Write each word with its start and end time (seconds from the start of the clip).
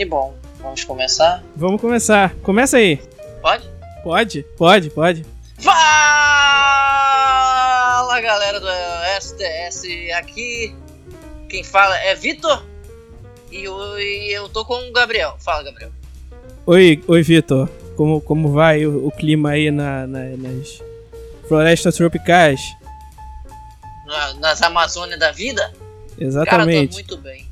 Que 0.00 0.04
bom. 0.06 0.34
Vamos 0.62 0.82
começar? 0.82 1.44
Vamos 1.54 1.78
começar. 1.78 2.34
Começa 2.36 2.78
aí. 2.78 2.96
Pode? 3.42 3.68
Pode, 4.02 4.42
pode, 4.56 4.88
pode. 4.88 5.26
Fala 5.58 5.78
galera 8.22 8.58
do 8.58 8.66
STS 9.20 9.84
aqui. 10.16 10.74
Quem 11.50 11.62
fala 11.62 11.94
é 11.98 12.14
Vitor. 12.14 12.64
E 13.52 13.62
eu, 13.64 13.98
e 13.98 14.32
eu 14.32 14.48
tô 14.48 14.64
com 14.64 14.88
o 14.88 14.90
Gabriel. 14.90 15.36
Fala, 15.38 15.62
Gabriel. 15.64 15.90
Oi, 16.64 17.04
oi 17.06 17.22
Vitor. 17.22 17.68
Como, 17.94 18.22
como 18.22 18.50
vai 18.54 18.86
o, 18.86 19.06
o 19.06 19.10
clima 19.10 19.50
aí 19.50 19.70
na, 19.70 20.06
na- 20.06 20.34
nas 20.34 20.82
florestas 21.46 21.94
tropicais? 21.94 22.62
Na- 24.06 24.32
nas 24.32 24.62
Amazônias 24.62 25.20
da 25.20 25.30
vida? 25.30 25.60
Cara, 25.60 25.76
tá 26.16 26.24
Exatamente. 26.24 26.94
muito 26.94 27.18
bem. 27.18 27.49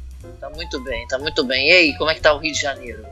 Tá 0.49 0.57
muito 0.57 0.81
bem, 0.83 1.07
tá 1.07 1.19
muito 1.19 1.45
bem. 1.45 1.69
E 1.69 1.73
aí, 1.73 1.99
como 1.99 2.11
é 2.11 2.15
que 2.15 2.21
tá 2.23 2.33
o 2.33 2.39
Rio 2.39 2.53
de 2.53 2.61
Janeiro? 2.61 3.05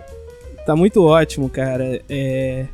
Tá 0.64 0.74
muito 0.74 1.04
ótimo, 1.04 1.50
cara. 1.50 2.00
É... 2.09 2.66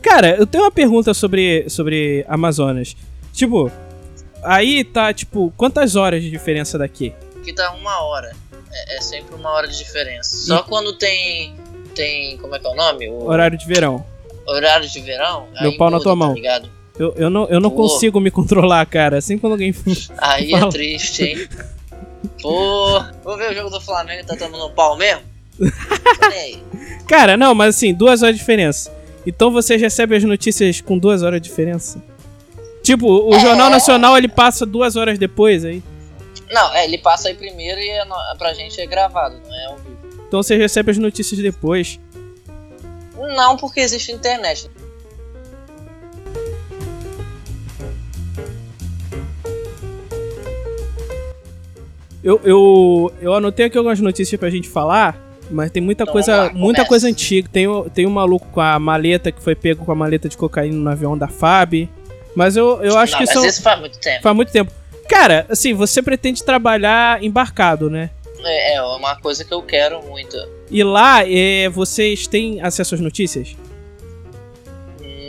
Cara, 0.00 0.36
eu 0.36 0.46
tenho 0.46 0.62
uma 0.64 0.70
pergunta 0.70 1.12
sobre, 1.12 1.68
sobre 1.68 2.24
Amazonas. 2.28 2.96
Tipo, 3.32 3.70
aí 4.42 4.84
tá, 4.84 5.12
tipo, 5.12 5.52
quantas 5.56 5.96
horas 5.96 6.22
de 6.22 6.30
diferença 6.30 6.78
daqui? 6.78 7.12
Aqui 7.40 7.52
tá 7.52 7.72
uma 7.74 8.00
hora. 8.04 8.32
É, 8.72 8.98
é 8.98 9.00
sempre 9.00 9.34
uma 9.34 9.50
hora 9.50 9.66
de 9.66 9.76
diferença. 9.76 10.36
Só 10.36 10.62
quando 10.62 10.96
tem. 10.96 11.56
Tem. 11.94 12.38
Como 12.38 12.54
é 12.54 12.58
que 12.60 12.66
é 12.66 12.70
o 12.70 12.74
nome? 12.74 13.08
O 13.08 13.24
Horário 13.24 13.58
de 13.58 13.66
verão. 13.66 14.04
horário 14.46 14.88
de 14.88 15.00
verão. 15.00 15.48
Meu 15.60 15.76
pau 15.76 15.90
na 15.90 15.96
muda, 15.96 16.04
tua 16.04 16.12
tá 16.12 16.16
mão. 16.16 16.34
ligado? 16.34 16.70
Eu, 16.98 17.12
eu 17.16 17.28
não, 17.28 17.46
eu 17.48 17.60
não 17.60 17.70
Pô. 17.70 17.76
consigo 17.82 18.20
me 18.20 18.30
controlar, 18.30 18.86
cara. 18.86 19.18
Assim 19.18 19.36
quando 19.36 19.54
alguém. 19.54 19.74
Aí 20.18 20.54
é 20.54 20.68
triste, 20.68 21.24
hein? 21.24 21.48
Pô, 22.42 23.02
vou 23.24 23.36
ver 23.36 23.50
o 23.52 23.54
jogo 23.54 23.70
do 23.70 23.80
Flamengo 23.80 24.26
tá 24.26 24.36
tomando 24.36 24.70
pau 24.74 24.96
mesmo? 24.96 25.22
Cara, 27.08 27.36
não, 27.36 27.54
mas 27.54 27.76
assim, 27.76 27.94
duas 27.94 28.22
horas 28.22 28.34
de 28.34 28.40
diferença. 28.40 28.94
Então 29.26 29.50
vocês 29.50 29.80
recebem 29.80 30.18
as 30.18 30.24
notícias 30.24 30.80
com 30.80 30.98
duas 30.98 31.22
horas 31.22 31.40
de 31.40 31.48
diferença? 31.48 32.02
Tipo, 32.82 33.06
o 33.28 33.34
É. 33.34 33.40
Jornal 33.40 33.68
Nacional 33.70 34.16
ele 34.16 34.28
passa 34.28 34.64
duas 34.64 34.96
horas 34.96 35.18
depois 35.18 35.64
aí. 35.64 35.82
Não, 36.50 36.72
é, 36.74 36.84
ele 36.84 36.98
passa 36.98 37.28
aí 37.28 37.34
primeiro 37.34 37.80
e 37.80 37.88
é 37.88 38.04
no- 38.04 38.14
pra 38.38 38.54
gente 38.54 38.80
é 38.80 38.86
gravado, 38.86 39.36
não 39.44 39.54
é 39.56 39.64
ao 39.66 39.76
vivo. 39.78 39.96
Então 40.28 40.42
vocês 40.42 40.58
recebem 40.60 40.92
as 40.92 40.98
notícias 40.98 41.40
depois. 41.40 41.98
Não, 43.16 43.56
porque 43.56 43.80
existe 43.80 44.12
internet. 44.12 44.70
Eu, 52.26 52.40
eu, 52.42 53.12
eu 53.22 53.34
anotei 53.34 53.66
aqui 53.66 53.78
algumas 53.78 54.00
notícias 54.00 54.38
pra 54.40 54.50
gente 54.50 54.68
falar, 54.68 55.16
mas 55.48 55.70
tem 55.70 55.80
muita 55.80 56.02
Então, 56.02 56.12
coisa, 56.12 56.36
lá, 56.36 56.52
muita 56.52 56.84
coisa 56.84 57.06
antiga. 57.06 57.48
Tem, 57.52 57.68
o- 57.68 57.88
tem 57.88 58.04
um 58.04 58.10
maluco 58.10 58.48
com 58.50 58.60
a 58.60 58.78
maleta 58.80 59.30
que 59.30 59.40
foi 59.40 59.54
pego 59.54 59.84
com 59.84 59.92
a 59.92 59.94
maleta 59.94 60.28
de 60.28 60.36
cocaína 60.36 60.76
no 60.76 60.90
avião 60.90 61.16
da 61.16 61.28
FAB. 61.28 61.88
Mas 62.34 62.56
eu, 62.56 62.82
eu 62.82 62.98
acho 62.98 63.12
não, 63.12 63.18
que 63.20 63.26
mas 63.26 63.32
são. 63.32 63.46
isso 63.46 63.62
faz 63.62 63.78
muito 63.78 63.98
tempo. 64.00 64.22
Faz 64.22 64.34
muito 64.34 64.50
tempo. 64.50 64.72
Cara, 65.08 65.46
assim, 65.48 65.72
você 65.72 66.02
pretende 66.02 66.42
trabalhar 66.42 67.22
embarcado, 67.22 67.88
né? 67.88 68.10
É, 68.40 68.74
é 68.74 68.82
uma 68.82 69.14
coisa 69.20 69.44
que 69.44 69.54
eu 69.54 69.62
quero 69.62 70.02
muito. 70.02 70.36
E 70.68 70.82
lá, 70.82 71.22
é, 71.24 71.68
vocês 71.68 72.26
têm 72.26 72.60
acesso 72.60 72.96
às 72.96 73.00
notícias? 73.00 73.56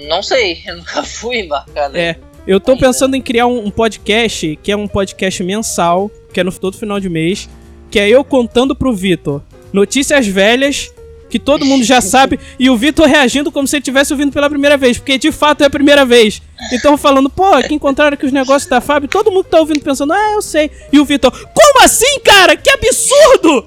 Não 0.07 0.23
sei, 0.23 0.63
eu 0.67 0.77
nunca 0.77 1.03
fui 1.03 1.41
embarcado. 1.41 1.95
É. 1.95 2.15
Eu 2.47 2.59
tô 2.61 2.77
pensando 2.77 3.13
em 3.15 3.21
criar 3.21 3.45
um, 3.45 3.65
um 3.65 3.69
podcast, 3.69 4.57
que 4.63 4.71
é 4.71 4.75
um 4.75 4.87
podcast 4.87 5.43
mensal, 5.43 6.09
que 6.37 6.41
é 6.41 6.43
no 6.43 6.51
todo 6.51 6.77
final 6.77 6.99
de 6.99 7.09
mês, 7.09 7.49
que 7.89 7.97
é 7.97 8.07
eu 8.07 8.23
contando 8.23 8.75
pro 8.75 8.93
Vitor 8.93 9.41
notícias 9.73 10.27
velhas 10.27 10.93
que 11.31 11.39
todo 11.39 11.65
mundo 11.65 11.83
já 11.83 11.99
sabe 11.99 12.39
e 12.59 12.69
o 12.69 12.77
Vitor 12.77 13.07
reagindo 13.07 13.51
como 13.51 13.67
se 13.67 13.75
ele 13.75 13.81
estivesse 13.81 14.13
ouvindo 14.13 14.31
pela 14.31 14.47
primeira 14.47 14.77
vez, 14.77 14.99
porque 14.99 15.17
de 15.17 15.31
fato 15.31 15.63
é 15.63 15.65
a 15.65 15.69
primeira 15.69 16.05
vez. 16.05 16.39
Então 16.71 16.95
falando, 16.95 17.27
pô, 17.27 17.59
que 17.67 17.73
encontraram 17.73 18.13
aqui 18.13 18.27
os 18.27 18.31
negócios 18.31 18.69
da 18.69 18.79
Fábio, 18.79 19.09
todo 19.09 19.31
mundo 19.31 19.45
tá 19.45 19.59
ouvindo 19.59 19.81
pensando, 19.81 20.13
ah, 20.13 20.33
eu 20.33 20.41
sei. 20.43 20.69
E 20.93 20.99
o 20.99 21.05
Vitor, 21.05 21.31
como 21.31 21.83
assim, 21.83 22.19
cara? 22.19 22.55
Que 22.55 22.69
absurdo! 22.69 23.65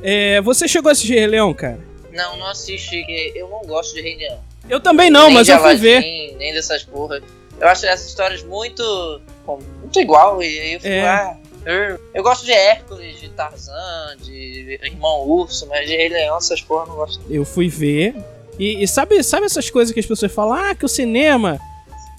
É, 0.09 0.41
você 0.41 0.69
chegou 0.69 0.88
a 0.88 0.93
assistir 0.93 1.15
Rei 1.15 1.27
Leão, 1.27 1.53
cara? 1.53 1.85
Não, 2.16 2.37
não 2.37 2.47
assisti, 2.49 3.04
eu 3.34 3.49
não 3.49 3.60
gosto 3.62 3.94
de 3.94 4.00
Rei 4.03 4.16
Leão. 4.16 4.38
Eu 4.69 4.81
também 4.81 5.10
não, 5.10 5.27
nem 5.27 5.34
mas 5.34 5.49
eu 5.49 5.56
fui 5.59 5.65
Aladdin, 5.66 5.82
ver. 5.82 6.00
Nem 6.38 6.53
dessas 6.53 6.82
porra. 6.82 7.21
Eu 7.60 7.69
acho 7.69 7.87
essas 7.87 8.06
histórias 8.09 8.43
muito. 8.43 9.21
muito 9.47 10.00
igual. 10.00 10.43
E 10.43 10.47
aí 10.47 10.72
eu 10.75 10.81
fico, 10.81 10.93
É. 10.93 11.06
ah. 11.09 11.37
Eu 12.15 12.22
gosto 12.22 12.44
de 12.44 12.53
Hércules, 12.53 13.19
de 13.21 13.28
Tarzan, 13.31 14.16
de 14.22 14.78
Irmão 14.84 15.27
Urso, 15.27 15.66
mas 15.66 15.84
de 15.87 15.97
Rei 15.97 16.09
Leão, 16.09 16.37
essas 16.37 16.60
porra 16.60 16.84
eu 16.84 16.88
não 16.91 16.94
gosto. 16.97 17.21
Eu 17.28 17.44
fui 17.44 17.69
ver. 17.69 18.15
E, 18.59 18.83
e 18.84 18.88
sabe, 18.88 19.21
sabe 19.25 19.47
essas 19.47 19.69
coisas 19.69 19.93
que 19.93 19.98
as 20.00 20.06
pessoas 20.06 20.33
falam? 20.33 20.54
Ah, 20.54 20.75
que 20.77 20.84
o 20.84 20.88
cinema 20.88 21.59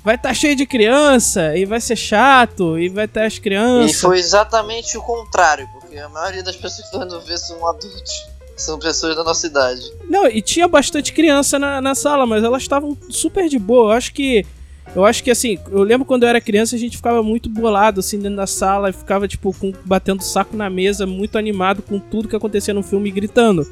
vai 0.03 0.15
estar 0.15 0.33
cheio 0.33 0.55
de 0.55 0.65
criança 0.65 1.55
e 1.57 1.65
vai 1.65 1.79
ser 1.81 1.95
chato 1.95 2.77
e 2.77 2.89
vai 2.89 3.07
ter 3.07 3.23
as 3.23 3.35
E 3.35 3.41
crianças. 3.41 4.01
foi 4.01 4.19
exatamente 4.19 4.97
o 4.97 5.01
contrário, 5.01 5.67
porque 5.73 5.97
a 5.97 6.09
maioria 6.09 6.43
das 6.43 6.55
pessoas 6.55 6.89
que 6.89 6.97
estão 6.97 7.19
ver 7.21 7.37
são 7.37 7.65
adultos. 7.67 8.27
São 8.57 8.79
pessoas 8.79 9.15
da 9.15 9.23
nossa 9.23 9.45
idade. 9.45 9.91
Não, 10.09 10.27
e 10.27 10.41
tinha 10.41 10.67
bastante 10.67 11.13
criança 11.13 11.59
na, 11.59 11.79
na 11.79 11.93
sala, 11.93 12.25
mas 12.25 12.43
elas 12.43 12.63
estavam 12.63 12.97
super 13.07 13.47
de 13.47 13.59
boa. 13.59 13.91
Eu 13.93 13.97
acho 13.97 14.11
que. 14.11 14.45
Eu 14.95 15.05
acho 15.05 15.23
que 15.23 15.29
assim, 15.29 15.59
eu 15.69 15.83
lembro 15.83 16.05
quando 16.05 16.23
eu 16.23 16.29
era 16.29 16.41
criança, 16.41 16.75
a 16.75 16.79
gente 16.79 16.97
ficava 16.97 17.21
muito 17.21 17.49
bolado 17.49 17.99
assim 17.99 18.17
dentro 18.17 18.37
da 18.37 18.47
sala 18.47 18.89
e 18.89 18.93
ficava, 18.93 19.27
tipo, 19.27 19.53
com, 19.53 19.71
batendo 19.85 20.23
saco 20.23 20.55
na 20.55 20.69
mesa, 20.69 21.05
muito 21.05 21.37
animado 21.37 21.83
com 21.83 21.99
tudo 21.99 22.27
que 22.27 22.35
acontecia 22.35 22.73
no 22.73 22.81
filme 22.81 23.11
gritando. 23.11 23.67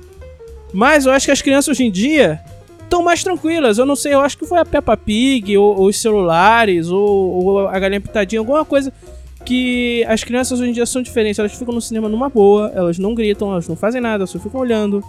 Mas 0.74 1.06
eu 1.06 1.14
acho 1.14 1.26
que 1.26 1.32
as 1.32 1.42
crianças 1.42 1.70
hoje 1.70 1.86
em 1.86 1.92
dia 1.92 2.42
estão 2.84 3.02
mais 3.02 3.24
tranquilas. 3.24 3.78
Eu 3.78 3.86
não 3.86 3.96
sei, 3.96 4.14
eu 4.14 4.20
acho 4.20 4.38
que 4.38 4.46
foi 4.46 4.60
a 4.60 4.66
Peppa 4.66 4.96
Pig, 4.96 5.58
ou, 5.58 5.80
ou 5.80 5.88
os 5.88 6.00
celulares, 6.00 6.90
ou, 6.90 7.00
ou 7.00 7.68
a 7.68 7.80
galinha 7.80 8.02
pitadinha, 8.02 8.40
alguma 8.40 8.66
coisa 8.66 8.94
que 9.46 10.04
as 10.08 10.24
crianças 10.24 10.60
hoje 10.60 10.70
em 10.72 10.74
dia 10.74 10.86
são 10.86 11.02
diferentes. 11.02 11.40
Elas 11.40 11.54
ficam 11.54 11.74
no 11.74 11.80
cinema 11.82 12.10
numa 12.10 12.28
boa, 12.30 12.72
elas 12.76 12.98
não 12.98 13.14
gritam, 13.16 13.52
elas 13.52 13.68
não 13.68 13.76
fazem 13.76 14.02
nada, 14.02 14.18
elas 14.24 14.30
só 14.30 14.40
ficam 14.40 14.60
olhando. 14.60 15.04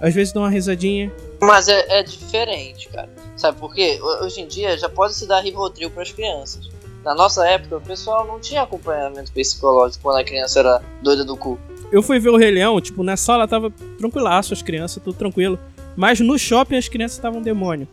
Às 0.00 0.12
vezes 0.12 0.32
dão 0.32 0.42
uma 0.42 0.50
risadinha. 0.50 1.12
Mas 1.40 1.68
é, 1.68 2.00
é 2.00 2.02
diferente, 2.02 2.88
cara. 2.88 3.08
Sabe 3.36 3.58
por 3.58 3.72
quê? 3.74 3.98
Ho- 4.02 4.24
Hoje 4.24 4.40
em 4.40 4.46
dia 4.48 4.76
já 4.76 4.88
pode 4.88 5.14
se 5.14 5.26
dar 5.26 5.40
Rivotril 5.40 5.90
para 5.90 6.02
as 6.02 6.10
crianças. 6.10 6.68
Na 7.04 7.14
nossa 7.14 7.46
época, 7.46 7.76
o 7.76 7.80
pessoal 7.80 8.26
não 8.26 8.38
tinha 8.38 8.62
acompanhamento 8.62 9.32
psicológico 9.32 10.02
quando 10.02 10.18
a 10.18 10.24
criança 10.24 10.58
era 10.60 10.82
doida 11.02 11.24
do 11.24 11.36
cu. 11.36 11.58
Eu 11.90 12.02
fui 12.02 12.18
ver 12.18 12.30
o 12.30 12.36
Rei 12.36 12.50
Leão, 12.50 12.80
tipo, 12.80 13.02
na 13.02 13.16
sala 13.16 13.46
tava 13.46 13.70
tranquilaço, 13.98 14.52
as 14.54 14.62
crianças, 14.62 15.02
tudo 15.02 15.14
tranquilo. 15.16 15.58
Mas 15.96 16.20
no 16.20 16.38
shopping 16.38 16.76
as 16.76 16.88
crianças 16.88 17.16
estavam 17.18 17.42
demônio. 17.42 17.86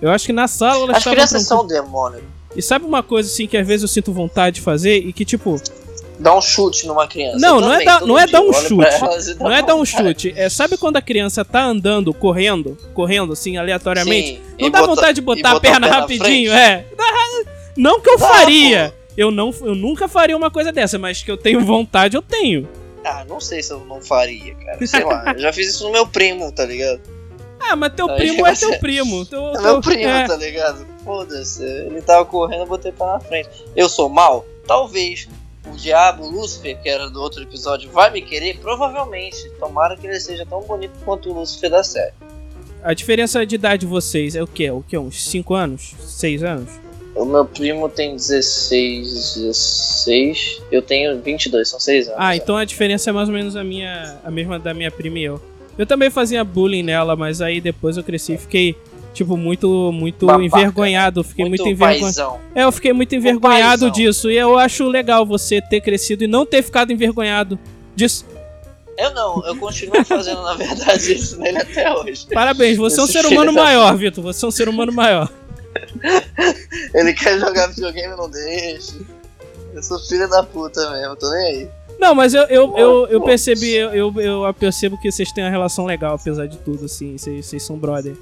Eu 0.00 0.10
acho 0.10 0.26
que 0.26 0.32
na 0.32 0.46
sala 0.48 0.84
elas 0.84 0.96
As 0.98 1.04
crianças 1.04 1.42
são 1.46 1.66
demônio. 1.66 2.22
E 2.56 2.62
sabe 2.62 2.84
uma 2.84 3.02
coisa 3.02 3.28
assim 3.28 3.46
que 3.46 3.56
às 3.56 3.66
vezes 3.66 3.82
eu 3.82 3.88
sinto 3.88 4.12
vontade 4.12 4.56
de 4.56 4.60
fazer 4.60 4.96
e 4.98 5.12
que 5.12 5.24
tipo, 5.24 5.60
Dá 6.18 6.36
um 6.36 6.40
chute 6.40 6.86
numa 6.86 7.06
criança. 7.08 7.38
Não, 7.38 7.56
Eu 7.56 7.60
não 7.62 7.68
é 7.68 7.72
também, 7.72 7.86
dar- 7.86 7.98
todo 7.98 8.08
não 8.08 8.18
é 8.18 8.26
dar 8.26 8.40
um 8.42 8.52
chute. 8.52 8.86
elas 8.86 9.36
não 9.38 9.50
é 9.50 9.62
dar 9.62 9.74
um 9.74 9.84
chute, 9.84 10.32
é 10.36 10.48
sabe 10.48 10.76
quando 10.76 10.96
a 10.96 11.02
criança 11.02 11.44
tá 11.44 11.64
andando, 11.64 12.12
correndo, 12.14 12.76
correndo 12.94 13.32
assim 13.32 13.56
aleatoriamente, 13.56 14.34
Sim, 14.34 14.40
não 14.60 14.70
dá 14.70 14.80
bota- 14.80 14.94
vontade 14.94 15.14
de 15.16 15.20
botar 15.20 15.52
a 15.52 15.60
perna 15.60 15.88
rapidinho, 15.88 16.52
é. 16.52 16.84
Não 17.76 18.00
que 18.00 18.10
eu 18.10 18.18
faria. 18.18 18.92
Eu 19.16 19.30
não, 19.30 19.52
eu 19.62 19.74
nunca 19.74 20.06
faria 20.06 20.36
uma 20.36 20.50
coisa 20.50 20.70
dessa, 20.70 20.98
mas 20.98 21.22
que 21.22 21.30
eu 21.30 21.36
tenho 21.38 21.60
vontade, 21.64 22.16
eu 22.16 22.22
tenho. 22.22 22.68
Ah, 23.04 23.24
não 23.28 23.40
sei 23.40 23.62
se 23.62 23.72
eu 23.72 23.80
não 23.86 24.00
faria, 24.00 24.54
cara. 24.54 24.86
Sei 24.86 25.02
lá. 25.04 25.32
Eu 25.34 25.40
já 25.40 25.52
fiz 25.52 25.68
isso 25.70 25.84
no 25.84 25.90
meu 25.90 26.06
primo, 26.06 26.52
tá 26.52 26.64
ligado? 26.64 27.00
Ah, 27.58 27.74
mas 27.74 27.92
teu 27.94 28.06
primo 28.14 28.46
é 28.46 28.52
teu 28.56 28.78
primo. 28.78 29.24
Teu, 29.26 29.48
É 29.48 29.52
teu- 29.54 29.62
meu 29.62 29.80
primo, 29.80 30.08
é. 30.08 30.26
tá 30.26 30.36
ligado? 30.36 30.86
Foda-se. 31.04 31.64
Ele 31.64 32.00
tava 32.02 32.24
correndo, 32.24 32.60
eu 32.60 32.66
botei 32.66 32.92
pra 32.92 33.14
na 33.14 33.20
frente. 33.20 33.48
Eu 33.74 33.88
sou 33.88 34.08
mal? 34.08 34.44
Talvez. 34.66 35.28
O 35.66 35.76
diabo, 35.76 36.28
Lúcifer, 36.28 36.80
que 36.82 36.88
era 36.88 37.08
do 37.08 37.20
outro 37.20 37.42
episódio, 37.42 37.90
vai 37.90 38.10
me 38.10 38.20
querer? 38.20 38.58
Provavelmente. 38.58 39.48
Tomara 39.60 39.96
que 39.96 40.06
ele 40.06 40.18
seja 40.18 40.44
tão 40.44 40.60
bonito 40.62 40.92
quanto 41.04 41.30
o 41.30 41.34
Lúcifer 41.34 41.70
da 41.70 41.82
série. 41.82 42.12
A 42.82 42.94
diferença 42.94 43.46
de 43.46 43.54
idade 43.54 43.82
de 43.82 43.86
vocês 43.86 44.34
é 44.34 44.42
o 44.42 44.46
quê? 44.46 44.70
O 44.70 44.82
quê? 44.86 44.98
Uns 44.98 45.24
5 45.24 45.54
anos? 45.54 45.94
6 46.00 46.42
anos? 46.42 46.70
O 47.14 47.24
meu 47.24 47.44
primo 47.44 47.88
tem 47.88 48.16
16, 48.16 49.34
16. 49.36 50.62
Eu 50.70 50.82
tenho 50.82 51.20
22, 51.20 51.68
são 51.68 51.78
6 51.78 52.08
anos. 52.08 52.18
Ah, 52.20 52.34
então 52.34 52.56
a 52.56 52.64
diferença 52.64 53.10
é 53.10 53.12
mais 53.12 53.28
ou 53.28 53.34
menos 53.34 53.54
a 53.54 53.62
minha 53.62 54.18
a 54.24 54.30
mesma 54.30 54.58
da 54.58 54.74
minha 54.74 54.90
prima 54.90 55.18
e 55.18 55.24
eu. 55.24 55.40
Eu 55.78 55.86
também 55.86 56.10
fazia 56.10 56.42
bullying 56.42 56.82
nela, 56.82 57.14
mas 57.14 57.40
aí 57.40 57.60
depois 57.60 57.96
eu 57.96 58.02
cresci 58.02 58.34
e 58.34 58.38
fiquei 58.38 58.76
tipo 59.12 59.36
muito 59.36 59.92
muito 59.92 60.26
Babaca. 60.26 60.44
envergonhado, 60.44 61.22
fiquei 61.24 61.44
muito, 61.48 61.64
Muito 61.64 61.74
envergonhado. 61.74 62.40
É, 62.54 62.64
eu 62.64 62.72
fiquei 62.72 62.92
muito 62.92 63.14
envergonhado 63.14 63.90
disso 63.90 64.30
e 64.30 64.36
eu 64.36 64.58
acho 64.58 64.86
legal 64.88 65.24
você 65.26 65.60
ter 65.60 65.80
crescido 65.80 66.24
e 66.24 66.26
não 66.26 66.46
ter 66.46 66.62
ficado 66.62 66.92
envergonhado 66.92 67.58
disso. 67.94 68.26
Eu 68.98 69.14
não, 69.14 69.44
eu 69.46 69.56
continuo 69.56 70.04
fazendo, 70.04 70.42
na 70.42 70.54
verdade, 70.54 71.14
isso 71.14 71.38
nele 71.38 71.58
até 71.58 71.92
hoje. 71.94 72.26
Parabéns, 72.32 72.76
você 72.76 73.00
é 73.00 73.02
um 73.02 73.06
ser 73.06 73.26
humano 73.26 73.52
maior, 73.52 73.96
Vitor. 73.96 74.22
Você 74.22 74.44
é 74.44 74.48
um 74.48 74.50
ser 74.50 74.68
humano 74.68 74.92
maior. 74.92 75.30
Ele 76.94 77.14
quer 77.14 77.38
jogar 77.38 77.68
videogame, 77.68 78.14
não 78.16 78.30
deixa. 78.30 78.94
Eu 79.72 79.82
sou 79.82 79.98
filho 80.00 80.28
da 80.28 80.42
puta 80.42 80.90
mesmo, 80.90 81.16
tô 81.16 81.30
nem 81.30 81.46
aí. 81.46 81.68
Não, 81.98 82.14
mas 82.14 82.34
eu, 82.34 82.42
eu, 82.44 82.76
eu, 82.76 83.06
eu 83.06 83.20
percebi, 83.22 83.74
eu, 83.74 83.92
eu, 83.94 84.44
eu 84.44 84.54
percebo 84.54 84.98
que 84.98 85.10
vocês 85.10 85.32
têm 85.32 85.44
uma 85.44 85.50
relação 85.50 85.86
legal, 85.86 86.16
apesar 86.16 86.46
de 86.46 86.58
tudo, 86.58 86.84
assim. 86.84 87.16
Vocês, 87.16 87.46
vocês 87.46 87.62
são 87.62 87.78
brother. 87.78 88.14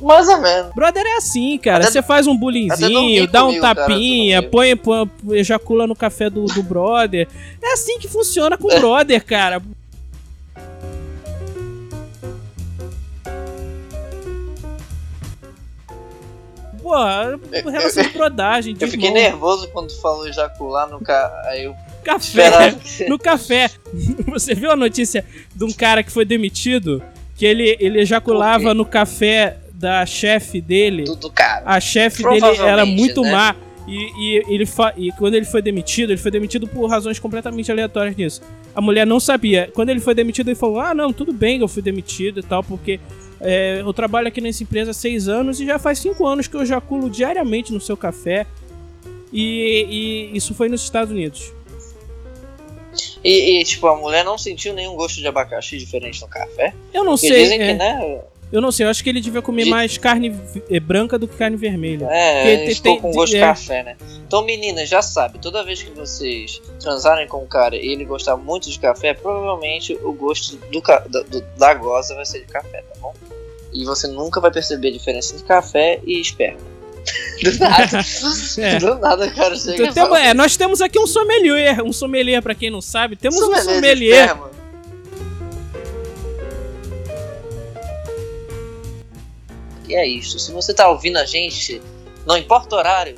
Mais 0.00 0.28
ou 0.28 0.40
menos. 0.40 0.74
Brother 0.74 1.04
é 1.06 1.16
assim, 1.16 1.58
cara. 1.58 1.84
Você 1.84 2.02
faz 2.02 2.26
um 2.26 2.36
bullyingzinho, 2.36 3.26
dá 3.26 3.44
um 3.44 3.48
comigo, 3.48 3.62
tapinha, 3.62 4.42
põe, 4.42 4.76
põe, 4.76 5.10
ejacula 5.32 5.86
no 5.86 5.94
café 5.94 6.28
do, 6.28 6.44
do 6.46 6.62
brother. 6.62 7.28
É 7.62 7.72
assim 7.72 7.98
que 7.98 8.08
funciona 8.08 8.56
com 8.58 8.68
o 8.68 8.74
brother, 8.80 9.24
cara. 9.24 9.62
Porra, 16.82 17.40
relação 17.52 18.02
de 18.02 18.10
brodagem, 18.12 18.74
de 18.74 18.84
Eu 18.84 18.88
fiquei 18.88 19.10
nervoso 19.10 19.68
quando 19.68 19.88
tu 19.88 20.00
falou 20.00 20.28
ejacular 20.28 20.88
no 20.88 21.00
ca... 21.00 21.42
Aí 21.46 21.64
eu 21.64 21.74
Café. 22.04 22.26
esperava. 22.26 22.76
No 23.08 23.18
café. 23.18 23.70
Você 24.28 24.54
viu 24.54 24.70
a 24.70 24.76
notícia 24.76 25.24
de 25.54 25.64
um 25.64 25.72
cara 25.72 26.02
que 26.02 26.12
foi 26.12 26.26
demitido? 26.26 27.02
Que 27.36 27.46
ele, 27.46 27.76
ele 27.80 28.00
ejaculava 28.00 28.72
no 28.74 28.84
café 28.84 29.58
da 29.72 30.06
chefe 30.06 30.60
dele. 30.60 31.04
Tudo 31.04 31.30
caro. 31.30 31.64
A 31.66 31.80
chefe 31.80 32.22
dele 32.22 32.46
era 32.58 32.86
muito 32.86 33.22
né? 33.22 33.32
má. 33.32 33.56
E, 33.86 33.96
e 33.96 34.42
ele 34.48 34.64
e 34.96 35.12
quando 35.12 35.34
ele 35.34 35.44
foi 35.44 35.60
demitido, 35.60 36.10
ele 36.10 36.20
foi 36.20 36.30
demitido 36.30 36.66
por 36.66 36.86
razões 36.86 37.18
completamente 37.18 37.70
aleatórias 37.70 38.16
nisso. 38.16 38.40
A 38.74 38.80
mulher 38.80 39.06
não 39.06 39.20
sabia. 39.20 39.70
Quando 39.74 39.90
ele 39.90 40.00
foi 40.00 40.14
demitido, 40.14 40.48
ele 40.48 40.54
falou: 40.54 40.80
Ah, 40.80 40.94
não, 40.94 41.12
tudo 41.12 41.32
bem 41.32 41.58
que 41.58 41.64
eu 41.64 41.68
fui 41.68 41.82
demitido 41.82 42.40
e 42.40 42.42
tal, 42.42 42.64
porque 42.64 42.98
é, 43.40 43.80
eu 43.82 43.92
trabalho 43.92 44.28
aqui 44.28 44.40
nessa 44.40 44.62
empresa 44.62 44.92
há 44.92 44.94
seis 44.94 45.28
anos 45.28 45.60
e 45.60 45.66
já 45.66 45.78
faz 45.78 45.98
cinco 45.98 46.26
anos 46.26 46.48
que 46.48 46.56
eu 46.56 46.62
ejaculo 46.62 47.10
diariamente 47.10 47.72
no 47.72 47.80
seu 47.80 47.96
café. 47.96 48.46
E, 49.30 50.30
e 50.32 50.36
isso 50.36 50.54
foi 50.54 50.68
nos 50.68 50.82
Estados 50.82 51.10
Unidos. 51.10 51.52
E, 53.24 53.58
e, 53.60 53.64
tipo, 53.64 53.86
a 53.86 53.96
mulher 53.96 54.24
não 54.24 54.36
sentiu 54.36 54.74
nenhum 54.74 54.94
gosto 54.94 55.18
de 55.20 55.26
abacaxi 55.26 55.78
diferente 55.78 56.20
no 56.20 56.28
café. 56.28 56.74
Eu 56.92 57.02
não 57.04 57.12
Porque 57.14 57.28
sei. 57.28 57.42
dizem 57.42 57.60
é, 57.62 57.66
que, 57.66 57.72
né? 57.74 58.20
Eu 58.52 58.60
não 58.60 58.70
sei, 58.70 58.84
eu 58.86 58.90
acho 58.90 59.02
que 59.02 59.08
ele 59.08 59.20
devia 59.20 59.40
comer 59.42 59.64
De- 59.64 59.70
mais 59.70 59.96
carne 59.98 60.32
eh, 60.70 60.78
branca 60.78 61.18
do 61.18 61.26
que 61.26 61.34
carne 61.36 61.56
vermelha. 61.56 62.06
É, 62.10 62.34
Porque 62.34 62.48
ele 62.50 62.64
tem- 62.66 62.74
ficou 62.74 62.92
tem- 62.92 63.00
com 63.00 63.10
gosto 63.12 63.32
de 63.32 63.38
é. 63.38 63.40
café, 63.40 63.82
né? 63.82 63.96
Então, 64.26 64.44
meninas, 64.44 64.88
já 64.88 65.00
sabe, 65.02 65.38
toda 65.40 65.64
vez 65.64 65.82
que 65.82 65.90
vocês 65.92 66.60
transarem 66.78 67.26
com 67.26 67.38
um 67.42 67.46
cara 67.46 67.74
e 67.74 67.88
ele 67.88 68.04
gostar 68.04 68.36
muito 68.36 68.70
de 68.70 68.78
café, 68.78 69.14
provavelmente 69.14 69.94
o 70.04 70.12
gosto 70.12 70.56
do, 70.56 70.80
da- 70.80 70.98
do- 71.22 71.40
da 71.56 71.74
goza 71.74 72.14
vai 72.14 72.26
ser 72.26 72.40
de 72.40 72.46
café, 72.46 72.82
tá 72.82 73.00
bom? 73.00 73.12
E 73.72 73.84
você 73.84 74.06
nunca 74.06 74.40
vai 74.40 74.52
perceber 74.52 74.88
a 74.88 74.92
diferença 74.92 75.36
de 75.36 75.42
café 75.42 75.98
e 76.06 76.20
esperma. 76.20 76.60
Do 77.42 77.58
nada. 77.58 78.00
É. 78.58 78.78
Do 78.78 78.94
nada, 78.98 79.30
cara, 79.30 79.56
chega 79.56 79.86
Então, 79.86 80.06
fala, 80.06 80.20
é, 80.20 80.32
nós 80.34 80.56
temos 80.56 80.80
aqui 80.80 80.98
um 80.98 81.06
sommelier, 81.06 81.82
um 81.82 81.92
sommelier 81.92 82.40
pra 82.42 82.54
quem 82.54 82.70
não 82.70 82.80
sabe, 82.80 83.16
temos 83.16 83.40
um 83.42 83.52
de 83.52 83.62
sommelier. 83.62 84.26
esperma. 84.26 84.50
E 89.88 89.94
é 89.94 90.06
isso. 90.06 90.38
Se 90.38 90.52
você 90.52 90.72
tá 90.72 90.88
ouvindo 90.88 91.18
a 91.18 91.24
gente, 91.26 91.80
não 92.26 92.36
importa 92.36 92.74
o 92.74 92.78
horário, 92.78 93.16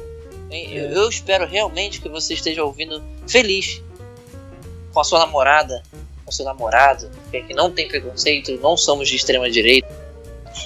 É. 0.51 0.79
eu, 0.79 0.91
eu 0.91 1.09
espero 1.09 1.47
realmente 1.47 2.01
que 2.01 2.09
você 2.09 2.35
esteja 2.35 2.65
ouvindo 2.65 3.03
feliz 3.27 3.83
com 4.93 5.01
a 5.01 5.05
sua 5.05 5.19
namorada, 5.21 5.83
com 6.25 6.33
seu 6.33 6.45
namorado, 6.45 7.11
que 7.31 7.55
não 7.55 7.71
tem 7.71 7.87
preconceito, 7.87 8.59
não 8.61 8.77
somos 8.77 9.09
de 9.09 9.17
extrema 9.17 9.49
direita. 9.51 10.06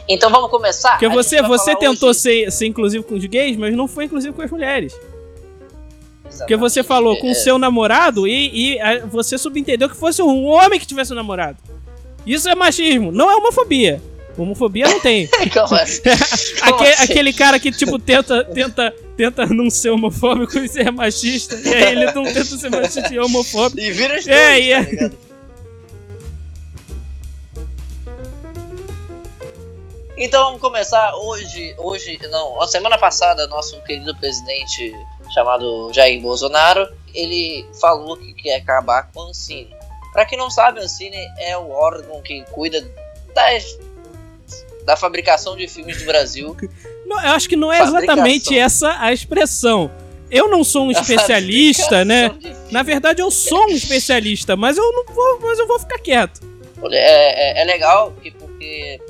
Então 0.08 0.30
vamos 0.30 0.50
começar. 0.50 0.90
Porque 0.92 1.08
você, 1.08 1.42
você 1.42 1.74
tentou 1.76 2.10
hoje- 2.10 2.20
ser, 2.20 2.50
ser 2.52 2.66
inclusivo 2.66 3.04
com 3.04 3.14
os 3.14 3.24
gays, 3.24 3.56
mas 3.56 3.74
não 3.76 3.86
foi 3.88 4.04
inclusivo 4.04 4.34
com 4.34 4.42
as 4.42 4.50
mulheres. 4.50 4.92
Porque 4.92 6.54
Exatamente. 6.54 6.60
você 6.60 6.82
falou 6.82 7.16
com 7.18 7.26
o 7.28 7.30
É, 7.32 7.34
seu 7.34 7.58
namorado 7.58 8.26
e, 8.26 8.74
e 8.74 8.80
a- 8.80 9.04
você 9.06 9.36
subentendeu 9.36 9.88
que 9.88 9.96
fosse 9.96 10.22
um 10.22 10.44
homem 10.46 10.78
que 10.78 10.86
tivesse 10.86 11.12
um 11.12 11.16
namorado. 11.16 11.58
Isso 12.26 12.48
é 12.48 12.54
machismo, 12.54 13.10
não 13.10 13.30
é 13.30 13.34
homofobia. 13.36 14.00
Homofobia 14.38 14.86
não 14.86 15.00
tem. 15.00 15.28
Aí. 15.38 15.50
Como 15.50 15.74
assim? 15.74 16.00
aquele 17.02 17.32
cara 17.32 17.58
que, 17.58 17.70
tipo, 17.72 17.98
tenta, 17.98 18.44
tenta, 18.44 18.94
tenta 19.16 19.44
não 19.46 19.68
ser 19.68 19.90
homofóbico 19.90 20.56
e 20.58 20.68
ser 20.68 20.90
machista. 20.92 21.56
E 21.56 21.74
aí 21.74 21.92
ele 21.92 22.06
não 22.12 22.22
tenta 22.24 22.44
ser 22.44 22.70
machista 22.70 23.12
e 23.12 23.16
é 23.16 23.22
homofóbico. 23.22 23.80
E 23.80 23.90
vira 23.90 24.18
os 24.18 24.26
É, 24.28 24.52
dois, 24.52 24.64
e 24.64 24.70
é. 24.72 24.84
tá 24.84 24.90
ligado? 24.90 25.16
Então 30.22 30.44
vamos 30.44 30.60
começar 30.60 31.16
hoje, 31.16 31.74
hoje, 31.78 32.18
não, 32.30 32.60
a 32.60 32.68
semana 32.68 32.98
passada, 32.98 33.46
nosso 33.46 33.80
querido 33.80 34.14
presidente 34.18 34.94
chamado 35.32 35.90
Jair 35.94 36.20
Bolsonaro, 36.20 36.86
ele 37.14 37.66
falou 37.80 38.18
que 38.18 38.34
quer 38.34 38.56
acabar 38.56 39.10
com 39.10 39.22
a 39.22 39.30
Ancine. 39.30 39.74
Pra 40.12 40.26
quem 40.26 40.36
não 40.36 40.50
sabe, 40.50 40.78
a 40.78 40.82
Ancine 40.82 41.16
é 41.38 41.56
o 41.56 41.70
órgão 41.70 42.20
que 42.20 42.44
cuida 42.52 42.86
das, 43.34 43.78
da 44.84 44.94
fabricação 44.94 45.56
de 45.56 45.66
filmes 45.66 46.00
do 46.00 46.04
Brasil. 46.04 46.54
Não, 47.06 47.18
eu 47.24 47.30
acho 47.32 47.48
que 47.48 47.56
não 47.56 47.72
é 47.72 47.82
exatamente 47.82 48.56
essa 48.56 48.96
a 49.00 49.12
expressão. 49.12 49.90
Eu 50.30 50.48
não 50.48 50.62
sou 50.62 50.84
um 50.84 50.92
especialista, 50.92 52.04
né? 52.04 52.30
Na 52.70 52.84
verdade, 52.84 53.20
eu 53.20 53.32
sou 53.32 53.64
um 53.64 53.70
especialista, 53.70 54.54
mas 54.54 54.78
eu 54.78 54.92
não 54.92 55.12
vou, 55.12 55.40
mas 55.40 55.58
eu 55.58 55.66
vou 55.66 55.80
ficar 55.80 55.98
quieto. 55.98 56.40
É, 56.92 57.58
é, 57.58 57.62
é 57.62 57.64
legal 57.64 58.12
que 58.22 58.30
porque 58.30 59.00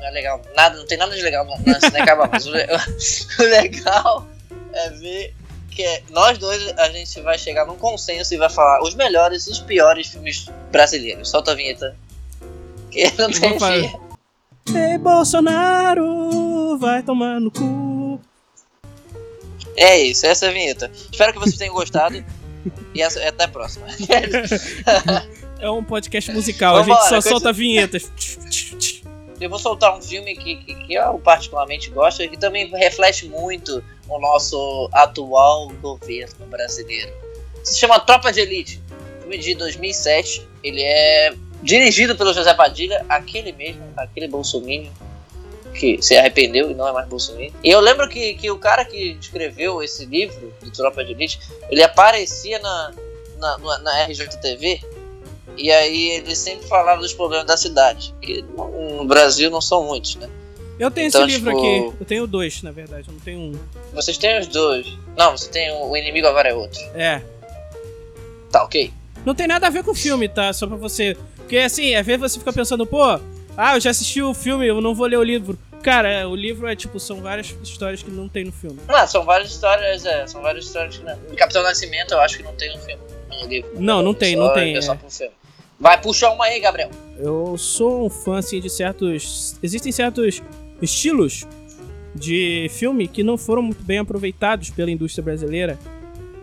não 0.00 0.06
é 0.06 0.10
legal 0.10 0.40
nada 0.54 0.76
não 0.76 0.86
tem 0.86 0.96
nada 0.98 1.14
de 1.14 1.22
legal 1.22 1.44
na 1.44 1.56
na 1.72 1.80
Cine 1.80 2.00
acabar 2.00 2.28
mas 2.30 2.46
o, 2.46 2.50
o 3.42 3.42
legal 3.44 4.26
é 4.72 4.90
ver 4.90 5.34
que 5.70 5.82
é- 5.82 6.02
nós 6.10 6.38
dois 6.38 6.76
a 6.78 6.88
gente 6.90 7.20
vai 7.20 7.38
chegar 7.38 7.64
num 7.66 7.76
consenso 7.76 8.34
e 8.34 8.36
vai 8.36 8.50
falar 8.50 8.82
os 8.82 8.94
melhores 8.94 9.46
e 9.46 9.50
os 9.50 9.60
piores 9.60 10.08
filmes 10.08 10.48
brasileiros 10.72 11.28
solta 11.30 11.52
a 11.52 11.54
vinheta 11.54 11.96
que 12.90 13.04
não 13.18 13.30
tem 13.30 13.58
fim. 13.60 13.92
Ei, 14.74 14.98
Bolsonaro, 14.98 16.76
vai 16.78 17.02
tomar 17.02 17.40
no 17.40 17.50
cu. 17.50 18.20
é 19.76 19.98
isso 20.00 20.26
essa 20.26 20.46
é 20.46 20.48
a 20.48 20.52
vinheta 20.52 20.90
espero 21.10 21.32
que 21.32 21.38
vocês 21.38 21.56
tenham 21.56 21.74
gostado 21.74 22.22
e 22.94 23.00
essa- 23.02 23.26
até 23.26 23.44
a 23.44 23.48
próxima 23.48 23.86
É 25.60 25.68
um 25.68 25.82
podcast 25.82 26.30
musical, 26.32 26.76
a 26.76 26.82
Vambora, 26.82 27.00
gente 27.00 27.08
só 27.08 27.14
coisa- 27.16 27.28
solta 27.30 27.52
vinhetas. 27.52 28.12
Eu 29.40 29.48
vou 29.48 29.58
soltar 29.58 29.96
um 29.96 30.02
filme 30.02 30.34
que, 30.36 30.56
que, 30.56 30.74
que 30.74 30.94
eu 30.94 31.18
particularmente 31.18 31.90
gosto 31.90 32.22
e 32.22 32.28
que 32.28 32.36
também 32.36 32.68
reflete 32.70 33.26
muito 33.26 33.82
o 34.08 34.18
nosso 34.18 34.88
atual 34.92 35.68
governo 35.80 36.46
brasileiro. 36.46 37.12
Se 37.62 37.78
chama 37.78 38.00
Tropa 38.00 38.32
de 38.32 38.40
Elite, 38.40 38.80
filme 39.20 39.38
de 39.38 39.54
2007. 39.54 40.48
Ele 40.64 40.82
é 40.82 41.34
dirigido 41.62 42.16
pelo 42.16 42.32
José 42.32 42.52
Padilha, 42.54 43.04
aquele 43.08 43.52
mesmo, 43.52 43.82
aquele 43.96 44.26
bolsominion 44.26 44.90
que 45.74 46.02
se 46.02 46.16
arrependeu 46.16 46.70
e 46.70 46.74
não 46.74 46.88
é 46.88 46.92
mais 46.92 47.06
bolsominion. 47.06 47.52
E 47.62 47.70
eu 47.70 47.80
lembro 47.80 48.08
que, 48.08 48.34
que 48.34 48.50
o 48.50 48.58
cara 48.58 48.84
que 48.84 49.16
escreveu 49.20 49.82
esse 49.82 50.04
livro 50.06 50.52
de 50.62 50.70
Tropa 50.70 51.04
de 51.04 51.12
Elite, 51.12 51.38
ele 51.70 51.82
aparecia 51.82 52.58
na, 52.58 52.94
na, 53.38 53.58
na, 53.58 53.78
na 53.78 54.04
RJTV 54.06 54.80
e 55.58 55.70
aí 55.70 56.08
ele 56.10 56.34
sempre 56.36 56.66
falava 56.68 57.00
dos 57.00 57.12
problemas 57.12 57.46
da 57.46 57.56
cidade, 57.56 58.14
que 58.22 58.42
no 58.56 59.04
Brasil 59.04 59.50
não 59.50 59.60
são 59.60 59.84
muitos, 59.84 60.16
né? 60.16 60.28
Eu 60.78 60.90
tenho 60.90 61.08
Então, 61.08 61.26
esse 61.26 61.36
livro 61.36 61.50
tipo- 61.54 61.58
aqui. 61.90 61.96
Eu 62.00 62.06
tenho 62.06 62.26
dois, 62.26 62.62
na 62.62 62.70
verdade. 62.70 63.08
Eu 63.08 63.12
não 63.14 63.20
tenho 63.20 63.40
um. 63.40 63.58
Vocês 63.92 64.16
têm 64.16 64.38
os 64.38 64.46
dois. 64.46 64.86
Não, 65.16 65.36
você 65.36 65.50
tem 65.50 65.72
o, 65.72 65.90
o 65.90 65.96
inimigo 65.96 66.28
agora 66.28 66.50
é 66.50 66.54
outro. 66.54 66.80
É. 66.94 67.20
Tá, 68.50 68.62
ok. 68.62 68.92
Não 69.26 69.34
tem 69.34 69.46
nada 69.48 69.66
a 69.66 69.70
ver 69.70 69.82
com 69.82 69.90
o 69.90 69.94
filme, 69.94 70.28
tá? 70.28 70.52
Só 70.52 70.66
pra 70.66 70.76
você. 70.76 71.16
Porque 71.36 71.58
assim, 71.58 71.94
às 71.96 72.06
vezes 72.06 72.20
você 72.20 72.38
fica 72.38 72.52
pensando, 72.52 72.86
pô, 72.86 73.02
ah, 73.56 73.74
eu 73.74 73.80
já 73.80 73.90
assisti 73.90 74.22
o 74.22 74.32
filme, 74.32 74.66
eu 74.66 74.80
não 74.80 74.94
vou 74.94 75.06
ler 75.06 75.16
o 75.18 75.22
livro. 75.22 75.58
Cara, 75.82 76.28
o 76.28 76.34
livro 76.36 76.66
é 76.68 76.74
tipo, 76.76 76.98
são 77.00 77.20
várias 77.20 77.54
histórias 77.62 78.02
que 78.02 78.10
não 78.10 78.28
tem 78.28 78.44
no 78.44 78.52
filme. 78.52 78.78
Não, 78.86 79.06
são 79.06 79.24
várias 79.24 79.50
histórias, 79.50 80.04
é, 80.04 80.26
são 80.26 80.42
várias 80.42 80.64
histórias 80.64 80.96
que 80.96 81.04
não. 81.04 81.16
Capitão 81.36 81.62
Nascimento 81.62 82.12
eu 82.12 82.20
acho 82.20 82.36
que 82.36 82.42
não 82.42 82.54
tem 82.54 82.72
no 82.76 82.82
filme. 82.82 83.02
No 83.30 83.46
livro. 83.48 83.70
Não, 83.74 84.02
não 84.02 84.14
tem, 84.14 84.36
Só- 84.36 84.42
não 84.44 84.54
tem, 84.54 84.76
É 84.76 84.82
só 84.82 84.92
é. 84.92 84.96
pro 84.96 85.10
filme. 85.10 85.32
Vai, 85.78 86.00
puxa 86.00 86.28
uma 86.30 86.44
aí, 86.44 86.60
Gabriel. 86.60 86.90
Eu 87.18 87.56
sou 87.56 88.06
um 88.06 88.10
fã, 88.10 88.38
assim, 88.38 88.60
de 88.60 88.68
certos. 88.68 89.56
Existem 89.62 89.92
certos 89.92 90.42
estilos 90.82 91.46
de 92.14 92.68
filme 92.70 93.06
que 93.06 93.22
não 93.22 93.38
foram 93.38 93.62
muito 93.62 93.82
bem 93.84 93.98
aproveitados 93.98 94.70
pela 94.70 94.90
indústria 94.90 95.22
brasileira. 95.22 95.78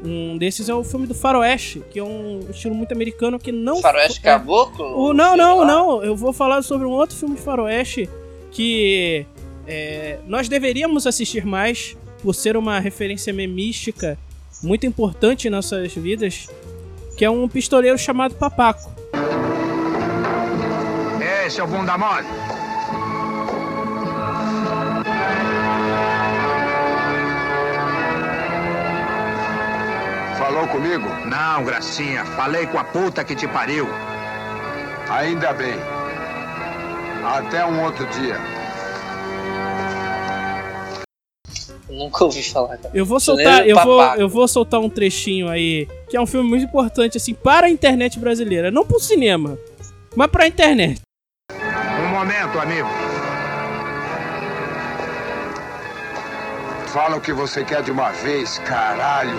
Um 0.04 0.38
desses 0.38 0.70
é 0.70 0.74
o 0.74 0.84
filme 0.84 1.08
do 1.08 1.16
Faroeste, 1.16 1.82
que 1.90 2.00
é 2.00 2.04
um 2.04 2.40
estilo 2.50 2.76
muito 2.76 2.94
americano 2.94 3.40
que 3.40 3.52
não. 3.52 3.82
Faroeste 3.82 4.20
é, 4.20 4.24
Caboclo? 4.24 4.86
O, 4.86 5.14
não, 5.14 5.36
não, 5.36 5.60
lá. 5.60 5.66
não. 5.66 6.04
Eu 6.04 6.16
vou 6.16 6.32
falar 6.32 6.62
sobre 6.62 6.86
um 6.86 6.92
outro 6.92 7.16
filme 7.16 7.36
de 7.36 7.42
faroeste 7.42 8.10
que 8.52 9.26
é, 9.68 10.20
nós 10.28 10.48
deveríamos 10.48 11.08
assistir 11.08 11.46
mais 11.46 11.98
por 12.22 12.34
ser 12.34 12.56
uma 12.56 12.80
referência 12.80 13.34
memística 13.34 14.18
muito 14.64 14.86
importante 14.86 15.48
em 15.48 15.52
nossas 15.52 15.94
vidas, 15.94 16.48
que 17.18 17.26
é 17.26 17.30
um 17.30 17.48
pistoleiro 17.48 17.98
chamado 17.98 18.36
Papaco 18.36 18.95
seu 21.50 21.66
é 21.66 21.68
bunda 21.68 21.98
mole. 21.98 22.26
Falou 30.38 30.68
comigo? 30.68 31.08
Não, 31.26 31.64
gracinha. 31.64 32.26
Falei 32.26 32.66
com 32.68 32.78
a 32.78 32.84
puta 32.84 33.24
que 33.24 33.36
te 33.36 33.48
pariu. 33.48 33.88
Ainda 35.10 35.54
bem. 35.54 35.76
Até 37.24 37.66
um 37.66 37.84
outro 37.84 38.06
dia. 38.08 38.38
Nunca 41.90 42.26
ouvi 42.26 42.44
falar. 42.44 42.78
Cara. 42.78 42.92
Eu 42.94 43.06
vou 43.06 43.20
soltar, 43.20 43.68
eu 43.68 43.78
vou, 43.82 44.02
eu 44.16 44.30
vou 44.30 44.48
soltar 44.48 44.80
um 44.80 44.90
trechinho 44.90 45.48
aí 45.48 45.88
que 46.10 46.18
é 46.18 46.22
um 46.22 46.26
filme 46.26 46.48
muito 46.48 46.66
importante 46.66 47.18
assim 47.18 47.34
para 47.34 47.68
a 47.68 47.70
internet 47.70 48.20
brasileira, 48.20 48.70
não 48.70 48.86
para 48.86 48.98
o 48.98 49.00
cinema, 49.00 49.58
mas 50.16 50.30
para 50.30 50.44
a 50.44 50.48
internet. 50.48 51.05
Momento, 52.26 52.60
amigo. 52.60 52.90
Fala 56.88 57.18
o 57.18 57.22
que 57.22 57.32
você 57.32 57.64
quer 57.64 57.84
de 57.84 57.92
uma 57.92 58.10
vez, 58.14 58.58
caralho. 58.66 59.38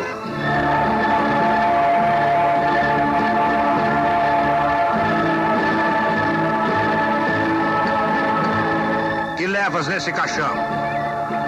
Que 9.37 9.49
levas 9.49 9.88
nesse 9.88 10.12
caixão? 10.12 10.55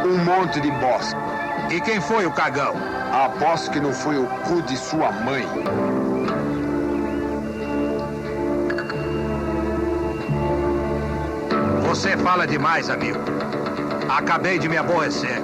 Um 0.07 0.19
monte 0.25 0.61
de 0.61 0.73
bosta. 0.73 1.17
E 1.71 1.81
quem 1.81 2.01
foi 2.01 2.27
o 2.27 2.33
cagão? 2.33 2.75
Aposto 3.13 3.71
que 3.71 3.79
não 3.79 3.93
foi 3.93 4.19
o 4.19 4.27
cu 4.27 4.61
de 4.63 4.77
sua 4.77 5.13
mãe. 5.13 5.47
Você 11.99 12.17
fala 12.17 12.47
demais, 12.47 12.89
amigo. 12.89 13.19
Acabei 14.09 14.57
de 14.57 14.69
me 14.69 14.77
aborrecer. 14.77 15.43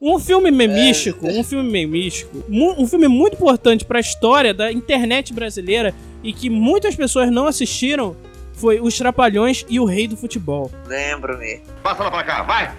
Um 0.00 0.20
filme 0.20 0.52
memístico, 0.52 1.26
um 1.26 1.42
filme 1.42 1.68
memístico, 1.68 2.44
um 2.48 2.86
filme 2.86 3.08
muito 3.08 3.34
importante 3.34 3.84
pra 3.84 3.98
história 3.98 4.54
da 4.54 4.70
internet 4.70 5.32
brasileira 5.32 5.92
e 6.22 6.32
que 6.32 6.48
muitas 6.50 6.94
pessoas 6.96 7.30
não 7.30 7.46
assistiram 7.46 8.16
foi 8.54 8.80
Os 8.80 8.96
Trapalhões 8.96 9.64
e 9.68 9.78
o 9.78 9.84
Rei 9.84 10.08
do 10.08 10.16
Futebol. 10.16 10.70
Lembro-me. 10.86 11.60
Passa 11.82 12.04
lá 12.04 12.10
pra 12.10 12.24
cá, 12.24 12.42
vai! 12.42 12.74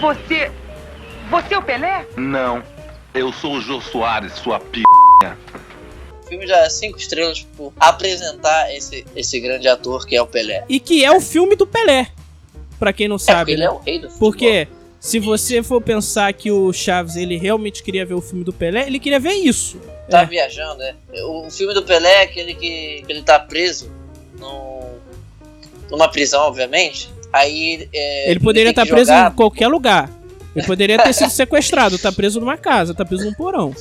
Você. 0.00 0.50
Você 1.30 1.54
é 1.54 1.58
o 1.58 1.62
Pelé? 1.62 2.06
Não, 2.16 2.62
eu 3.14 3.32
sou 3.32 3.54
o 3.54 3.60
Jô 3.60 3.80
Soares, 3.80 4.32
sua 4.34 4.60
p. 4.60 4.82
O 6.22 6.28
filme 6.28 6.46
já 6.46 6.58
é 6.58 6.68
cinco 6.70 6.98
estrelas 6.98 7.42
por 7.56 7.72
apresentar 7.80 8.72
esse, 8.74 9.04
esse 9.14 9.40
grande 9.40 9.66
ator 9.68 10.06
que 10.06 10.14
é 10.16 10.22
o 10.22 10.26
Pelé. 10.26 10.64
E 10.68 10.78
que 10.78 11.04
é 11.04 11.10
o 11.10 11.20
filme 11.20 11.56
do 11.56 11.66
Pelé, 11.66 12.08
pra 12.78 12.92
quem 12.92 13.08
não 13.08 13.16
É, 13.16 13.18
porque 13.18 13.32
sabe. 13.32 13.52
ele 13.52 13.60
né? 13.62 13.66
é 13.66 13.70
o 13.70 13.78
rei 13.78 13.98
do 13.98 14.08
futebol. 14.08 14.30
Porque 14.30 14.68
se 15.06 15.18
você 15.20 15.62
for 15.62 15.80
pensar 15.80 16.32
que 16.32 16.50
o 16.50 16.72
Chaves 16.72 17.16
ele 17.16 17.36
realmente 17.36 17.82
queria 17.82 18.04
ver 18.04 18.14
o 18.14 18.20
filme 18.20 18.44
do 18.44 18.52
Pelé, 18.52 18.86
ele 18.86 18.98
queria 18.98 19.20
ver 19.20 19.32
isso. 19.34 19.78
Tá 20.10 20.22
É. 20.22 20.26
viajando, 20.26 20.78
né? 20.78 20.94
O, 21.24 21.48
filme 21.50 21.74
do 21.74 21.82
Pelé 21.82 22.08
é 22.14 22.22
aquele 22.22 22.54
que, 22.54 23.02
que 23.06 23.12
ele 23.12 23.22
tá 23.22 23.38
preso 23.38 23.90
num- 24.38 24.96
numa 25.90 26.08
prisão, 26.08 26.42
obviamente. 26.42 27.08
Aí. 27.32 27.88
é, 27.92 28.30
Ele 28.30 28.40
poderia 28.40 28.70
estar 28.70 28.84
que 28.84 28.90
preso 28.90 29.12
em 29.12 29.30
qualquer 29.32 29.68
lugar. 29.68 30.10
Ele 30.54 30.66
poderia 30.66 30.98
ter 30.98 31.12
sido 31.12 31.28
sequestrado, 31.30 31.98
tá 31.98 32.10
preso 32.10 32.40
numa 32.40 32.56
casa, 32.56 32.94
tá 32.94 33.04
preso 33.04 33.24
num 33.26 33.34
porão. 33.34 33.74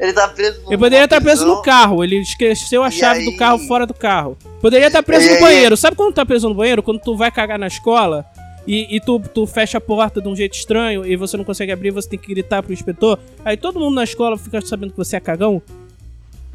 Ele 0.00 0.12
tá 0.12 0.26
preso 0.28 0.60
Ele 0.66 0.76
poderia 0.76 1.04
estar 1.04 1.20
preso 1.20 1.46
no 1.46 1.62
carro, 1.62 2.02
ele 2.02 2.18
esqueceu 2.20 2.82
a 2.82 2.88
E 2.88 2.92
chave 2.92 3.24
do 3.24 3.30
aí? 3.30 3.36
carro 3.36 3.58
fora 3.60 3.86
do 3.86 3.94
carro. 3.94 4.36
Poderia 4.60 4.88
estar 4.88 5.02
preso 5.02 5.26
E 5.26 5.28
no 5.28 5.34
aí? 5.36 5.40
banheiro. 5.40 5.76
Sabe 5.76 5.94
quando 5.96 6.12
tá 6.14 6.26
preso 6.26 6.48
no 6.48 6.54
banheiro? 6.54 6.82
Quando 6.82 6.98
tu 7.00 7.16
vai 7.16 7.30
cagar 7.30 7.58
na 7.58 7.68
escola 7.68 8.26
e, 8.66 8.96
e 8.96 9.00
tu, 9.00 9.20
tu 9.32 9.46
fecha 9.46 9.78
a 9.78 9.80
porta 9.80 10.20
de 10.20 10.28
um 10.28 10.34
jeito 10.34 10.54
estranho 10.54 11.06
e 11.06 11.16
você 11.16 11.36
não 11.36 11.44
consegue 11.44 11.70
abrir, 11.70 11.90
você 11.90 12.08
tem 12.08 12.18
que 12.18 12.28
gritar 12.28 12.62
pro 12.62 12.72
inspetor. 12.72 13.18
Aí 13.44 13.56
todo 13.56 13.78
mundo 13.78 13.94
na 13.94 14.04
escola 14.04 14.36
fica 14.36 14.60
sabendo 14.60 14.90
que 14.90 14.96
você 14.96 15.16
é 15.16 15.20
cagão. 15.20 15.62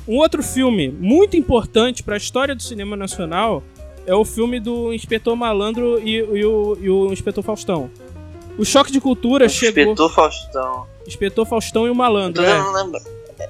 Um 0.07 0.17
outro 0.17 0.43
filme 0.43 0.89
muito 0.89 1.37
importante 1.37 2.03
pra 2.03 2.17
história 2.17 2.53
do 2.53 2.61
cinema 2.61 2.95
nacional 2.95 3.63
é 4.05 4.15
o 4.15 4.25
filme 4.25 4.59
do 4.59 4.91
Inspetor 4.93 5.35
Malandro 5.35 6.01
e, 6.03 6.15
e 6.15 6.45
o, 6.45 6.77
e 6.81 6.89
o 6.89 7.13
Inspetor 7.13 7.43
Faustão. 7.43 7.89
O 8.57 8.65
Choque 8.65 8.91
de 8.91 8.99
Cultura 8.99 9.47
chegou. 9.47 9.83
Inspetor 9.83 10.13
Faustão. 10.13 10.87
Inspetor 11.07 11.45
Faustão 11.45 11.87
e 11.87 11.89
o 11.89 11.95
Malandro. 11.95 12.43
É. 12.43 12.51
eu 12.51 12.63
não 12.63 12.73
lembro. 12.73 12.99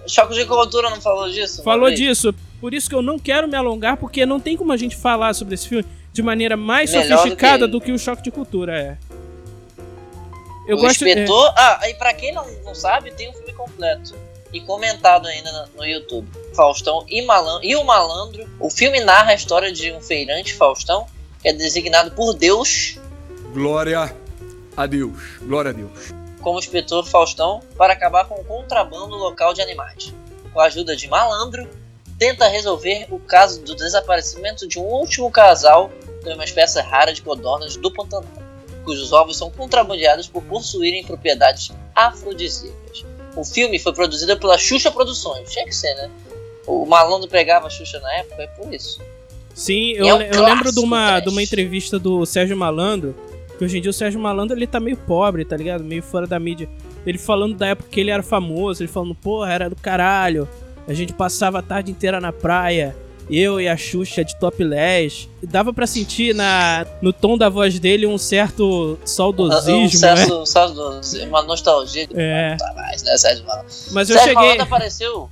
Choque 0.08 0.34
de 0.34 0.46
cultura 0.46 0.90
não 0.90 1.02
falou 1.02 1.30
disso? 1.30 1.64
Falou 1.64 1.92
disso. 1.92 2.34
Por 2.60 2.74
isso 2.74 2.88
que 2.88 2.96
eu 2.96 3.02
não 3.02 3.18
quero 3.18 3.48
me 3.48 3.56
alongar, 3.56 3.98
porque 3.98 4.26
não 4.26 4.40
tem 4.40 4.56
como 4.56 4.72
a 4.72 4.78
gente 4.78 4.96
falar 4.96 5.34
sobre 5.34 5.56
esse 5.56 5.68
filme 5.68 5.86
de 6.12 6.22
maneira 6.22 6.58
mais 6.58 6.92
Melhor 6.92 7.04
do 7.04 7.18
sofisticada 7.18 7.66
que 7.66 7.72
do 7.72 7.82
que, 7.82 7.92
o 7.92 8.00
Choque 8.00 8.24
de 8.24 8.32
Cultura, 8.32 8.78
é. 8.78 8.98
Eu 10.68 10.78
o 10.78 10.82
gosto 10.82 11.06
é, 11.06 11.10
inspetor. 11.10 11.54
Ah, 11.58 11.90
e 11.90 11.94
pra 11.96 12.14
quem 12.14 12.34
não, 12.34 12.46
não 12.64 12.76
sabe, 12.76 13.12
tem 13.12 13.30
um 13.30 13.34
filme 13.34 13.54
completo. 13.54 14.16
E 14.54 14.60
comentado 14.62 15.28
ainda 15.28 15.70
no, 15.76 15.86
YouTube. 15.86 16.28
Faustão 16.54 17.06
e, 17.08 17.22
Malandro, 17.22 17.66
e 17.66 17.76
o 17.76 17.84
Malandro. 17.84 18.50
O 18.60 18.70
filme 18.70 19.00
narra 19.00 19.32
a 19.32 19.36
história 19.36 19.72
de 19.72 19.92
um 19.92 20.02
feirante 20.02 20.54
Faustão, 20.54 21.08
que 21.42 21.48
é 21.48 21.54
designado 21.54 22.12
por 22.12 22.34
Deus 22.34 23.00
Glória 23.54 24.16
a 24.78 24.86
Deus. 24.86 25.40
Glória 25.42 25.72
a 25.72 25.74
Deus. 25.74 26.14
como 26.42 26.58
inspetor 26.58 27.06
Faustão 27.06 27.60
para 27.78 27.94
acabar 27.94 28.26
com 28.26 28.36
o 28.36 28.44
contrabando 28.46 29.16
local 29.16 29.54
de 29.54 29.62
animais. 29.62 30.14
Com 30.54 30.60
a 30.60 30.66
ajuda 30.66 30.96
de 30.96 31.08
Malandro, 31.08 31.70
tenta 32.18 32.48
resolver 32.48 33.08
o 33.10 33.20
caso 33.20 33.62
do 33.62 33.76
desaparecimento 33.76 34.68
de 34.68 34.80
um 34.80 34.84
último 34.84 35.30
casal 35.30 35.92
de 36.24 36.34
uma 36.34 36.44
espécie 36.44 36.80
rara 36.82 37.14
de 37.14 37.22
codornas 37.22 37.76
do 37.76 37.92
Pantanal, 37.92 38.30
cujos 38.84 39.12
ovos 39.12 39.38
são 39.38 39.50
contrabandeados 39.52 40.28
por 40.28 40.44
possuírem 40.44 41.04
propriedades 41.04 41.72
afrodisíacas. 41.96 43.06
O 43.36 43.44
filme 43.44 43.80
foi 43.80 43.94
produzido 43.94 44.38
pela 44.38 44.58
Xuxa 44.58 44.92
Produções, 44.92 45.50
tinha 45.52 45.66
que 45.66 45.76
ser, 45.76 45.94
né? 45.96 46.10
O 46.68 46.86
Malandro 46.86 47.28
pegava 47.30 47.68
a 47.68 47.70
Xuxa 47.70 48.00
na 48.00 48.14
época, 48.16 48.44
é 48.44 48.48
por 48.48 48.74
isso. 48.74 49.00
Sim, 49.54 49.92
eu, 49.92 50.08
É 50.08 50.14
um 50.16 50.22
eu 50.22 50.44
lembro 50.44 50.72
de 50.72 50.80
uma, 50.80 51.20
de 51.20 51.30
uma 51.30 51.42
entrevista 51.42 51.98
do 51.98 52.26
Sérgio 52.26 52.56
Malandro, 52.58 53.16
que 53.58 53.64
hoje 53.64 53.78
em 53.78 53.82
dia 53.82 53.92
o 53.92 53.94
Sérgio 53.94 54.20
Malandro 54.20 54.58
ele 54.58 54.68
tá 54.68 54.80
meio 54.80 54.98
pobre, 54.98 55.46
tá 55.46 55.56
ligado? 55.56 55.84
Meio 55.84 56.04
fora 56.04 56.28
da 56.28 56.40
mídia. 56.40 56.70
Ele 57.06 57.18
falando 57.18 57.56
da 57.56 57.68
época 57.68 57.90
que 57.90 58.00
ele 58.00 58.12
era 58.12 58.24
famoso, 58.24 58.82
ele 58.82 58.92
falando, 58.92 59.16
porra, 59.16 59.54
era 59.54 59.70
do 59.70 59.76
caralho. 59.76 60.48
A 60.88 60.94
gente 60.94 61.14
passava 61.14 61.60
a 61.60 61.62
tarde 61.62 61.92
inteira 61.92 62.20
na 62.20 62.32
praia, 62.32 62.96
eu 63.30 63.60
e 63.62 63.68
a 63.68 63.78
Xuxa 63.78 64.24
de 64.26 64.36
topless. 64.40 65.28
Dava 65.44 65.74
pra 65.74 65.88
sentir 65.88 66.34
na, 66.36 66.86
no 67.02 67.14
tom 67.14 67.38
da 67.38 67.50
voz 67.50 67.80
dele 67.80 68.06
um 68.06 68.18
certo 68.18 68.98
Um 69.02 69.06
saudosismo, 69.06 70.00
né? 70.02 70.16
senso- 70.18 71.26
uma 71.28 71.42
nostalgia 71.44 72.08
É. 72.14 72.56
Tá 72.58 72.74
mais, 72.76 73.04
né, 73.04 73.18
Sérgio? 73.18 73.46
Mas 73.92 74.10
eu 74.10 74.16
Sérgio 74.18 74.20
cheguei. 74.34 74.36
Malandro 74.36 74.64
apareceu. 74.64 75.30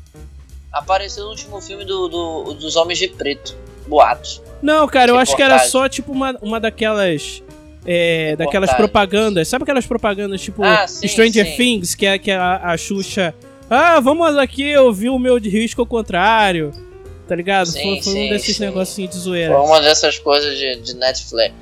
Apareceu 0.71 1.23
no 1.25 1.31
último 1.31 1.59
filme 1.61 1.83
do, 1.83 2.07
do- 2.07 2.53
dos 2.53 2.75
Homens 2.75 2.99
de 2.99 3.07
Preto. 3.07 3.55
Boatos. 3.87 4.41
Não, 4.61 4.87
cara, 4.87 5.11
eu 5.11 5.17
acho 5.17 5.35
que 5.35 5.41
era 5.41 5.57
só 5.59 5.89
tipo 5.89 6.11
uma, 6.11 6.37
uma 6.41 6.59
daquelas. 6.59 7.41
É, 7.85 8.35
daquelas 8.35 8.71
propagandas. 8.73 9.47
Sabe 9.47 9.63
aquelas 9.63 9.87
propagandas 9.87 10.41
tipo 10.41 10.63
Ah, 10.63 10.85
sim, 10.87 11.07
Stranger 11.07 11.45
sim. 11.45 11.55
Things, 11.57 11.95
que 11.95 12.05
é 12.05 12.19
que 12.19 12.29
a, 12.29 12.57
a 12.57 12.77
Xuxa. 12.77 13.33
Ah, 13.69 13.99
vamos 13.99 14.35
aqui 14.37 14.75
ouvir 14.77 15.09
o 15.09 15.17
meu 15.17 15.39
de 15.39 15.49
risco 15.49 15.81
ao 15.81 15.87
contrário. 15.87 16.71
Tá 17.29 17.35
ligado? 17.35 17.67
Sim, 17.67 17.73
foi 17.73 18.01
foi 18.01 18.11
um 18.13 18.15
sim, 18.15 18.29
desses 18.29 18.57
sim. 18.57 18.65
negocinhos 18.65 19.11
de 19.11 19.15
Foi 19.17 19.23
zoeira. 19.23 19.59
uma 19.61 19.79
dessas 19.79 20.17
coisas 20.17 20.57
de, 20.57 20.77
de 20.81 20.95
Netflix. 20.95 21.53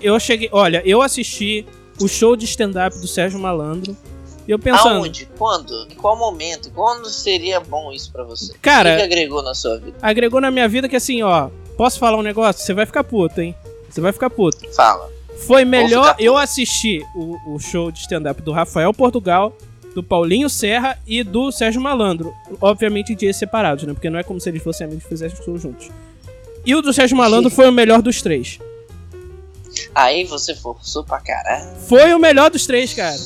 Eu 0.00 0.18
cheguei. 0.18 0.48
Olha, 0.50 0.82
eu 0.86 1.02
assisti 1.02 1.66
o 2.00 2.08
show 2.08 2.34
de 2.34 2.46
stand-up 2.46 2.98
do 2.98 3.06
Sérgio 3.06 3.38
Malandro. 3.38 3.94
E 4.48 4.50
eu 4.50 4.58
pensando. 4.58 4.96
Aonde? 5.00 5.28
Quando? 5.36 5.86
Em 5.90 5.96
qual 5.96 6.16
momento? 6.16 6.70
Quando 6.70 7.10
seria 7.10 7.60
bom 7.60 7.92
isso 7.92 8.10
pra 8.10 8.22
você? 8.24 8.54
Cara- 8.62 8.90
O 8.90 8.92
que, 8.92 8.98
que 8.98 9.02
agregou 9.14 9.42
na 9.42 9.54
sua 9.54 9.76
vida? 9.78 9.98
Agregou 10.00 10.40
na 10.40 10.50
minha 10.50 10.68
vida 10.68 10.88
que 10.88 10.96
assim, 10.96 11.22
ó. 11.22 11.50
Posso 11.76 11.98
falar 11.98 12.16
um 12.16 12.22
negócio? 12.22 12.64
Você 12.64 12.72
vai 12.72 12.86
ficar 12.86 13.04
puto, 13.04 13.38
hein? 13.40 13.54
Você 13.90 14.00
vai 14.00 14.12
ficar 14.12 14.30
puto. 14.30 14.66
Fala. 14.72 15.10
Foi 15.46 15.64
melhor 15.64 16.16
eu 16.18 16.38
assistir 16.38 17.02
o, 17.14 17.54
o 17.54 17.58
show 17.58 17.90
de 17.90 17.98
stand-up 17.98 18.40
do 18.40 18.50
Rafael 18.52 18.94
Portugal, 18.94 19.54
do 19.96 20.02
Paulinho 20.02 20.50
Serra 20.50 20.98
e 21.06 21.24
do 21.24 21.50
Sérgio 21.50 21.80
Malandro. 21.80 22.34
Obviamente 22.60 23.14
dias 23.14 23.36
separados, 23.36 23.84
né? 23.84 23.94
Porque 23.94 24.10
não 24.10 24.18
é 24.18 24.22
como 24.22 24.38
se 24.38 24.50
eles 24.50 24.62
fossem 24.62 24.86
amigos 24.86 25.06
e 25.06 25.08
fizessem 25.08 25.42
show 25.42 25.56
juntos. 25.56 25.88
E 26.66 26.74
o 26.74 26.82
do 26.82 26.92
Sérgio 26.92 27.16
Malandro 27.16 27.50
foi 27.50 27.66
o 27.66 27.72
melhor 27.72 28.02
dos 28.02 28.20
três. 28.20 28.58
Aí 29.94 30.24
você 30.24 30.54
forçou 30.54 31.02
pra 31.02 31.18
caralho. 31.18 31.76
Foi 31.88 32.12
o 32.12 32.18
melhor 32.18 32.50
dos 32.50 32.66
três, 32.66 32.92
cara. 32.92 33.16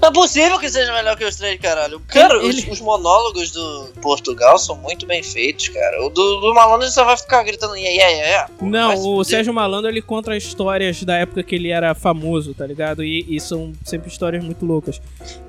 Não 0.00 0.08
é 0.08 0.12
possível 0.12 0.58
que 0.58 0.68
seja 0.68 0.92
melhor 0.92 1.16
que 1.16 1.24
os 1.24 1.36
três, 1.36 1.60
caralho. 1.60 2.00
Cara, 2.08 2.34
Ele- 2.36 2.48
os, 2.48 2.58
ele- 2.58 2.70
os 2.70 2.80
monólogos 2.80 3.50
do 3.52 3.92
Portugal 4.02 4.58
são 4.58 4.74
muito 4.76 5.06
bem 5.06 5.22
feitos, 5.22 5.68
cara. 5.68 6.04
O 6.04 6.08
do, 6.08 6.40
do 6.40 6.54
Malandro 6.54 6.88
só 6.90 7.04
vai 7.04 7.16
ficar 7.16 7.42
gritando 7.42 7.76
yeah, 7.76 8.08
yeah. 8.10 8.50
Pô, 8.58 8.66
Não, 8.66 8.94
o. 9.16 9.24
Sérgio 9.24 9.52
Malandro 9.54 9.90
ele 9.90 10.02
conta 10.02 10.36
histórias 10.36 11.02
da 11.04 11.16
época 11.16 11.42
que 11.42 11.54
ele 11.54 11.70
era 11.70 11.94
famoso, 11.94 12.54
tá 12.54 12.66
ligado? 12.66 13.04
E, 13.04 13.24
e 13.28 13.38
são 13.40 13.72
sempre 13.84 14.08
histórias 14.10 14.42
muito 14.42 14.64
loucas. 14.66 15.00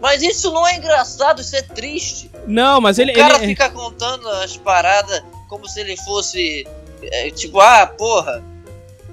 Mas 0.01 0.21
isso 0.21 0.51
não 0.51 0.67
é 0.67 0.75
engraçado, 0.77 1.41
isso 1.41 1.55
é 1.55 1.61
triste. 1.61 2.29
Não, 2.45 2.79
mas 2.81 2.99
ele. 2.99 3.11
o 3.11 3.15
cara 3.15 3.37
ele- 3.37 3.47
fica 3.47 3.69
contando 3.69 4.27
as 4.29 4.55
paradas 4.57 5.23
como 5.49 5.67
se 5.67 5.79
ele 5.79 5.97
fosse. 5.97 6.67
é, 7.03 7.29
tipo, 7.31 7.59
ah, 7.59 7.87
porra, 7.87 8.43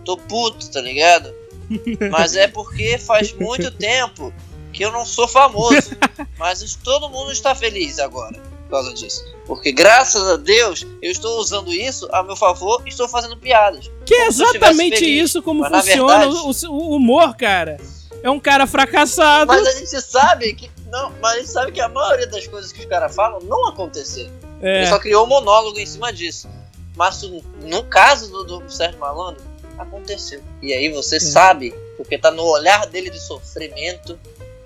tô 0.05 0.17
puto, 0.17 0.71
tá 0.71 0.81
ligado? 0.81 1.33
Mas 2.11 2.35
é 2.35 2.49
porque 2.49 2.97
faz 2.97 3.31
muito 3.35 3.71
tempo 3.71 4.33
que 4.79 4.85
eu 4.85 4.93
não 4.93 5.05
sou 5.05 5.27
famoso. 5.27 5.91
Mas 6.39 6.77
todo 6.77 7.09
mundo 7.09 7.33
está 7.33 7.53
feliz 7.53 7.99
agora 7.99 8.41
por 8.63 8.71
causa 8.71 8.95
disso. 8.95 9.25
Porque 9.45 9.73
graças 9.73 10.23
a 10.23 10.37
Deus 10.37 10.87
eu 11.03 11.11
estou 11.11 11.41
usando 11.41 11.73
isso 11.73 12.09
a 12.13 12.23
meu 12.23 12.37
favor 12.37 12.81
e 12.87 12.91
estou 12.91 13.09
fazendo 13.09 13.37
piadas. 13.37 13.91
Que 14.07 14.15
é 14.15 14.27
exatamente 14.29 15.05
isso 15.05 15.43
como 15.43 15.63
Mas, 15.63 15.73
na 15.73 15.83
funciona 15.83 16.19
verdade- 16.19 16.67
o, 16.67 16.71
o 16.71 16.95
humor, 16.95 17.37
cara. 17.37 17.77
É 18.23 18.31
um 18.31 18.39
cara 18.39 18.67
fracassado. 18.67 19.47
Mas 19.53 19.67
a 19.67 19.73
gente 19.73 20.01
sabe 20.01 20.55
que. 20.55 20.71
Não, 20.91 21.13
mas 21.21 21.33
a 21.33 21.39
gente 21.41 21.51
sabe 21.51 21.73
que 21.73 21.81
a 21.81 21.89
maioria 21.89 22.27
das 22.29 22.47
coisas 22.47 22.73
que 22.73 22.81
os 22.81 22.87
caras 22.87 23.15
falam 23.15 23.41
não 23.41 23.67
aconteceram. 23.67 24.33
É. 24.63 24.79
Ele 24.79 24.87
só 24.87 24.99
criou 24.99 25.25
um 25.25 25.29
monólogo 25.29 25.79
em 25.79 25.87
cima 25.87 26.13
disso. 26.13 26.49
Mas 26.97 27.21
no- 27.23 27.85
caso 27.85 28.31
do, 28.31 28.45
do 28.61 28.71
Sérgio 28.71 28.99
Malandro, 29.01 29.43
aconteceu. 29.79 30.41
E 30.61 30.73
aí 30.73 30.89
você 30.91 31.19
sabe, 31.21 31.73
porque 31.97 32.19
tá 32.19 32.31
no 32.31 32.43
olhar 32.45 32.87
dele 32.87 33.09
de 33.11 33.21
sofrimento, 33.21 34.19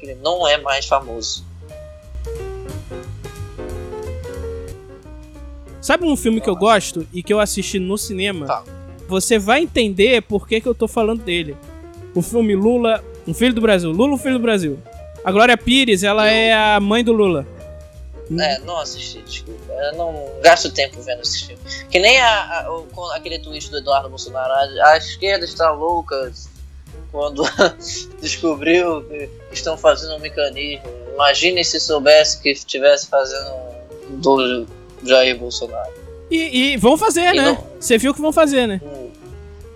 que 0.03 0.07
ele 0.11 0.19
não 0.21 0.47
é 0.47 0.59
mais 0.59 0.85
famoso. 0.87 1.45
Sabe 5.81 6.05
um 6.05 6.17
filme 6.17 6.41
que 6.41 6.51
eu 6.51 6.57
gosto 6.57 7.07
e 7.13 7.23
que 7.23 7.33
eu 7.33 7.39
assisti 7.41 7.79
no 7.79 7.97
cinema? 7.97 8.47
Fala. 8.47 8.65
Você 9.09 9.39
vai 9.39 9.63
entender 9.63 10.23
por 10.23 10.47
que, 10.49 10.61
que 10.61 10.67
eu 10.69 10.75
tô 10.75 10.89
falando 10.89 11.23
dele. 11.23 11.57
O 12.15 12.23
filme 12.23 12.55
Lula, 12.55 13.03
um 13.27 13.35
filho 13.35 13.55
do 13.55 13.61
Brasil. 13.61 13.91
Lula, 13.91 14.15
um 14.15 14.19
filho 14.19 14.35
do 14.35 14.43
Brasil. 14.43 14.79
A 15.25 15.31
Glória 15.31 15.57
Pires, 15.57 16.03
ela 16.03 16.25
Eu- 16.27 16.33
é 16.33 16.53
a 16.53 16.81
mãe 16.81 17.05
do 17.05 17.13
Lula. 17.13 17.47
É, 18.41 18.59
não 18.61 18.79
assisti, 18.79 19.21
desculpa. 19.23 19.73
Eu 19.73 19.97
não 19.99 20.41
gasto 20.43 20.71
tempo 20.73 21.01
vendo 21.03 21.21
esse 21.23 21.47
filme. 21.47 21.61
Que 21.91 21.99
nem 21.99 22.19
a, 22.21 22.61
a- 22.65 22.71
o- 22.73 23.11
aquele 23.13 23.39
tweet 23.41 23.71
do 23.71 23.79
Eduardo 23.79 24.09
Bolsonaro. 24.09 24.53
A, 24.81 24.91
a 24.93 24.97
esquerda 24.97 25.45
está 25.45 25.71
louca 25.73 26.33
quando 27.13 27.45
descobriu 28.21 29.03
que 29.03 29.29
estão 29.53 29.77
fazendo 29.77 30.15
um 30.17 30.19
mecanismo. 30.19 30.83
Imagine 31.15 31.63
se 31.65 31.79
soubesse 31.79 32.41
que 32.41 32.51
estivesse 32.51 33.07
fazendo 33.09 33.51
um 34.11 34.17
do 34.19 34.67
Jair 35.05 35.39
Bolsonaro. 35.39 35.93
E, 36.31 36.73
e 36.73 36.77
vão 36.79 36.97
fazer, 36.97 37.35
E 37.35 37.37
né? 37.37 37.43
não- 37.53 37.67
Você 37.79 37.99
viu 37.99 38.15
que 38.15 38.21
vão 38.21 38.33
fazer, 38.33 38.67
né? 38.67 38.81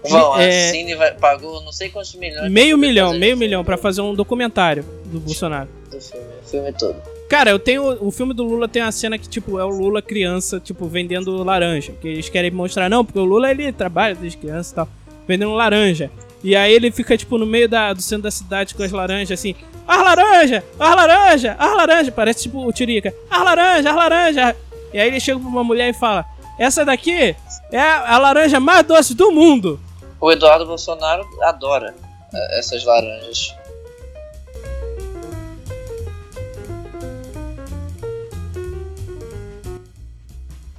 Bom, 0.09 0.39
É- 0.39 0.69
a 0.69 0.73
Cine 0.73 0.95
vai- 0.95 1.13
pagou 1.15 1.61
não 1.63 1.73
sei 1.73 1.89
quantos 1.91 2.15
milhões. 2.15 2.51
Meio 2.51 2.79
milhão, 2.79 3.13
meio 3.19 3.37
milhão 3.37 3.65
pra 3.65 3.77
filme 3.77 3.83
fazer 3.83 4.01
um 4.01 4.15
documentário 4.15 4.85
do 5.07 5.19
Bolsonaro. 5.21 5.69
do 5.91 6.01
filme, 6.01 6.27
o 6.45 6.49
filme 6.49 6.73
todo. 6.73 6.97
Cara, 7.29 7.51
eu 7.51 7.59
tenho. 7.59 7.83
O 8.07 8.13
filme 8.13 8.33
do 8.33 8.45
Lula 8.45 8.69
tem 8.69 8.81
uma 8.83 8.93
cena 8.93 9.19
que, 9.19 9.29
tipo, 9.29 9.59
é 9.59 9.65
o 9.65 9.69
Lula 9.69 10.01
criança, 10.01 10.61
tipo, 10.61 10.87
vendendo 10.87 11.43
laranja. 11.43 11.93
Que 12.01 12.07
eles 12.07 12.29
querem 12.29 12.53
mostrar, 12.53 12.89
não, 12.89 13.05
porque 13.05 13.19
o 13.19 13.25
Lula 13.25 13.51
ele 13.51 13.73
trabalha 13.73 14.15
desde 14.15 14.39
criança 14.39 14.73
e 14.73 14.75
tal, 14.77 14.89
vendendo 15.27 15.53
laranja. 15.55 16.09
E 16.47 16.55
aí 16.55 16.73
ele 16.73 16.93
fica, 16.93 17.19
tipo, 17.19 17.37
no 17.39 17.45
meio 17.45 17.69
da, 17.69 17.93
do 17.93 18.01
centro 18.01 18.23
da 18.23 18.31
cidade 18.31 18.73
com 18.73 18.81
as 18.85 18.93
laranjas, 18.93 19.37
assim, 19.37 19.57
as 19.85 19.99
laranja, 19.99 20.63
as 20.79 20.95
laranja, 20.95 21.57
as 21.59 21.77
laranja. 21.77 22.13
Parece 22.13 22.43
tipo 22.45 22.65
o 22.65 22.73
Tirica, 22.73 23.13
as 23.29 23.43
laranja, 23.43 23.91
as 23.91 23.97
laranja. 23.97 24.57
E 24.95 25.01
aí 25.01 25.09
ele 25.09 25.19
chega 25.19 25.41
pra 25.41 25.49
uma 25.49 25.65
mulher 25.65 25.91
e 25.91 25.93
fala: 25.93 26.25
Essa 26.57 26.85
daqui 26.85 27.35
é 27.73 27.81
a 27.81 28.17
laranja 28.17 28.61
mais 28.61 28.87
doce 28.87 29.13
do 29.13 29.33
mundo. 29.33 29.81
O 30.21 30.31
Eduardo 30.31 30.65
Bolsonaro 30.65 31.27
adora 31.43 31.93
eh, 32.33 32.59
essas 32.61 32.85
laranjas. 32.85 33.53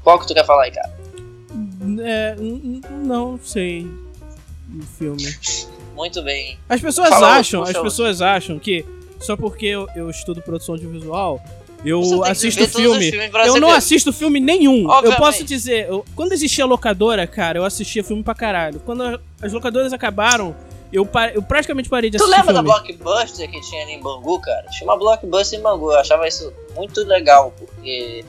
Qual 0.01 0.17
que 0.17 0.27
tu 0.27 0.34
quer 0.34 0.45
falar 0.45 0.63
aí, 0.63 0.71
cara? 0.71 0.93
É, 2.06 2.38
não 2.89 3.38
sei. 3.43 4.07
O 4.75 4.84
filme. 4.84 5.36
Muito 5.95 6.21
bem. 6.21 6.58
As 6.69 6.82
pessoas 6.82 7.12
acham, 7.12 7.63
as 7.63 7.77
pessoas 7.77 8.21
acham 8.21 8.60
que 8.60 8.86
só 9.19 9.36
porque 9.36 9.65
eu, 9.65 9.88
eu 9.95 10.10
estudo 10.10 10.41
produção 10.41 10.75
audiovisual, 10.75 11.41
eu 11.84 12.23
assisto 12.23 12.62
ver 12.62 12.69
filme. 12.69 13.12
Eu 13.45 13.60
não 13.60 13.69
assisto 13.71 14.12
filme 14.13 14.39
nenhum. 14.39 14.84
Eu 14.84 14.89
Obviamente. 14.89 15.17
posso 15.19 15.43
dizer, 15.43 15.88
eu- 15.88 16.06
quando 16.15 16.34
existia 16.34 16.65
locadora, 16.65 17.25
cara, 17.25 17.58
eu 17.60 17.65
assistia 17.65 18.03
filme 18.03 18.21
pra 18.23 18.36
caralho. 18.36 18.80
Quando 18.86 19.03
a- 19.03 19.19
as 19.41 19.53
locadoras 19.53 19.91
acabaram, 19.93 20.56
eu, 20.93 21.08
eu 21.34 21.41
praticamente 21.41 21.89
parei 21.89 22.10
de 22.10 22.17
Tu 22.17 22.23
assistir 22.23 22.38
lembra 22.39 22.53
da 22.53 22.63
filme. 22.63 22.73
Blockbuster 22.95 23.49
que 23.49 23.62
tinha 23.62 23.84
ali 23.84 23.93
em 23.93 24.01
Bangu, 24.01 24.39
cara? 24.39 24.67
Tinha 24.69 24.88
uma 24.89 24.97
Blockbuster 24.97 25.60
em 25.60 25.62
Bangu. 25.63 25.91
Eu 25.91 25.99
achava 25.99 26.27
isso 26.27 26.51
muito 26.75 27.03
legal, 27.06 27.53
porque 27.58 28.23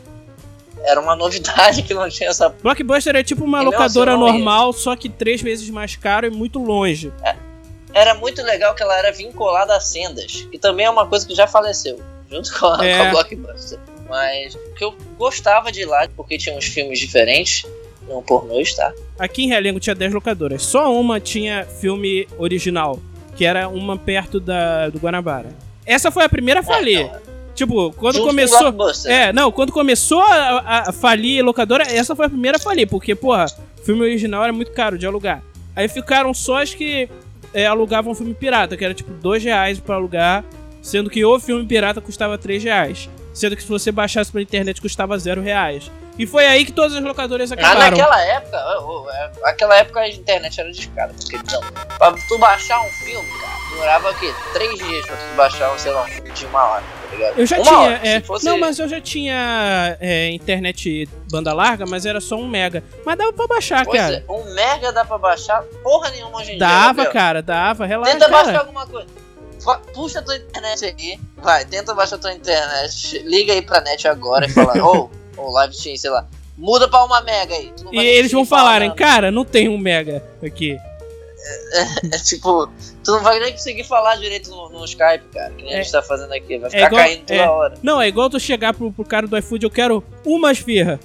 era 0.85 1.01
uma 1.01 1.15
novidade 1.17 1.83
que 1.83 1.93
não 1.95 2.09
tinha 2.09 2.29
essa. 2.31 2.49
Blockbuster 2.63 3.15
é 3.17 3.23
tipo 3.23 3.45
uma 3.45 3.63
E 3.63 3.65
locadora 3.65 4.17
não 4.17 4.27
ia. 4.27 4.33
normal, 4.33 4.73
só 4.73 4.95
que 4.97 5.09
três 5.09 5.41
vezes 5.43 5.69
mais 5.71 5.97
caro 5.97 6.27
e 6.27 6.31
muito 6.31 6.59
longe. 6.59 7.13
Era 7.95 8.15
muito 8.15 8.43
legal 8.43 8.75
que 8.75 8.83
ela 8.83 8.97
era 8.99 9.11
vinculada 9.13 9.75
a 9.75 9.81
sendas, 9.81 10.43
que 10.51 10.59
também 10.59 10.87
é 10.87 10.91
uma 10.91 11.07
coisa 11.07 11.27
que 11.27 11.35
já 11.35 11.47
faleceu, 11.47 12.01
junto 12.31 12.57
com 12.59 12.67
a, 12.67 12.85
É. 12.87 12.97
com 12.99 13.03
a 13.05 13.11
Blockbuster. 13.11 13.79
Mas 14.09 14.55
o 14.55 14.75
que 14.75 14.85
eu 14.85 14.95
gostava 15.19 15.71
de 15.73 15.83
ir 15.83 15.87
lá, 15.87 16.07
porque 16.17 16.39
tinha 16.39 16.57
uns 16.57 16.67
filmes 16.67 16.99
diferentes, 16.99 17.67
não 18.09 18.23
pornôs, 18.23 18.75
tá? 18.75 18.93
Aqui 19.19 19.45
em 19.45 19.49
Realengo 19.49 19.81
tinha 19.81 19.95
10 19.95 20.15
locadoras. 20.15 20.63
Só 20.63 20.93
uma 20.93 21.19
tinha 21.21 21.65
filme 21.67 22.27
original, 22.39 22.99
que 23.37 23.45
era 23.45 23.69
uma 23.69 23.99
perto 23.99 24.39
da, 24.41 24.89
do 24.89 24.99
Guanabara. 24.99 25.49
Essa 25.85 26.11
foi 26.11 26.25
a 26.25 26.29
primeira 26.29 26.61
a 26.61 26.63
falir. 26.63 27.01
então, 27.01 27.21
tipo, 27.59 27.93
quando 27.93 28.15
junto 28.15 28.25
com 28.25 28.31
começou. 28.31 28.73
Blockbuster. 28.73 29.13
É, 29.13 29.33
não, 29.33 29.53
quando 29.53 29.73
começou 29.73 30.21
a, 30.23 30.89
a- 30.89 30.93
falir 30.93 31.45
locadora, 31.45 31.85
essa 31.85 32.17
foi 32.17 32.27
a 32.27 32.31
primeira 32.31 32.57
a 32.57 32.61
falir, 32.61 32.89
porque, 32.89 33.15
porra, 33.15 33.47
o 33.79 33.83
filme 33.85 34.03
original 34.03 34.43
era 34.45 34.53
muito 34.53 34.73
caro 34.73 34.97
de 34.99 35.07
alugar. 35.07 35.43
Aí 35.77 35.87
ficaram 35.89 36.33
só 36.35 36.63
as 36.63 36.73
que 36.75 37.09
é, 37.55 37.67
alugavam 37.67 38.15
filme 38.15 38.35
pirata, 38.35 38.77
que 38.77 38.85
era 38.85 38.95
tipo 38.95 39.13
2 39.13 39.45
reais 39.45 39.79
pra 39.79 39.95
alugar, 39.97 40.45
sendo 40.83 41.09
que 41.11 41.25
o 41.25 41.39
filme 41.39 41.65
pirata 41.67 42.01
custava 42.01 42.37
3 42.39 42.65
reais. 42.65 43.09
Sendo 43.35 43.55
que 43.55 43.63
se 43.63 43.69
você 43.69 43.93
baixasse 43.93 44.33
pela 44.33 44.43
internet 44.43 44.81
custava 44.81 45.17
0 45.17 45.41
reais. 45.43 45.91
E 46.19 46.27
foi 46.27 46.45
aí 46.47 46.65
que 46.65 46.73
todas 46.73 46.97
as 46.97 47.05
locadoras 47.05 47.49
Mas 47.51 47.59
acabaram. 47.61 47.97
naquela 47.97 48.21
época, 48.25 48.57
é, 49.15 49.31
aquela 49.49 49.77
época 49.77 50.01
a 50.01 50.09
internet 50.09 50.61
era 50.61 50.73
discada, 50.73 51.15
porque 51.15 51.37
não, 51.37 51.61
pra 51.97 52.13
tu 52.27 52.37
baixar 52.39 52.81
um 52.81 52.89
filme, 52.89 53.29
cara, 53.41 53.77
durava 53.77 54.11
o 54.11 54.15
quê? 54.19 54.35
Três 54.53 54.77
dias 54.79 55.07
pra 55.07 55.15
tu 55.15 55.37
baixar, 55.37 55.79
sei 55.79 55.93
lá, 55.93 56.03
um 56.03 56.09
filme 56.09 56.31
de 56.33 56.47
uma 56.47 56.65
hora, 56.65 56.83
tá 57.09 57.17
ligado? 57.17 57.39
Eu 57.39 57.47
já 57.47 57.57
uma 57.57 57.65
tinha, 57.65 57.79
hora, 57.79 58.01
é, 58.03 58.21
se 58.21 58.27
fosse... 58.27 58.45
não, 58.45 58.59
mas 58.59 58.79
eu 58.79 58.89
já 58.89 59.01
tinha 59.01 59.97
é, 60.01 60.31
internet 60.31 61.09
banda 61.31 61.53
larga, 61.53 61.85
mas 61.87 62.07
era 62.07 62.21
só 62.21 62.37
um 62.37 62.49
mega. 62.49 62.83
Mas 63.05 63.17
dava 63.17 63.33
pra 63.33 63.47
baixar, 63.47 63.85
Pois 63.85 64.01
cara. 64.01 64.25
é, 64.29 64.33
um 64.33 64.45
mega 64.55 64.93
dá 64.93 65.05
pra 65.05 65.19
baixar 65.19 65.63
porra 65.83 66.11
nenhuma 66.11 66.39
hoje 66.39 66.53
em 66.53 66.59
dia. 66.59 66.67
Dava, 66.67 67.07
cara, 67.07 67.43
dava, 67.43 67.87
relaxa, 67.87 68.13
Tenta 68.13 68.29
baixar 68.29 68.47
cara. 68.47 68.59
alguma 68.61 68.87
coisa. 68.87 69.09
Puxa 69.93 70.23
tua 70.23 70.37
internet 70.37 70.85
aí. 70.85 71.19
Vai, 71.37 71.65
tenta 71.65 71.93
baixar 71.95 72.19
tua 72.19 72.33
internet. 72.33 73.19
Liga 73.25 73.53
aí 73.53 73.63
pra 73.63 73.81
net 73.81 74.07
agora 74.07 74.47
e 74.47 74.51
fala, 74.51 74.75
ô, 74.85 75.11
ô, 75.37 75.51
live 75.51 75.75
stream, 75.75 75.97
sei 75.97 76.11
lá. 76.11 76.27
Muda 76.57 76.89
pra 76.89 77.05
uma 77.05 77.21
mega 77.21 77.55
aí. 77.55 77.73
E 77.93 77.99
eles 77.99 78.33
vão 78.33 78.45
falarem, 78.45 78.93
cara, 78.95 79.31
não 79.31 79.45
tem 79.45 79.69
um 79.69 79.79
mega 79.79 80.25
aqui. 80.43 80.79
É 82.13 82.19
tipo, 82.19 82.67
tu 83.05 83.13
não 83.13 83.23
vai 83.23 83.39
nem 83.41 83.53
conseguir 83.53 83.85
falar 83.85 84.17
direito 84.17 84.51
no, 84.51 84.69
no 84.71 84.85
Skype, 84.85 85.25
cara. 85.33 85.51
Que 85.55 85.63
nem 85.63 85.75
a 85.75 85.79
É- 85.79 85.83
gente 85.83 85.93
tá 85.93 86.03
fazendo 86.03 86.33
aqui. 86.33 86.59
Vai 86.59 86.69
é 86.69 86.71
ficar 86.71 86.87
igual- 86.87 87.03
caindo 87.05 87.21
toda 87.27 87.41
é. 87.41 87.49
hora. 87.49 87.75
Não, 87.83 88.01
é 88.03 88.09
igual 88.09 88.29
tu 88.29 88.39
chegar 88.41 88.75
pro, 88.75 88.93
pro 88.93 89.05
cara 89.05 89.27
do 89.27 89.37
iFood, 89.39 89.65
eu 89.65 89.71
quero 89.71 90.05
uma 90.27 90.51
esfirra. 90.53 90.99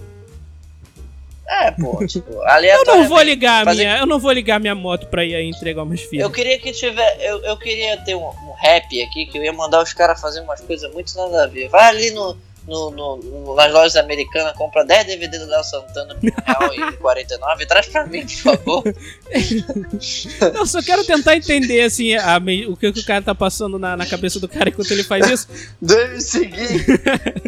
É, 1.48 1.72
pô, 1.72 2.04
tipo, 2.08 2.32
Eu 2.32 2.48
aleatoriamente. 2.48 3.10
não 3.10 3.15
vou 3.15 3.22
ligar 3.22 3.62
a 3.62 3.65
Mas 3.65 3.78
minha, 3.78 3.98
eu 3.98 4.06
não 4.06 4.19
vou 4.19 4.32
ligar 4.32 4.60
minha 4.60 4.74
moto 4.74 5.08
pra 5.08 5.24
ir 5.24 5.36
aí 5.36 5.50
entregar 5.50 5.84
uma 5.84 5.93
esfirra. 5.96 6.24
Eu 6.24 6.32
queria 6.32 6.58
que 6.60 6.72
tiver. 6.72 7.17
Eu, 7.22 7.39
eu 7.43 7.58
queria 7.58 7.98
ter 8.04 8.15
um, 8.15 8.26
um 8.28 8.54
rap 8.58 8.86
aqui 9.04 9.26
que 9.28 9.38
eu 9.38 9.43
ia 9.43 9.54
mandar 9.54 9.82
os 9.84 9.93
caras 9.93 10.19
fazer 10.19 10.41
umas 10.41 10.62
coisas 10.62 10.91
muito 10.93 11.15
nada 11.15 11.43
a 11.43 11.48
ver. 11.48 11.69
Vai 11.69 11.89
ali 11.89 12.12
no. 12.12 12.36
No, 12.65 12.91
no- 12.91 13.56
nas 13.56 13.71
lojas 13.73 13.95
americanas, 13.97 14.54
compra 14.56 14.86
10 14.86 15.06
DVD 15.06 15.38
do 15.38 15.47
Léo 15.47 15.63
Santana 15.65 16.15
por 16.15 16.23
R$1,49 16.30 17.62
e 17.62 17.65
traz 17.67 17.88
pra 17.88 18.06
mim, 18.06 18.21
por 18.26 18.58
favor. 18.58 18.84
Eu 20.56 20.65
só 20.65 20.82
quero 20.82 21.04
tentar 21.04 21.36
entender, 21.36 21.82
assim, 21.82 22.15
a 22.15 22.38
o 22.69 22.78
que, 22.78 22.91
que 22.91 22.99
o 23.02 23.06
cara 23.06 23.21
tá 23.21 23.36
passando 23.36 23.78
na, 23.78 23.97
na 23.97 24.06
cabeça 24.06 24.39
do 24.39 24.47
cara 24.47 24.69
enquanto 24.69 24.91
ele 24.91 25.04
faz 25.04 25.30
isso. 25.30 25.47
Deve 25.82 26.21
seguir. 26.21 26.86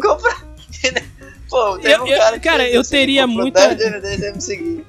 Compra. 0.02 0.36
Pô, 1.50 1.78
teve 1.78 1.94
Eu- 1.94 2.04
um 2.04 2.08
eu- 2.08 2.18
cara 2.18 2.40
que 2.40 2.50
cara, 2.50 2.70
eu 2.70 2.84
teria 2.84 3.26
muita- 3.26 3.74
10 3.74 4.02
DVDs 4.02 4.44
seguir. 4.44 4.86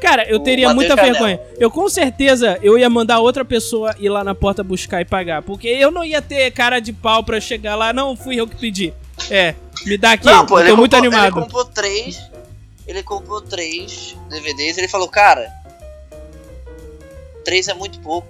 Cara, 0.00 0.28
eu 0.28 0.38
O 0.38 0.42
teria 0.42 0.66
Matheus 0.68 0.86
muita 0.88 0.96
Canela. 0.96 1.12
vergonha. 1.26 1.40
Eu 1.58 1.70
com 1.70 1.88
certeza 1.88 2.58
eu 2.60 2.76
ia 2.76 2.90
mandar 2.90 3.20
outra 3.20 3.44
pessoa 3.44 3.94
ir 4.00 4.08
lá 4.08 4.24
na 4.24 4.34
porta 4.34 4.62
buscar 4.64 5.00
e 5.00 5.04
pagar. 5.04 5.42
Porque 5.42 5.68
eu 5.68 5.92
não 5.92 6.04
ia 6.04 6.20
ter 6.20 6.50
cara 6.50 6.80
de 6.80 6.92
pau 6.92 7.22
pra 7.22 7.40
chegar 7.40 7.76
lá. 7.76 7.92
Não, 7.92 8.16
fui 8.16 8.34
eu 8.40 8.46
que 8.48 8.56
pedi. 8.56 8.92
É, 9.30 9.54
me 9.86 9.96
dá 9.98 10.12
aqui. 10.12 10.26
Não, 10.26 10.46
pô, 10.46 10.58
eu 10.60 10.68
tô 10.68 10.76
muito 10.76 10.92
comprou, 10.96 10.98
animado. 11.12 11.36
Ele 11.36 11.44
comprou 11.44 11.64
três. 11.64 12.20
Ele 12.86 13.02
comprou 13.02 13.40
três 13.40 14.16
DVDs. 14.28 14.78
Ele 14.78 14.88
falou, 14.88 15.08
cara, 15.08 15.48
três 17.44 17.68
é 17.68 17.74
muito 17.74 17.98
pouco. 18.00 18.26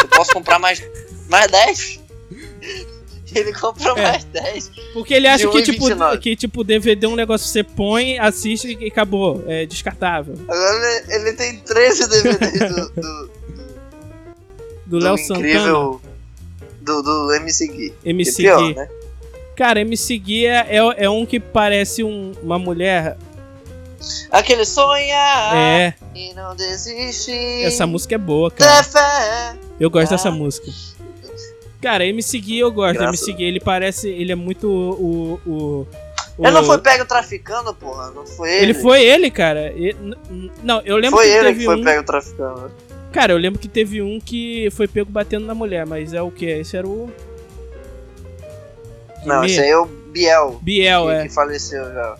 Eu 0.00 0.08
posso 0.08 0.32
comprar 0.32 0.58
mais, 0.58 0.82
mais 1.28 1.50
dez? 1.50 2.00
Ele 3.32 3.52
comprou 3.52 3.96
É. 3.96 4.02
mais 4.02 4.24
dez. 4.24 4.70
Porque 4.92 5.14
ele 5.14 5.28
acha 5.28 5.46
que 5.48 5.62
tipo, 5.62 5.84
1,29. 5.88 6.18
que 6.18 6.34
tipo 6.34 6.64
DVD 6.64 7.06
é 7.06 7.08
um 7.08 7.14
negócio 7.14 7.46
que 7.46 7.52
você 7.52 7.62
põe, 7.62 8.18
assiste 8.18 8.76
e 8.80 8.88
acabou. 8.88 9.44
É 9.46 9.64
descartável. 9.66 10.34
Agora 10.48 11.04
ele, 11.06 11.14
ele 11.14 11.32
tem 11.34 11.60
13 11.60 12.08
DVDs 12.08 12.58
do, 12.58 12.88
do, 12.90 13.00
Do 13.00 13.30
do 14.86 14.98
Léo 14.98 15.16
Santana. 15.16 15.38
incrível. 15.48 16.00
Do, 16.80 17.02
do 17.02 17.32
MC 17.34 17.68
Gui. 17.68 17.94
MC 18.04 18.32
Que 18.32 18.42
pior, 18.42 18.58
Gui. 18.66 18.74
né? 18.74 18.88
Cara, 19.60 19.80
MC 19.82 20.16
Gui 20.16 20.46
é, 20.46 20.66
é, 20.70 21.04
é 21.04 21.10
um 21.10 21.26
que 21.26 21.38
parece 21.38 22.02
um- 22.02 22.32
uma 22.42 22.58
mulher. 22.58 23.18
Aquele 24.30 24.64
sonhar 24.64 25.54
É, 25.54 25.94
e 26.14 26.32
não 26.32 26.56
desistir. 26.56 27.64
essa 27.64 27.86
música 27.86 28.14
é 28.14 28.18
boa, 28.18 28.50
cara. 28.50 28.82
Fé. 28.82 29.58
Eu 29.78 29.90
gosto 29.90 30.12
Ah. 30.12 30.16
dessa 30.16 30.30
música. 30.30 30.66
Cara, 31.82 32.06
MC 32.06 32.38
Gui 32.38 32.58
eu 32.58 32.72
gosto. 32.72 32.94
Graças 33.00 33.20
MC 33.20 33.32
Gui, 33.36 33.44
ele 33.44 33.60
parece. 33.60 34.08
Ele 34.08 34.32
é 34.32 34.34
muito 34.34 34.66
o. 34.66 35.38
o, 35.46 35.86
o 36.38 36.42
Ele 36.46 36.52
não 36.52 36.64
foi 36.64 36.78
pego 36.78 37.04
traficando, 37.04 37.74
porra. 37.74 38.10
Não 38.12 38.26
foi 38.26 38.50
ele. 38.50 38.62
Ele 38.64 38.74
foi 38.74 39.02
ele, 39.04 39.30
cara. 39.30 39.74
E- 39.76 39.92
n- 39.94 40.50
não, 40.62 40.80
eu 40.86 40.96
lembro 40.96 41.18
Foi 41.18 41.26
que 41.26 41.32
ele 41.32 41.44
teve 41.48 41.58
que 41.58 41.64
foi 41.66 41.76
um. 41.76 41.84
pego 41.84 42.02
traficando. 42.02 42.72
Cara, 43.12 43.32
eu 43.34 43.36
lembro 43.38 43.58
que 43.60 43.68
teve 43.68 44.00
um 44.00 44.18
que 44.18 44.70
foi 44.70 44.88
pego 44.88 45.10
batendo 45.10 45.44
na 45.44 45.54
mulher, 45.54 45.84
mas 45.84 46.14
é 46.14 46.22
o 46.22 46.30
que? 46.30 46.46
Esse 46.46 46.78
era 46.78 46.88
o. 46.88 47.10
Não, 49.24 49.44
esse 49.44 49.60
aí 49.60 49.70
é 49.70 49.78
o 49.78 49.86
Biel. 49.86 50.58
Biel, 50.62 51.06
que, 51.06 51.12
é. 51.12 51.22
que 51.22 51.34
faleceu 51.34 51.84
já. 51.84 52.16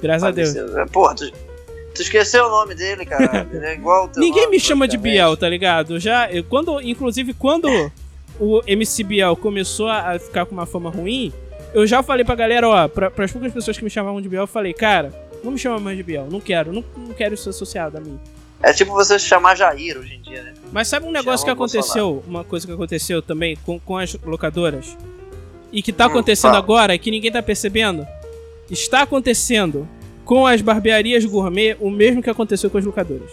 Graças 0.00 0.22
a 0.22 0.30
Deus. 0.30 0.52
Faleceu. 0.52 0.78
É, 0.78 0.86
Porra, 0.86 1.14
tu, 1.14 1.30
tu 1.94 2.02
esqueceu 2.02 2.46
o 2.46 2.50
nome 2.50 2.74
dele, 2.74 3.04
cara. 3.04 3.46
Ele 3.52 3.66
é 3.66 3.74
igual 3.74 4.06
o 4.06 4.08
teu 4.08 4.22
Ninguém 4.22 4.44
nome, 4.44 4.56
me 4.56 4.60
chama 4.60 4.86
de. 4.88 4.96
Biel, 4.96 5.36
tá 5.36 5.48
ligado? 5.48 5.98
Já, 5.98 6.30
eu, 6.30 6.44
quando, 6.44 6.80
inclusive, 6.80 7.34
quando 7.34 7.68
o 8.38 8.62
MC 8.66 9.02
Biel 9.02 9.36
começou 9.36 9.88
a 9.88 10.18
ficar 10.18 10.46
com 10.46 10.52
uma 10.52 10.66
fama 10.66 10.90
ruim, 10.90 11.32
eu 11.74 11.86
já 11.86 12.02
falei 12.02 12.24
pra 12.24 12.34
galera, 12.34 12.68
ó, 12.68 12.88
pra, 12.88 13.10
pras 13.10 13.32
poucas 13.32 13.52
pessoas 13.52 13.76
que 13.76 13.84
me 13.84 13.90
chamavam 13.90 14.20
de 14.20 14.28
Biel, 14.28 14.42
eu 14.42 14.46
falei, 14.46 14.72
cara, 14.72 15.12
não 15.42 15.52
me 15.52 15.58
chama 15.58 15.78
mais 15.78 15.96
de 15.96 16.02
Biel, 16.02 16.28
não 16.30 16.40
quero, 16.40 16.72
não, 16.72 16.84
não 16.96 17.14
quero 17.14 17.34
isso 17.34 17.48
associado 17.48 17.98
a 17.98 18.00
mim. 18.00 18.18
É 18.62 18.72
tipo 18.72 18.92
você 18.92 19.18
se 19.18 19.26
chamar 19.26 19.56
Jair 19.56 19.96
hoje 19.98 20.14
em 20.14 20.20
dia, 20.20 20.42
né? 20.42 20.54
Mas 20.72 20.88
sabe 20.88 21.06
um 21.06 21.12
negócio 21.12 21.44
que 21.44 21.50
Chama 21.50 21.64
aconteceu, 21.64 22.24
uma 22.26 22.42
coisa 22.42 22.66
que 22.66 22.72
aconteceu 22.72 23.22
também 23.22 23.56
com, 23.64 23.78
com 23.78 23.96
as 23.96 24.14
locadoras? 24.24 24.96
E 25.72 25.82
que 25.82 25.92
tá 25.92 26.06
Hum, 26.06 26.10
acontecendo 26.10 26.50
fala. 26.52 26.58
agora 26.62 26.94
e 26.94 26.98
que 26.98 27.10
ninguém 27.10 27.30
tá 27.30 27.42
percebendo? 27.42 28.06
Está 28.70 29.02
acontecendo 29.02 29.88
com 30.24 30.46
as 30.46 30.60
barbearias 30.60 31.24
gourmet 31.24 31.76
o 31.80 31.90
mesmo 31.90 32.22
que 32.22 32.30
aconteceu 32.30 32.68
com 32.70 32.78
as 32.78 32.84
locadoras. 32.84 33.30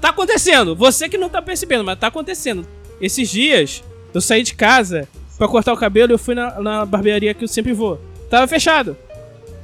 Tá 0.00 0.10
acontecendo! 0.10 0.74
Você 0.76 1.08
que 1.08 1.18
não 1.18 1.28
tá 1.28 1.40
percebendo, 1.42 1.84
mas 1.84 1.98
tá 1.98 2.06
acontecendo. 2.08 2.66
Esses 3.00 3.28
dias, 3.30 3.82
eu 4.14 4.20
saí 4.20 4.42
de 4.42 4.54
casa 4.54 5.08
pra 5.36 5.48
cortar 5.48 5.72
o 5.72 5.76
cabelo 5.76 6.12
e 6.12 6.14
eu 6.14 6.18
fui 6.18 6.34
na, 6.34 6.60
na 6.60 6.84
barbearia 6.86 7.34
que 7.34 7.44
eu 7.44 7.48
sempre 7.48 7.72
vou. 7.72 8.00
Tava 8.30 8.46
fechado. 8.46 8.96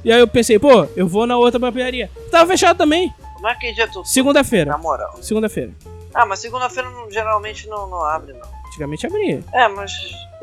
E 0.03 0.11
aí 0.11 0.19
eu 0.19 0.27
pensei, 0.27 0.59
pô, 0.59 0.85
eu 0.95 1.07
vou 1.07 1.25
na 1.25 1.37
outra 1.37 1.59
barbearia. 1.59 2.09
Tava 2.31 2.47
fechado 2.51 2.77
também. 2.77 3.11
Como 3.35 3.47
é 3.47 3.55
que 3.55 3.73
tu. 3.87 4.03
Segunda-feira. 4.05 4.71
Na 4.71 4.77
moral. 4.77 5.17
Segunda-feira. 5.21 5.71
Ah, 6.13 6.25
mas 6.25 6.39
segunda-feira 6.39 6.89
geralmente 7.09 7.67
não, 7.67 7.89
não 7.89 8.01
abre, 8.03 8.31
não. 8.33 8.47
Antigamente 8.67 9.05
abria. 9.05 9.43
É, 9.53 9.67
mas 9.67 9.91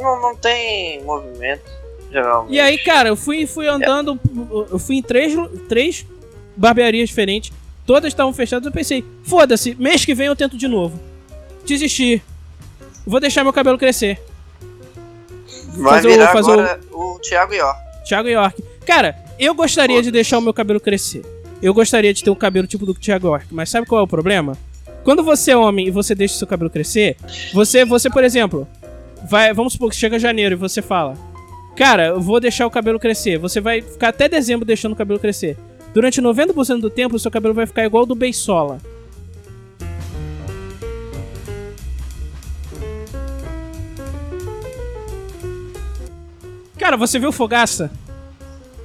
não, 0.03 0.21
não 0.21 0.37
tem 0.37 1.03
movimento, 1.05 1.63
geralmente. 2.11 2.53
E 2.55 2.61
aí, 2.61 2.77
cara, 2.79 3.09
eu 3.09 3.17
fui, 3.17 3.47
fui 3.47 3.67
andando, 3.69 4.19
eu 4.71 4.79
fui 4.79 4.97
em 4.97 5.03
três, 5.03 5.33
três 5.69 6.07
barbearias 6.57 7.09
diferentes, 7.09 7.53
todas 7.87 8.09
estavam 8.13 8.33
fechadas, 8.33 8.67
eu 8.67 8.73
pensei, 8.73 9.05
foda-se, 9.25 9.75
mês 9.77 10.05
que 10.05 10.15
vem 10.15 10.27
eu 10.27 10.37
tento 10.37 10.57
de 10.57 10.69
novo. 10.69 10.99
Desisti. 11.65 12.23
Vou 13.07 13.19
deixar 13.21 13.43
meu 13.45 13.53
cabelo 13.53 13.79
crescer. 13.79 14.21
Vai 15.75 15.95
fazer 15.95 16.09
o- 16.09 16.11
virar 16.13 16.33
fazer 16.33 16.51
o- 16.51 16.55
agora 16.55 16.81
o, 16.93 17.19
Thiago 17.21 17.55
York. 17.55 17.81
Thiago 18.07 18.29
York. 18.29 18.63
Cara, 18.87 19.17
eu 19.39 19.55
gostaria 19.55 20.03
de 20.03 20.11
deixar 20.11 20.39
o 20.39 20.41
meu 20.43 20.53
cabelo 20.53 20.81
crescer. 20.81 21.23
Eu 21.63 21.73
gostaria 21.73 22.13
de 22.13 22.23
ter 22.23 22.31
um 22.31 22.35
cabelo 22.35 22.67
tipo 22.67 22.85
do 22.85 22.95
Thiago 22.95 23.29
York, 23.29 23.47
mas 23.53 23.71
sabe 23.71 23.87
qual 23.87 24.01
é 24.01 24.05
o 24.05 24.09
problema? 24.09 24.57
Quando 25.05 25.23
você 25.23 25.53
é 25.53 25.57
homem 25.57 25.87
e 25.87 25.91
você 25.91 26.15
deixa 26.15 26.35
o 26.35 26.39
seu 26.39 26.47
cabelo 26.47 26.71
crescer, 26.71 27.17
você, 27.53 27.85
você 27.85 28.11
por 28.11 28.23
exemplo, 28.25 28.67
vai, 29.29 29.53
vamos 29.53 29.73
supor 29.75 29.91
que 29.91 29.97
chega 29.97 30.19
janeiro 30.19 30.55
e 30.55 30.57
você 30.57 30.81
fala: 30.83 31.15
"Cara, 31.77 32.07
eu 32.09 32.21
vou 32.21 32.41
deixar 32.41 32.67
o 32.67 32.71
cabelo 32.71 32.99
crescer". 33.01 33.39
Você 33.39 33.61
vai 33.61 33.81
ficar 33.83 34.09
até 34.09 34.29
dezembro 34.29 34.65
deixando 34.65 34.93
o 34.93 34.97
cabelo 34.97 35.19
crescer. 35.21 35.57
Durante 35.95 36.21
90% 36.23 36.81
do 36.81 36.89
tempo, 36.91 37.17
o 37.17 37.19
seu 37.19 37.31
cabelo 37.31 37.53
vai 37.55 37.67
ficar 37.67 37.85
igual 37.85 38.03
ao 38.03 38.07
do 38.07 38.15
Beisola. 38.15 38.79
Cara, 46.79 46.97
você 46.97 47.19
viu 47.19 47.29
o 47.29 47.33
Fogaça? 47.33 47.91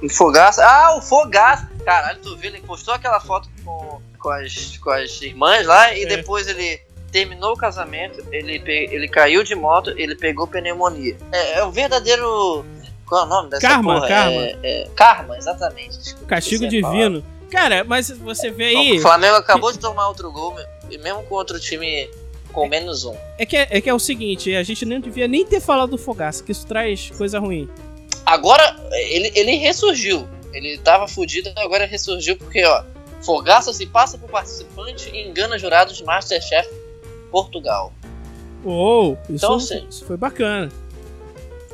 O 0.02 0.08
Fogaça. 0.08 0.64
Ah, 0.64 0.96
o 0.96 1.02
Fogaça! 1.02 1.68
Caralho, 1.84 2.18
tu 2.20 2.36
viu? 2.36 2.50
Ele 2.50 2.60
postou 2.60 2.94
aquela 2.94 3.18
foto 3.18 3.48
com, 3.64 4.00
com, 4.18 4.30
as, 4.30 4.76
com 4.78 4.90
as 4.90 5.20
irmãs 5.22 5.66
lá 5.66 5.92
e 5.94 6.04
É. 6.04 6.06
depois 6.06 6.46
ele 6.46 6.80
terminou 7.10 7.52
o 7.52 7.56
casamento, 7.56 8.24
ele, 8.30 8.62
ele 8.66 9.08
caiu 9.08 9.42
de 9.42 9.54
moto, 9.54 9.92
ele 9.96 10.14
pegou 10.14 10.46
pneumonia. 10.46 11.16
É, 11.32 11.58
é 11.58 11.64
o 11.64 11.70
verdadeiro. 11.70 12.64
Qual 13.06 13.22
é 13.22 13.24
o 13.24 13.28
nome 13.28 13.50
dessa 13.50 13.66
Karma, 13.66 13.94
porra? 13.94 14.08
karma. 14.08 14.42
É, 14.42 14.58
é, 14.62 14.88
karma, 14.94 15.38
exatamente. 15.38 15.98
Desculpa, 15.98 16.26
Castigo 16.26 16.66
a 16.66 16.68
divino. 16.68 17.24
Cara, 17.50 17.82
mas 17.82 18.10
você 18.10 18.50
vê 18.50 18.66
aí. 18.66 18.98
O 18.98 19.02
Flamengo 19.02 19.36
acabou 19.36 19.72
de 19.72 19.78
tomar 19.78 20.08
outro 20.08 20.30
gol, 20.30 20.54
e 20.90 20.98
mesmo 20.98 21.22
com 21.22 21.34
outro 21.34 21.58
time 21.58 22.10
com 22.52 22.68
menos 22.68 23.04
um. 23.04 23.16
É 23.38 23.46
que 23.46 23.56
é, 23.56 23.68
é 23.70 23.80
que 23.80 23.88
é 23.88 23.94
o 23.94 23.98
seguinte, 23.98 24.54
a 24.54 24.62
gente 24.62 24.84
não 24.84 25.00
devia 25.00 25.26
nem 25.26 25.46
ter 25.46 25.60
falado 25.60 25.90
do 25.90 25.98
Fogaça, 25.98 26.44
que 26.44 26.52
isso 26.52 26.66
traz 26.66 27.10
coisa 27.16 27.38
ruim. 27.38 27.68
Agora, 28.26 28.76
ele, 28.92 29.32
ele 29.34 29.54
ressurgiu. 29.56 30.28
Ele 30.52 30.76
tava 30.78 31.08
fudido, 31.08 31.50
agora 31.56 31.86
ressurgiu 31.86 32.36
porque, 32.36 32.62
ó, 32.64 32.82
Fogaça 33.22 33.72
se 33.72 33.86
passa 33.86 34.18
por 34.18 34.28
participante 34.28 35.10
e 35.10 35.28
engana 35.28 35.58
jurados 35.58 35.96
de 35.96 36.04
Masterchef 36.04 36.68
Portugal. 37.30 37.92
Uou, 38.64 39.16
isso, 39.24 39.44
Então, 39.46 39.60
sim. 39.60 39.86
isso 39.88 40.04
foi 40.04 40.16
bacana. 40.16 40.68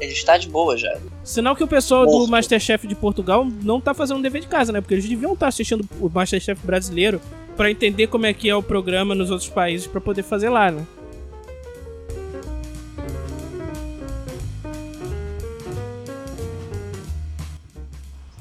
Ele 0.01 0.12
está 0.12 0.37
de 0.37 0.49
boa 0.49 0.77
já. 0.77 0.97
Sinal 1.23 1.55
que 1.55 1.62
o 1.64 1.69
pessoal 1.69 2.05
do 2.05 2.12
Morto. 2.12 2.31
Masterchef 2.31 2.87
de 2.87 2.95
Portugal 2.95 3.47
não 3.62 3.81
tá 3.81 3.95
fazendo 3.95 4.21
dever 4.21 4.40
de 4.43 4.49
casa, 4.49 4.73
né? 4.73 4.81
Porque 4.81 4.95
eles 4.95 5.09
deviam 5.09 5.33
estar 5.35 5.47
assistindo 5.49 5.88
o 6.01 6.09
Masterchef 6.09 6.61
brasileiro 6.67 7.21
pra 7.57 7.71
entender 7.71 8.09
como 8.09 8.27
é 8.27 8.35
que 8.35 8.51
é 8.51 8.55
o 8.57 8.62
programa 8.62 9.14
nos 9.14 9.31
outros 9.31 9.49
países 9.49 9.87
pra 9.87 10.01
poder 10.01 10.25
fazer 10.25 10.49
lá, 10.49 10.71
né? 10.71 10.85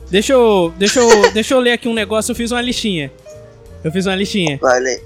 Deixa 0.09 0.33
eu, 0.33 0.73
deixa 0.77 0.99
eu, 0.99 1.31
deixa 1.33 1.53
eu 1.53 1.59
ler 1.59 1.71
aqui 1.71 1.87
um 1.87 1.93
negócio, 1.93 2.31
eu 2.31 2.35
fiz 2.35 2.51
uma 2.51 2.61
listinha. 2.61 3.11
Eu 3.83 3.91
fiz 3.91 4.05
uma 4.05 4.15
listinha. 4.15 4.57
Vai, 4.61 4.79
Lê. 4.79 5.01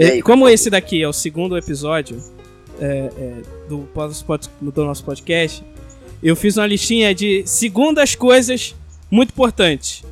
É, 0.00 0.22
como 0.22 0.48
esse 0.48 0.70
daqui 0.70 1.02
é 1.02 1.08
o 1.08 1.12
segundo 1.12 1.58
episódio 1.58 2.22
é, 2.80 3.10
é, 3.18 3.34
do, 3.68 3.88
do 4.70 4.84
nosso 4.84 5.04
podcast, 5.04 5.64
eu 6.22 6.36
fiz 6.36 6.56
uma 6.56 6.68
listinha 6.68 7.12
de 7.12 7.42
segundas 7.44 8.14
coisas 8.14 8.76
muito 9.10 9.30
importantes. 9.30 10.04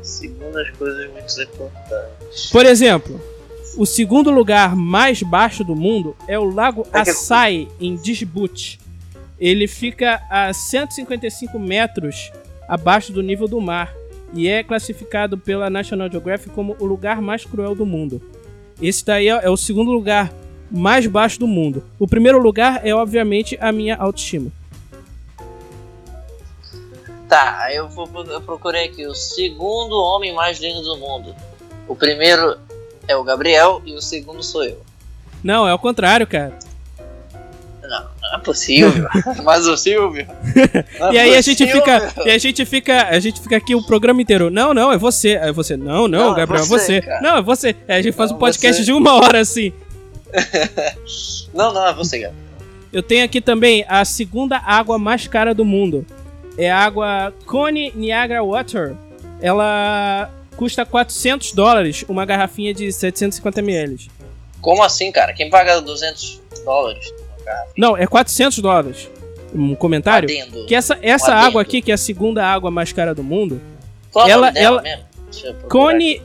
Segundo 0.00 0.56
as 0.58 0.70
coisas 0.70 1.10
muito 1.10 1.42
importantes. 1.42 2.50
Por 2.52 2.64
exemplo, 2.64 3.20
o 3.76 3.84
segundo 3.84 4.30
lugar 4.30 4.76
mais 4.76 5.20
baixo 5.20 5.64
do 5.64 5.74
mundo 5.74 6.14
é 6.28 6.38
o 6.38 6.44
Lago 6.44 6.86
Assai, 6.92 7.66
em 7.80 7.96
Djibouti. 7.96 8.78
Ele 9.40 9.66
fica 9.66 10.22
a 10.30 10.52
155 10.52 11.58
metros 11.58 12.30
abaixo 12.68 13.12
do 13.12 13.24
nível 13.24 13.48
do 13.48 13.60
mar 13.60 13.92
e 14.32 14.48
é 14.48 14.62
classificado 14.62 15.36
pela 15.36 15.70
National 15.70 16.10
Geographic 16.10 16.54
como 16.54 16.76
o 16.78 16.84
lugar 16.84 17.20
mais 17.20 17.44
cruel 17.44 17.74
do 17.74 17.86
mundo. 17.86 18.20
Esse 18.80 19.04
daí 19.04 19.28
é 19.28 19.40
é 19.44 19.50
o 19.50 19.56
segundo 19.56 19.90
lugar 19.90 20.32
mais 20.70 21.06
baixo 21.06 21.38
do 21.38 21.46
mundo. 21.46 21.84
O 21.98 22.08
primeiro 22.08 22.38
lugar 22.38 22.80
é, 22.86 22.94
obviamente, 22.94 23.58
a 23.60 23.70
minha 23.70 23.96
autoestima. 23.96 24.50
Tá, 27.28 27.58
aí 27.60 27.76
eu, 27.76 27.88
vou, 27.88 28.08
eu 28.26 28.40
procurei 28.40 28.86
aqui 28.86 29.06
o 29.06 29.14
segundo 29.14 29.94
homem 29.94 30.34
mais 30.34 30.60
lindo 30.60 30.82
do 30.82 30.96
mundo. 30.96 31.34
O 31.88 31.94
primeiro 31.94 32.58
é 33.08 33.16
o 33.16 33.24
Gabriel 33.24 33.80
e 33.84 33.94
o 33.94 34.00
segundo 34.00 34.42
sou 34.42 34.64
eu. 34.64 34.80
Não, 35.42 35.66
é 35.66 35.74
o 35.74 35.78
contrário, 35.78 36.26
cara. 36.26 36.58
Não, 37.82 37.88
não 38.22 38.34
é 38.34 38.38
possível. 38.38 39.08
Mas 39.44 39.66
o 39.66 39.76
Silvio. 39.76 40.26
E 41.12 41.18
aí 41.18 41.36
a 41.36 41.40
gente 41.40 41.66
fica, 41.66 42.12
e 42.24 42.30
a 42.30 42.38
gente 42.38 42.64
fica, 42.64 43.08
a 43.08 43.18
gente 43.18 43.40
fica 43.40 43.56
aqui 43.56 43.74
o 43.74 43.82
programa 43.82 44.22
inteiro. 44.22 44.50
Não, 44.50 44.72
não, 44.72 44.92
é 44.92 44.96
você. 44.96 45.32
É 45.32 45.50
você. 45.52 45.76
Não, 45.76 46.06
não, 46.06 46.26
Não, 46.26 46.32
é 46.32 46.36
Gabriel, 46.36 46.62
é 46.62 46.66
você, 46.66 47.00
você. 47.00 47.20
Não, 47.20 47.36
é 47.36 47.42
você. 47.42 47.76
É, 47.88 47.96
a 47.96 48.02
gente 48.02 48.14
faz 48.14 48.30
Não, 48.30 48.36
um 48.36 48.40
podcast 48.40 48.80
você. 48.80 48.84
de 48.84 48.92
uma 48.92 49.14
hora 49.14 49.40
assim. 49.40 49.72
Não, 51.52 51.74
não, 51.74 51.86
é 51.86 51.92
você, 51.92 52.20
cara. 52.20 52.34
Eu 52.90 53.02
tenho 53.02 53.24
aqui 53.24 53.40
também 53.40 53.84
a 53.88 54.04
segunda 54.04 54.56
água 54.56 54.98
mais 54.98 55.26
cara 55.26 55.54
do 55.54 55.64
mundo. 55.64 56.06
É 56.56 56.70
a 56.70 56.78
água 56.78 57.32
Cone 57.44 57.92
Niagara 57.94 58.42
Water. 58.42 58.94
Ela 59.40 60.30
custa 60.56 60.86
400 60.86 61.52
dólares, 61.52 62.04
uma 62.08 62.24
garrafinha 62.24 62.72
de 62.72 62.90
750 62.92 63.60
ml. 63.60 64.10
Como 64.60 64.82
assim, 64.82 65.10
cara? 65.10 65.32
Quem 65.32 65.50
paga 65.50 65.80
200 65.80 66.40
dólares? 66.64 67.12
Não, 67.76 67.96
é 67.96 68.06
400 68.06 68.58
dólares. 68.58 69.10
Um 69.54 69.74
comentário? 69.74 70.28
Adendo. 70.28 70.66
Que 70.66 70.74
essa, 70.74 70.98
essa 71.02 71.34
água 71.34 71.60
aqui, 71.62 71.82
que 71.82 71.90
é 71.90 71.94
a 71.94 71.98
segunda 71.98 72.46
água 72.46 72.70
mais 72.70 72.92
cara 72.92 73.14
do 73.14 73.22
mundo, 73.22 73.60
Qual 74.10 74.28
ela- 74.28 74.50
ela- 74.54 74.80
mesmo? 74.82 75.02
Cone. 75.68 76.22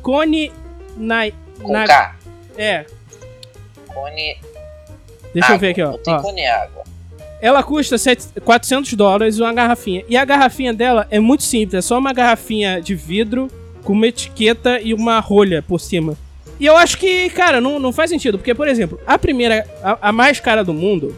Cone. 0.00 0.52
Na. 0.96 1.22
Com 1.60 1.72
na, 1.72 1.86
K. 1.86 2.16
é, 2.58 2.84
Cone. 3.88 4.36
deixa 5.32 5.46
água. 5.46 5.54
eu 5.56 5.58
ver 5.58 5.68
aqui, 5.70 5.82
ó. 5.82 5.90
Não 5.92 5.98
tem 5.98 6.20
cone 6.20 6.46
água. 6.46 6.82
Ela 7.40 7.62
custa 7.62 7.98
sete- 7.98 8.28
400 8.44 8.92
dólares 8.94 9.38
uma 9.40 9.52
garrafinha. 9.52 10.04
E 10.08 10.16
a 10.16 10.24
garrafinha 10.24 10.72
dela 10.72 11.06
é 11.10 11.18
muito 11.18 11.42
simples. 11.42 11.74
É 11.74 11.82
só 11.82 11.98
uma 11.98 12.12
garrafinha 12.12 12.80
de 12.80 12.94
vidro 12.94 13.48
com 13.82 13.92
uma 13.92 14.06
etiqueta 14.06 14.80
e 14.80 14.94
uma 14.94 15.18
rolha 15.18 15.60
por 15.62 15.80
cima. 15.80 16.16
E 16.62 16.66
eu 16.66 16.76
acho 16.76 16.96
que, 16.96 17.28
cara, 17.30 17.60
não, 17.60 17.80
não 17.80 17.92
faz 17.92 18.08
sentido. 18.08 18.38
Porque, 18.38 18.54
por 18.54 18.68
exemplo, 18.68 19.00
a 19.04 19.18
primeira, 19.18 19.66
a, 19.82 20.10
a 20.10 20.12
mais 20.12 20.38
cara 20.38 20.62
do 20.62 20.72
mundo 20.72 21.12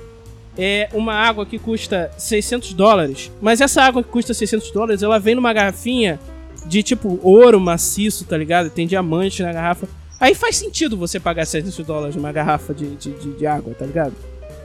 é 0.57 0.89
uma 0.95 1.13
água 1.13 1.45
que 1.45 1.59
custa 1.59 2.11
600 2.17 2.73
dólares. 2.73 3.31
Mas 3.43 3.61
essa 3.61 3.83
água 3.83 4.03
que 4.03 4.09
custa 4.09 4.33
600 4.33 4.71
dólares, 4.71 5.03
ela 5.03 5.19
vem 5.19 5.35
numa 5.35 5.53
garrafinha 5.53 6.19
de 6.65 6.83
tipo 6.83 7.21
ouro 7.23 7.61
maciço, 7.61 8.25
tá 8.25 8.39
ligado? 8.39 8.71
Tem 8.71 8.87
diamante 8.87 9.43
na 9.43 9.53
garrafa. 9.53 9.87
Aí 10.19 10.35
faz 10.35 10.57
sentido 10.57 10.97
você 10.97 11.21
pagar 11.21 11.45
600 11.45 11.77
dólares 11.85 12.17
numa 12.17 12.33
garrafa 12.33 12.73
de, 12.73 12.97
de, 12.97 13.11
de, 13.11 13.33
de 13.35 13.47
água, 13.47 13.75
tá 13.79 13.85
ligado? 13.85 14.15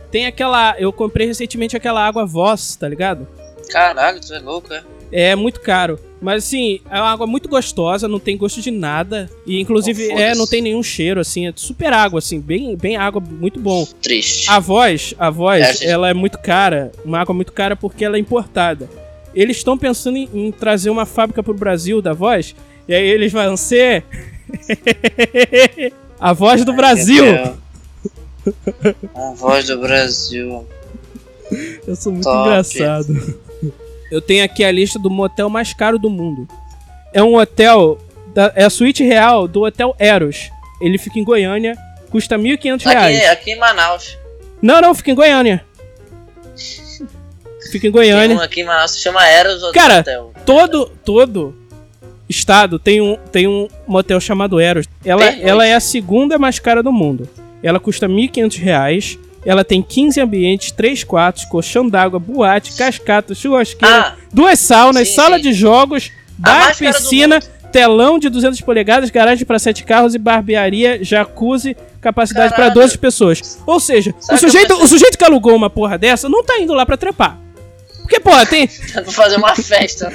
Tem 0.10 0.28
aquela. 0.28 0.80
Eu 0.80 0.94
comprei 0.94 1.28
recentemente 1.28 1.76
aquela 1.76 2.08
água 2.08 2.26
Voss, 2.26 2.78
tá 2.78 2.88
ligado? 2.88 3.28
Caralho, 3.70 4.22
tu 4.22 4.34
é 4.34 4.40
louco, 4.40 4.74
é? 4.74 4.82
É 5.12 5.36
muito 5.36 5.60
caro. 5.62 6.00
Mas 6.22 6.44
assim, 6.44 6.82
é 6.90 7.00
uma 7.00 7.12
água 7.12 7.26
muito 7.26 7.48
gostosa, 7.48 8.08
não 8.08 8.20
tem 8.20 8.38
gosto 8.38 8.62
de 8.62 8.72
nada. 8.72 9.30
E 9.46 9.60
inclusive 9.60 10.10
Oh, 10.12 10.20
é, 10.20 10.36
não 10.36 10.46
tem 10.46 10.62
nenhum 10.62 10.84
cheiro, 10.84 11.20
assim, 11.20 11.48
é 11.48 11.54
super 11.56 11.94
água, 11.94 12.20
assim, 12.20 12.40
bem, 12.40 12.76
bem 12.76 12.98
água, 12.98 13.22
muito 13.22 13.60
bom. 13.60 13.88
Triste. 14.02 14.50
A 14.50 14.60
voz, 14.60 15.14
a 15.18 15.30
voz, 15.30 15.82
É, 15.82 15.88
ela 15.90 16.10
é 16.10 16.14
muito 16.14 16.38
cara, 16.38 16.92
uma 17.06 17.20
água 17.20 17.34
muito 17.34 17.54
cara 17.54 17.76
porque 17.76 18.04
ela 18.04 18.18
é 18.18 18.20
importada. 18.20 18.90
Eles 19.34 19.58
estão 19.58 19.78
pensando 19.78 20.18
em, 20.18 20.30
em 20.34 20.52
trazer 20.52 20.90
uma 20.90 21.06
fábrica 21.06 21.42
pro 21.42 21.54
Brasil 21.54 22.02
da 22.02 22.14
voz, 22.14 22.54
e 22.88 22.94
aí 22.94 23.08
eles 23.08 23.32
vão 23.32 23.56
ser 23.56 24.04
a 26.20 26.34
voz 26.34 26.66
do 26.66 26.74
Brasil. 26.74 27.24
A 29.16 29.34
voz 29.36 29.68
do 29.68 29.78
Brasil. 29.80 30.66
Eu 31.88 31.96
sou 31.96 32.12
muito 32.12 32.24
Top. 32.26 32.50
engraçado. 32.50 33.40
Eu 34.12 34.22
tenho 34.22 34.44
aqui 34.44 34.64
a 34.64 34.72
lista 34.72 34.98
do 35.00 35.10
motel 35.10 35.50
mais 35.50 35.74
caro 35.74 36.00
do 36.00 36.10
mundo. 36.10 36.48
É 37.14 37.22
um 37.24 37.36
hotel, 37.36 37.98
da- 38.34 38.52
é 38.56 38.64
a 38.66 38.70
suíte 38.70 39.04
real 39.04 39.48
do 39.48 39.64
Hotel 39.64 39.96
Eros. 40.00 40.50
Ele 40.82 40.98
fica 40.98 41.20
em 41.20 41.24
Goiânia, 41.24 41.76
custa 42.10 42.38
1.500 42.38 42.84
reais. 42.86 43.18
Aqui, 43.18 43.26
aqui 43.28 43.52
em 43.52 43.60
Manaus. 43.60 44.18
Não, 44.62 44.82
não, 44.82 44.94
fica 44.96 45.12
em 45.12 45.16
Goiânia. 45.16 45.64
Fica 47.72 47.78
em 47.78 47.80
Tem 47.82 47.92
Goiânia. 47.92 48.36
um 48.36 48.40
aqui 48.42 48.62
em 48.62 48.66
Manaus 48.66 48.92
se 48.92 49.00
chama 49.00 49.26
Eros 49.28 49.62
Cara, 49.72 50.00
Hotel. 50.00 50.34
Todo, 50.46 50.88
todo 51.06 51.56
estado 52.28 52.80
tem 52.80 53.00
um, 53.02 53.16
tem 53.32 53.48
um 53.48 53.68
motel 53.88 54.20
chamado 54.20 54.60
Eros. 54.60 54.88
Ela, 55.06 55.32
Tem, 55.32 55.44
ela 55.44 55.66
é 55.68 55.76
a 55.76 55.80
segunda 55.80 56.38
mais 56.40 56.58
cara 56.60 56.82
do 56.82 56.92
mundo. 56.92 57.30
Ela 57.62 57.80
custa 57.80 58.08
1.500 58.08 58.58
reais. 58.58 59.20
Ela 59.50 59.64
tem 59.66 59.82
15 59.82 60.22
ambientes, 60.22 60.70
3 60.72 61.04
quartos, 61.04 61.44
colchão 61.46 61.90
d'água, 61.90 62.20
boate, 62.20 62.74
cascata, 62.74 63.34
churrasqueira, 63.34 64.00
Ah, 64.00 64.16
duas 64.32 64.60
saunas, 64.60 65.08
sim, 65.08 65.16
sala 65.16 65.38
sim. 65.38 65.42
de 65.44 65.54
jogos, 65.54 66.12
bar, 66.38 66.78
piscina, 66.78 67.40
telão 67.72 68.20
de 68.20 68.30
200 68.30 68.62
polegadas, 68.62 69.10
garagem 69.10 69.46
para 69.48 69.58
7 69.58 69.84
carros 69.84 70.14
e 70.14 70.20
barbearia, 70.20 71.04
jacuzzi, 71.04 71.76
capacidade 72.00 72.50
para 72.50 72.66
Caralho. 72.70 72.76
12 72.82 72.98
pessoas. 73.00 73.58
Ou 73.66 73.80
seja, 73.80 74.12
o 74.18 74.22
Sabe 74.22 74.40
sujeito, 74.40 74.74
o 74.76 74.88
sujeito 74.88 75.18
que 75.18 75.24
alugou 75.24 75.56
uma 75.56 75.70
porra 75.70 75.98
dessa 75.98 76.30
não 76.30 76.44
tá 76.44 76.60
indo 76.60 76.74
lá 76.76 76.86
pra 76.86 76.96
trepar. 76.96 77.36
Porque, 78.02 78.20
porra, 78.20 78.46
tem, 78.46 78.68
vou 79.04 79.12
fazer 79.14 79.38
uma 79.38 79.56
festa. 79.56 80.12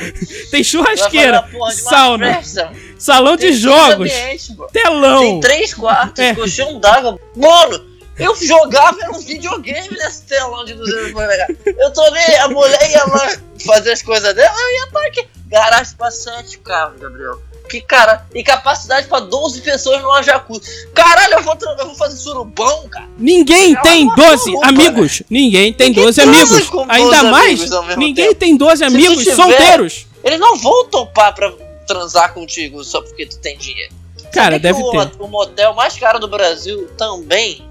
tem 0.53 0.63
churrasqueira, 0.63 1.45
de 1.69 1.75
sauna, 1.75 2.35
festa. 2.35 2.71
salão 2.99 3.37
de 3.37 3.43
Tem 3.49 3.53
jogos, 3.53 4.11
ambientes, 4.13 4.49
pô. 4.57 4.67
telão. 4.73 5.21
Tem 5.21 5.41
três 5.41 5.75
quartos, 5.75 6.23
É. 6.25 6.35
colchão 6.35 6.79
d'água. 6.81 7.19
Mano, 7.37 7.94
eu 8.19 8.35
jogava 8.37 8.97
era 9.03 9.13
um 9.13 9.21
videogame 9.21 9.91
nesse 9.91 10.23
telão 10.23 10.65
de 10.65 10.75
200 10.75 11.13
polegadas. 11.13 11.57
Eu 11.67 12.11
nem, 12.13 12.37
a 12.39 12.49
mulher 12.49 12.91
ia 12.91 13.05
lá 13.07 13.33
fazer 13.65 13.93
as 13.93 14.03
coisas 14.03 14.35
dela, 14.35 14.55
eu 14.61 14.73
ia 14.75 14.85
estar 14.87 15.07
aqui. 15.07 15.29
Garagem 15.49 15.95
pra 15.97 16.11
7 16.11 16.59
carros, 16.59 17.01
Gabriel. 17.01 17.41
Que 17.69 17.81
cara, 17.81 18.27
e 18.35 18.43
capacidade 18.45 19.07
pra 19.09 19.21
12 19.21 19.63
pessoas 19.63 20.03
numa 20.03 20.23
jacuzzi. 20.23 20.87
Caralho, 20.95 21.35
eu 21.35 21.43
vou, 21.43 21.57
eu 21.79 21.87
vou 21.87 21.95
fazer 21.95 22.17
surubão, 22.17 22.87
cara. 22.89 23.09
Ninguém 23.17 23.75
tem 23.77 24.05
uma 24.05 24.15
12 24.17 24.51
maluca, 24.53 24.69
amigos. 24.69 25.23
Ninguém 25.31 25.73
tem 25.73 25.89
Ninguém 25.89 26.05
12 26.05 26.21
transa 26.21 26.41
amigos. 26.55 26.69
com 26.71 26.87
12 26.87 26.91
Ainda 26.91 27.23
mais, 27.31 27.61
amigos 27.61 27.87
mesmo 27.87 28.01
ninguém 28.01 28.27
tempo. 28.29 28.39
tem 28.41 28.57
12 28.57 28.83
tu 28.83 28.87
amigos 28.87 29.19
tiver- 29.19 29.35
solteiros. 29.35 30.07
Eles 30.23 30.39
não 30.39 30.57
vão 30.59 30.85
topar 30.89 31.35
pra 31.35 31.53
transar 31.87 32.35
contigo 32.35 32.85
só 32.85 33.01
porque 33.01 33.25
tu 33.27 33.39
tem 33.39 33.57
dinheiro. 33.57 33.95
Cara, 34.33 34.57
Sabia 34.57 34.59
deve 34.61 34.83
que 34.83 34.91
ter. 34.91 35.17
o, 35.21 35.25
o 35.25 35.29
motel 35.29 35.73
mais 35.75 35.97
caro 35.97 36.19
do 36.19 36.29
Brasil 36.29 36.89
também 36.99 37.63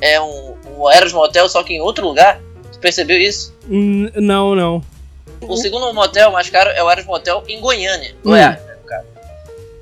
é 0.00 0.20
um, 0.20 0.54
um 0.78 0.90
Eros 0.90 1.12
Motel, 1.12 1.48
só 1.48 1.62
que 1.62 1.74
em 1.74 1.80
outro 1.80 2.06
lugar. 2.06 2.40
Tu 2.72 2.78
percebeu 2.78 3.18
isso? 3.18 3.54
Hum, 3.68 4.08
Não, 4.16 4.54
não. 4.54 4.82
O 5.40 5.56
segundo 5.56 5.92
motel 5.94 6.30
mais 6.32 6.50
caro 6.50 6.68
é 6.70 6.82
o 6.82 6.90
Eros 6.90 7.06
Motel 7.06 7.42
em 7.48 7.60
Goiânia, 7.60 8.14
Hum. 8.24 8.30
Goiás, 8.30 8.60
né, 8.62 8.74
caso. 8.86 9.06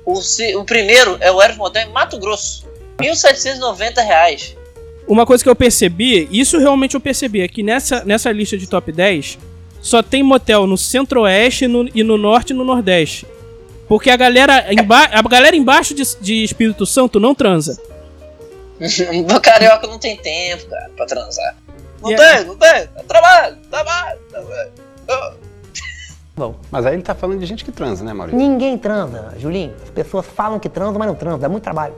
O, 0.05 0.15
se- 0.21 0.55
o 0.55 0.63
primeiro 0.63 1.17
é 1.19 1.29
o 1.31 1.41
Eros 1.41 1.57
Motel 1.57 1.83
em 1.87 1.91
Mato 1.91 2.17
Grosso. 2.17 2.65
1.790 2.99 4.01
reais. 4.03 4.55
Uma 5.07 5.25
coisa 5.25 5.43
que 5.43 5.49
eu 5.49 5.55
percebi, 5.55 6.27
isso 6.31 6.57
realmente 6.59 6.93
eu 6.95 6.99
percebi, 7.01 7.41
é 7.41 7.47
que 7.47 7.63
nessa, 7.63 8.03
nessa 8.05 8.31
lista 8.31 8.57
de 8.57 8.67
top 8.67 8.91
10 8.91 9.37
só 9.81 10.03
tem 10.03 10.21
motel 10.21 10.67
no 10.67 10.77
centro-oeste 10.77 11.65
e 11.65 11.67
no, 11.67 11.89
e 11.95 12.03
no 12.03 12.17
norte 12.17 12.51
e 12.51 12.55
no 12.55 12.63
nordeste. 12.63 13.25
Porque 13.87 14.09
a 14.11 14.15
galera, 14.17 14.65
a 15.11 15.21
galera 15.27 15.55
embaixo 15.55 15.95
de, 15.95 16.03
de 16.21 16.43
Espírito 16.43 16.85
Santo 16.85 17.19
não 17.19 17.33
transa. 17.33 17.81
o 19.35 19.39
carioca 19.41 19.87
não 19.87 19.99
tem 19.99 20.17
tempo, 20.17 20.67
cara, 20.69 20.89
pra 20.95 21.05
transar. 21.05 21.55
Não 22.01 22.11
Yeah. 22.11 22.37
tem, 22.37 22.45
não 22.47 22.55
tem. 22.55 22.69
É 22.69 22.85
trabalho, 23.07 23.57
trabalho, 23.69 24.19
trabalho. 24.29 24.71
Oh. 25.09 25.33
Bom, 26.35 26.55
mas 26.71 26.85
aí 26.85 26.93
ele 26.93 27.03
tá 27.03 27.13
falando 27.13 27.39
de 27.39 27.45
gente 27.45 27.65
que 27.65 27.71
transa, 27.73 28.05
né, 28.05 28.13
Maurício? 28.13 28.39
Ninguém 28.39 28.77
transa, 28.77 29.33
Julinho. 29.37 29.73
As 29.83 29.89
pessoas 29.89 30.25
falam 30.25 30.57
que 30.59 30.69
transam, 30.69 30.97
mas 30.97 31.07
não 31.09 31.15
transam. 31.15 31.37
Dá 31.39 31.49
muito 31.49 31.63
trabalho. 31.63 31.93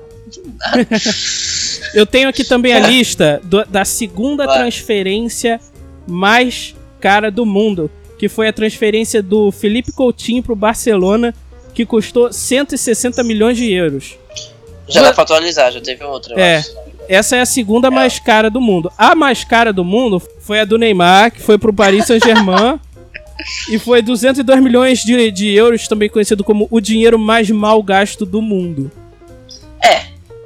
Eu 1.94 2.06
tenho 2.06 2.28
aqui 2.30 2.44
também 2.44 2.74
a 2.74 2.80
lista 2.88 3.40
do- 3.44 3.66
da 3.66 3.86
segunda 3.86 4.46
Vai. 4.46 4.58
transferência 4.60 5.60
mais 6.08 6.76
cara 7.00 7.30
do 7.30 7.46
mundo, 7.46 7.90
que 8.18 8.28
foi 8.30 8.48
a 8.48 8.54
transferência 8.54 9.22
do 9.22 9.52
Felipe 9.52 9.92
Coutinho 9.92 10.42
pro 10.42 10.56
Barcelona, 10.56 11.34
que 11.74 11.86
custou 11.86 12.32
160 12.34 13.24
milhões 13.24 13.58
de 13.58 13.72
euros. 13.72 14.18
Já 14.88 15.02
dá 15.02 15.14
pra 15.14 15.24
atualizar, 15.24 15.72
já 15.72 15.82
teve 15.82 16.04
outra, 16.04 16.40
É. 16.40 16.58
acho. 16.58 16.82
Essa 17.10 17.36
é 17.36 17.42
a 17.42 17.46
segunda 17.46 17.92
mais 17.92 18.20
cara 18.20 18.50
do 18.50 18.62
mundo. 18.62 18.92
A 18.98 19.16
mais 19.16 19.44
cara 19.44 19.74
do 19.74 19.84
mundo 19.84 20.22
foi 20.40 20.62
a 20.62 20.66
do 20.66 20.78
Neymar, 20.78 21.32
que 21.32 21.42
foi 21.42 21.58
pro 21.58 21.74
Paris 21.74 22.06
Saint-Germain. 22.06 22.80
e 23.70 23.78
foi 23.80 24.02
202 24.02 24.62
milhões 24.62 25.00
de, 25.00 25.32
de 25.32 25.54
euros, 25.54 25.88
também 25.88 26.08
conhecido 26.08 26.44
como 26.44 26.68
o 26.72 26.80
dinheiro 26.80 27.20
mais 27.20 27.50
mal 27.50 27.82
gasto 27.84 28.26
do 28.26 28.42
mundo. 28.42 28.92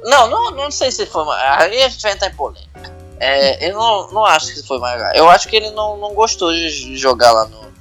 Não, 0.06 0.30
não, 0.30 0.50
não 0.52 0.70
sei 0.70 0.92
se 0.92 1.04
foi 1.04 1.24
mais. 1.24 1.62
Aí 1.62 1.82
a 1.82 1.88
gente 1.88 2.02
vai 2.02 2.12
entrar 2.12 2.28
em 2.28 2.34
polêmica. 2.34 2.94
É, 3.18 3.68
eu 3.68 3.74
não, 3.74 4.12
não 4.12 4.24
acho 4.24 4.54
que 4.54 4.62
foi 4.62 4.78
mais. 4.78 5.02
Eu 5.16 5.28
acho 5.28 5.48
que 5.48 5.56
ele 5.56 5.70
não, 5.72 5.96
não 5.96 6.14
gostou 6.14 6.52
de 6.52 6.96
jogar 6.96 7.32
lá 7.32 7.46
no 7.46 7.72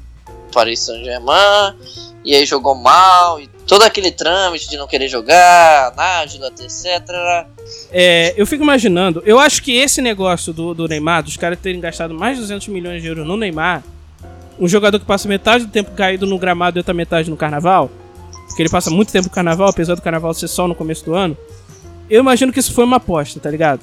Paris 0.52 0.80
Saint-Germain. 0.80 1.76
E 2.24 2.36
aí 2.36 2.44
jogou 2.46 2.74
mal. 2.74 3.40
E 3.40 3.48
todo 3.68 3.84
aquele 3.84 4.12
trâmite 4.12 4.70
de 4.70 4.78
não 4.78 4.88
querer 4.88 5.08
jogar, 5.08 5.94
Nájila, 5.96 6.48
etc. 6.48 7.48
É, 7.92 8.34
eu 8.38 8.46
fico 8.46 8.64
imaginando, 8.64 9.24
eu 9.26 9.40
acho 9.40 9.62
que 9.62 9.76
esse 9.76 10.02
negócio 10.02 10.54
do, 10.54 10.74
do 10.74 10.88
Neymar, 10.88 11.24
dos 11.24 11.38
caras 11.38 11.60
terem 11.60 11.80
gastado 11.80 12.14
mais 12.14 12.36
de 12.36 12.42
200 12.42 12.68
milhões 12.68 13.02
de 13.02 13.08
euros 13.08 13.26
no 13.26 13.36
Neymar, 13.36 13.84
um 14.60 14.68
jogador 14.68 15.00
que 15.00 15.06
passa 15.06 15.28
metade 15.28 15.66
do 15.66 15.72
tempo 15.72 15.92
caído 15.92 16.26
no 16.26 16.38
gramado 16.38 16.78
e 16.78 16.80
outra 16.80 16.94
metade 16.94 17.30
no 17.30 17.36
carnaval, 17.36 17.90
porque 18.48 18.62
ele 18.62 18.70
passa 18.70 18.90
muito 18.90 19.12
tempo 19.12 19.28
no 19.28 19.34
carnaval, 19.34 19.70
apesar 19.70 19.96
do 19.96 20.02
carnaval 20.02 20.34
ser 20.34 20.48
só 20.48 20.68
no 20.68 20.76
começo 20.76 21.04
do 21.04 21.16
ano, 21.16 21.38
eu 22.10 22.22
imagino 22.22 22.54
que 22.54 22.60
isso 22.60 22.72
foi 22.72 22.84
uma 22.84 22.98
aposta, 22.98 23.40
tá 23.40 23.50
ligado? 23.50 23.82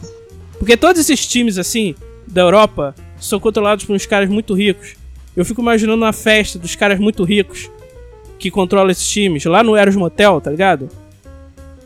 Porque 0.59 0.77
todos 0.77 1.01
esses 1.01 1.27
times 1.27 1.59
assim, 1.59 1.95
da 2.27 2.41
Europa 2.41 2.95
são 3.21 3.41
controlados 3.41 3.85
por 3.85 3.95
uns 3.95 4.07
caras 4.07 4.29
muito 4.29 4.55
ricos. 4.55 4.95
Eu 5.37 5.45
fico 5.45 5.61
imaginando 5.61 6.03
uma 6.03 6.13
festa 6.13 6.59
dos 6.59 6.77
caras 6.77 7.01
muito 7.01 7.25
ricos 7.25 7.69
que 8.43 8.51
controlam 8.51 8.91
esses 8.91 9.09
times, 9.09 9.45
lá 9.45 9.63
no 9.63 9.77
Eros 9.77 9.95
Motel, 9.95 10.41
tá 10.41 10.51
ligado? 10.51 10.89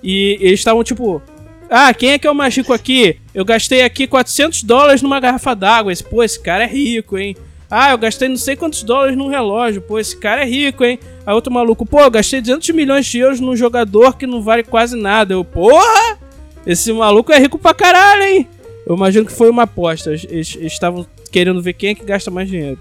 E 0.03 0.39
eles 0.41 0.61
estavam 0.61 0.83
tipo, 0.83 1.21
ah, 1.69 1.93
quem 1.93 2.13
é 2.13 2.19
que 2.19 2.27
é 2.27 2.31
o 2.31 2.35
mais 2.35 2.57
rico 2.57 2.73
aqui? 2.73 3.19
Eu 3.35 3.45
gastei 3.45 3.83
aqui 3.83 4.07
400 4.07 4.63
dólares 4.63 5.03
numa 5.03 5.21
garrafa 5.21 5.55
d'água. 5.55 5.93
Pô, 6.09 6.23
esse 6.23 6.41
cara 6.41 6.65
é 6.65 6.67
rico, 6.67 7.19
hein? 7.19 7.37
Ah, 7.71 7.91
eu 7.91 7.99
gastei 7.99 8.29
não 8.29 8.37
sei 8.37 8.57
quantos 8.57 8.83
dólares 8.83 9.17
num 9.17 9.29
relógio. 9.29 9.83
Pô, 9.83 9.99
esse 9.99 10.17
cara 10.17 10.43
é 10.43 10.47
rico, 10.47 10.85
hein? 10.85 10.99
Aí 11.27 11.35
outro 11.35 11.53
maluco, 11.53 11.85
pô, 11.85 12.01
eu 12.01 12.11
gastei 12.11 12.41
200 12.41 12.71
milhões 12.71 13.05
de 13.05 13.19
euros 13.19 13.41
num 13.41 13.57
jogador 13.57 14.17
que 14.17 14.27
não 14.27 14.41
vale 14.41 14.63
quase 14.63 14.97
nada. 14.97 15.35
Eu, 15.35 15.45
porra! 15.45 16.19
Esse 16.67 16.93
maluco 16.93 17.33
é 17.33 17.39
rico 17.39 17.59
pra 17.59 17.75
caralho, 17.75 18.23
hein? 18.23 18.49
Eu 18.87 18.97
imagino 18.97 19.27
que 19.27 19.33
foi 19.33 19.51
uma 19.51 19.65
aposta. 19.65 20.11
Eles 20.11 20.57
estavam 20.61 21.05
querendo 21.31 21.61
ver 21.61 21.75
quem 21.75 21.91
é 21.91 21.95
que 21.95 22.05
gasta 22.05 22.31
mais 22.31 22.49
dinheiro. 22.49 22.79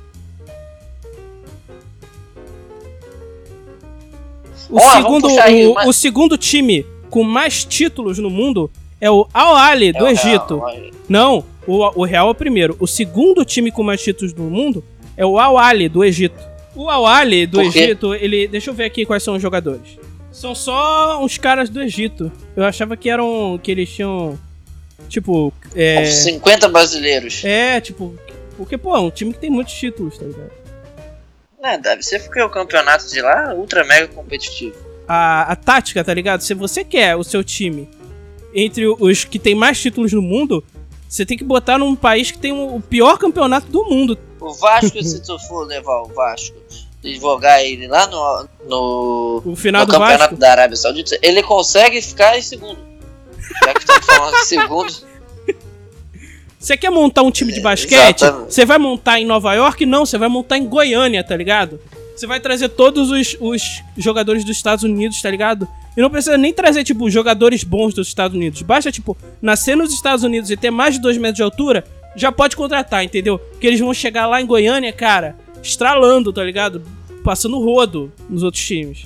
O, 4.69 4.79
vamos 4.79 4.93
segundo, 4.93 5.39
aí 5.41 5.67
o, 5.67 5.71
uma- 5.71 5.87
o 5.87 5.93
segundo 5.93 6.37
time 6.37 6.85
com 7.09 7.23
mais 7.23 7.63
títulos 7.63 8.17
no 8.19 8.29
mundo 8.29 8.69
é 8.99 9.09
o 9.11 9.27
Al 9.33 9.55
Ahly 9.55 9.91
do 9.93 10.05
É 10.07 10.11
Egito. 10.11 10.59
Real. 10.59 10.91
Não, 11.07 11.43
o, 11.67 12.01
o 12.01 12.03
Real 12.05 12.27
é 12.27 12.31
o 12.31 12.35
primeiro. 12.35 12.75
O 12.79 12.87
segundo 12.87 13.43
time 13.45 13.71
com 13.71 13.83
mais 13.83 14.01
títulos 14.01 14.33
no 14.33 14.43
mundo 14.49 14.83
é 15.15 15.25
o 15.25 15.37
Al 15.39 15.57
Ahly 15.57 15.87
do 15.89 16.03
Egito. 16.03 16.41
O 16.75 16.89
Al 16.89 17.05
Ahly 17.05 17.45
do? 17.45 17.61
Egito, 17.61 18.13
ele. 18.13 18.47
Deixa 18.47 18.69
eu 18.69 18.73
ver 18.73 18.85
aqui 18.85 19.05
quais 19.05 19.23
são 19.23 19.35
os 19.35 19.41
jogadores. 19.41 19.97
São 20.31 20.53
só 20.53 21.23
uns 21.23 21.37
caras 21.37 21.69
do 21.69 21.81
Egito. 21.81 22.29
Eu 22.55 22.65
achava 22.65 22.97
que 22.97 23.09
eram. 23.09 23.57
que 23.61 23.71
eles 23.71 23.89
tinham. 23.89 24.37
Tipo. 25.07 25.53
É. 25.73 26.01
Uns 26.01 26.09
50 26.09 26.67
brasileiros. 26.69 27.41
É, 27.45 27.79
tipo. 27.79 28.13
Porque, 28.57 28.77
pô, 28.77 28.95
é 28.95 28.99
um 28.99 29.09
time 29.09 29.31
que 29.33 29.39
tem 29.39 29.49
muitos 29.49 29.73
títulos, 29.73 30.17
tá 30.17 30.25
ligado? 30.25 30.51
É, 31.65 31.77
deve 31.79 32.03
ser 32.03 32.19
porque 32.19 32.39
o 32.41 32.49
campeonato 32.49 33.09
de 33.09 33.19
lá 33.21 33.51
é 33.51 33.55
ultra 33.55 33.83
mega 33.83 34.07
competitivo. 34.09 34.75
a, 35.07 35.51
a 35.51 35.55
tática, 35.55 36.03
tá 36.03 36.13
ligado? 36.13 36.41
Se 36.41 36.53
você 36.53 36.83
quer 36.83 37.15
o 37.15 37.23
seu 37.23 37.43
time 37.43 37.89
entre 38.53 38.87
os 38.87 39.23
que 39.25 39.39
tem 39.39 39.55
mais 39.55 39.81
títulos 39.81 40.13
no 40.13 40.21
mundo, 40.21 40.63
você 41.09 41.25
tem 41.25 41.35
que 41.37 41.43
botar 41.43 41.77
num 41.77 41.95
país 41.95 42.29
que 42.31 42.37
tem 42.37 42.51
o 42.51 42.75
o 42.75 42.81
pior 42.81 43.17
campeonato 43.17 43.67
do 43.67 43.83
mundo. 43.85 44.17
O 44.39 44.53
Vasco, 44.53 45.01
se 45.01 45.21
tu 45.21 45.39
for 45.39 45.65
levar 45.65 46.01
o 46.03 46.07
Vasco 46.07 46.55
e 47.03 47.19
jogar 47.19 47.63
ele 47.63 47.87
lá 47.87 48.05
no, 48.07 48.47
no, 48.67 49.41
O 49.45 49.55
final 49.55 49.81
no 49.81 49.87
do 49.87 49.91
campeonato 49.93 50.19
Vasco. 50.19 50.35
da 50.37 50.51
Arábia 50.51 50.77
Saudita, 50.77 51.17
ele 51.21 51.41
consegue 51.43 52.01
ficar 52.01 52.37
em 52.37 52.41
segundo. 52.41 52.79
Já 53.63 53.73
que 53.73 53.79
estamos 53.79 54.05
falando 54.05 54.33
de 54.35 54.45
segundo, 54.45 54.93
Você 56.65 56.75
quer 56.75 56.89
montar 56.89 57.21
um 57.21 57.29
time 57.29 57.53
de 57.53 57.61
basquete? 57.61 58.23
Exatamente. 58.23 58.51
Você 58.51 58.65
vai 58.65 58.79
montar 58.79 59.19
em 59.19 59.25
Nova 59.25 59.53
York? 59.53 59.85
Não, 59.85 60.03
você 60.03 60.17
vai 60.17 60.27
montar 60.27 60.57
em 60.57 60.65
Goiânia, 60.65 61.23
tá 61.23 61.37
ligado? 61.37 61.79
Você 62.15 62.25
vai 62.25 62.39
trazer 62.39 62.69
todos 62.69 63.11
os, 63.11 63.37
os 63.39 63.83
jogadores 63.95 64.43
dos 64.43 64.57
Estados 64.57 64.83
Unidos, 64.83 65.21
tá 65.21 65.29
ligado? 65.29 65.67
E 65.95 66.01
não 66.01 66.09
precisa 66.09 66.39
nem 66.39 66.51
trazer, 66.51 66.83
tipo, 66.83 67.07
jogadores 67.07 67.63
bons 67.63 67.93
dos 67.93 68.07
Estados 68.07 68.35
Unidos. 68.35 68.63
Basta, 68.63 68.91
tipo, 68.91 69.15
nascer 69.39 69.77
nos 69.77 69.93
Estados 69.93 70.23
Unidos 70.23 70.49
e 70.49 70.57
ter 70.57 70.71
mais 70.71 70.95
de 70.95 71.01
2 71.01 71.19
metros 71.19 71.35
de 71.35 71.43
altura, 71.43 71.85
já 72.15 72.31
pode 72.31 72.55
contratar, 72.55 73.03
entendeu? 73.03 73.37
Porque 73.37 73.67
eles 73.67 73.79
vão 73.79 73.93
chegar 73.93 74.25
lá 74.25 74.41
em 74.41 74.45
Goiânia, 74.47 74.91
cara, 74.91 75.35
estralando, 75.61 76.33
tá 76.33 76.43
ligado? 76.43 76.81
Passando 77.23 77.63
rodo 77.63 78.11
nos 78.27 78.41
outros 78.41 78.65
times. 78.65 79.05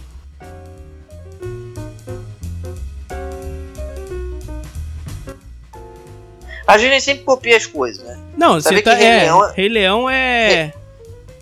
A 6.74 6.78
gente 6.78 7.02
sempre 7.02 7.24
copia 7.24 7.58
as 7.58 7.66
coisas, 7.66 8.04
né? 8.06 8.20
Não, 8.38 8.60
Sabe 8.62 8.78
você 8.78 8.82
tá. 8.84 8.96
que 8.96 9.04
Rei 9.04 9.08
é, 9.08 9.22
Leão 9.24 9.46
é- 9.46 9.54
Rei 9.54 9.70
Leão 9.70 10.10
é. 10.10 10.74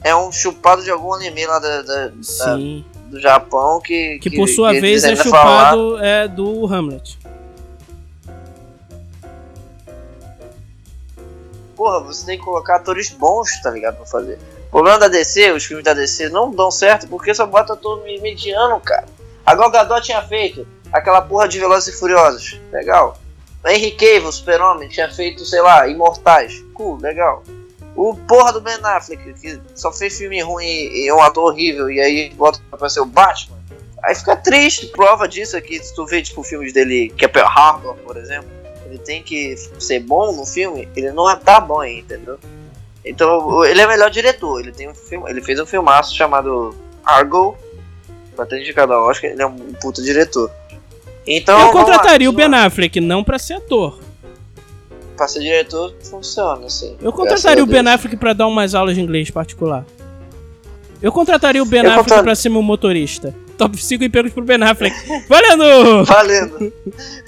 É 0.03 0.15
um 0.15 0.31
chupado 0.31 0.83
de 0.83 0.89
algum 0.91 1.13
anime 1.13 1.45
lá 1.45 1.59
da, 1.59 1.81
da- 1.81 2.07
da- 2.07 2.57
do 3.09 3.19
Japão 3.19 3.81
que. 3.81 4.19
Que 4.19 4.29
por 4.35 4.47
sua 4.47 4.71
que 4.73 4.79
vez 4.81 5.03
é 5.03 5.15
chupado 5.15 5.97
é, 6.03 6.27
do 6.27 6.65
Hamlet. 6.65 7.17
Porra, 11.75 11.99
você 12.01 12.25
tem 12.25 12.37
que 12.39 12.43
colocar 12.43 12.77
atores 12.77 13.09
bons, 13.09 13.49
tá 13.61 13.69
ligado? 13.69 13.97
Pra 13.97 14.05
fazer. 14.05 14.39
O 14.67 14.71
problema 14.71 14.97
da 14.99 15.07
DC, 15.07 15.51
os 15.51 15.63
filmes 15.63 15.85
da 15.85 15.93
DC 15.93 16.29
não 16.29 16.51
dão 16.51 16.71
certo 16.71 17.07
porque 17.07 17.33
só 17.33 17.45
bota 17.45 17.73
ator 17.73 18.03
me- 18.03 18.19
mediano, 18.19 18.79
cara. 18.79 19.05
A 19.45 19.55
Gal 19.55 19.69
Gadot 19.71 20.01
tinha 20.01 20.21
feito 20.23 20.67
aquela 20.91 21.21
porra 21.21 21.47
de 21.47 21.59
Velozes 21.59 21.93
e 21.93 21.97
Furiosos. 21.99 22.59
Legal. 22.71 23.17
Henry 23.65 23.91
Cavill, 23.91 24.31
Super-Homem, 24.31 24.89
tinha 24.89 25.09
feito, 25.11 25.45
sei 25.45 25.61
lá, 25.61 25.87
Imortais. 25.87 26.63
Cool, 26.73 26.97
legal. 27.01 27.43
O 27.95 28.15
porra 28.15 28.53
do 28.53 28.61
Ben 28.61 28.77
Affleck, 28.83 29.33
que 29.33 29.59
só 29.73 29.91
fez 29.91 30.17
filme 30.17 30.41
ruim 30.41 30.65
e 30.65 31.07
é 31.07 31.13
um 31.13 31.21
ator 31.21 31.51
horrível, 31.51 31.89
e 31.89 31.99
aí 31.99 32.29
bota 32.35 32.59
pra 32.77 32.89
ser 32.89 32.99
o 32.99 33.05
Batman. 33.05 33.57
Aí 34.03 34.13
fica 34.13 34.35
triste. 34.35 34.87
Prova 34.87 35.27
disso 35.27 35.57
é 35.57 35.61
que 35.61 35.81
se 35.83 35.95
tu 35.95 36.05
vê, 36.05 36.21
tipo, 36.21 36.43
filmes 36.43 36.71
dele, 36.71 37.09
que 37.17 37.25
é 37.25 37.27
Pearl 37.27 37.47
Harbor, 37.47 37.95
por 37.95 38.15
exemplo, 38.15 38.49
ele 38.85 38.99
tem 38.99 39.23
que 39.23 39.55
ser 39.79 39.99
bom 39.99 40.31
no 40.31 40.45
filme, 40.45 40.87
ele 40.95 41.11
não 41.11 41.35
tá 41.39 41.59
bom 41.59 41.79
aí, 41.79 41.99
entendeu? 41.99 42.39
Então, 43.03 43.65
ele 43.65 43.81
é 43.81 43.87
melhor 43.87 44.09
diretor. 44.09 44.59
Ele, 44.59 44.71
tem 44.71 44.89
um 44.89 44.93
filme, 44.93 45.29
ele 45.29 45.41
fez 45.41 45.59
um 45.59 45.65
filmaço 45.65 46.15
chamado 46.15 46.75
Argo, 47.03 47.57
ter 48.47 48.61
indicado 48.61 48.93
ao 48.93 49.09
Oscar, 49.09 49.31
ele 49.31 49.41
é 49.41 49.47
um 49.47 49.73
puta 49.81 50.01
diretor. 50.01 50.51
Então, 51.27 51.55
eu 51.59 51.67
vamos 51.67 51.75
lá, 51.75 51.85
contrataria 51.97 52.29
o 52.29 52.33
Ben. 52.33 52.53
Affleck, 52.53 52.99
não 53.01 53.23
pra 53.23 53.37
ser 53.37 53.55
ator. 53.55 53.99
Pra 55.15 55.27
ser 55.27 55.39
diretor, 55.39 55.93
funciona, 56.09 56.67
assim. 56.67 56.95
Eu 57.01 57.11
contrataria 57.11 57.63
o 57.63 57.67
Ben. 57.67 57.87
Affleck 57.87 58.15
pra 58.17 58.33
dar 58.33 58.47
umas 58.47 58.73
aulas 58.75 58.95
de 58.95 59.01
inglês 59.01 59.29
particular. 59.29 59.85
Eu 61.01 61.11
contrataria 61.11 61.61
o 61.61 61.65
Ben 61.65 61.81
Eu 61.83 61.89
Affleck 61.91 62.09
contra- 62.09 62.23
pra 62.23 62.35
ser 62.35 62.49
meu 62.49 62.61
motorista. 62.61 63.33
Top 63.57 63.75
5 63.83 64.03
empregos 64.03 64.31
pro 64.33 64.43
Ben 64.43 64.61
Affleck. 64.63 64.95
Valendo! 65.27 66.05
Valendo! 66.05 66.73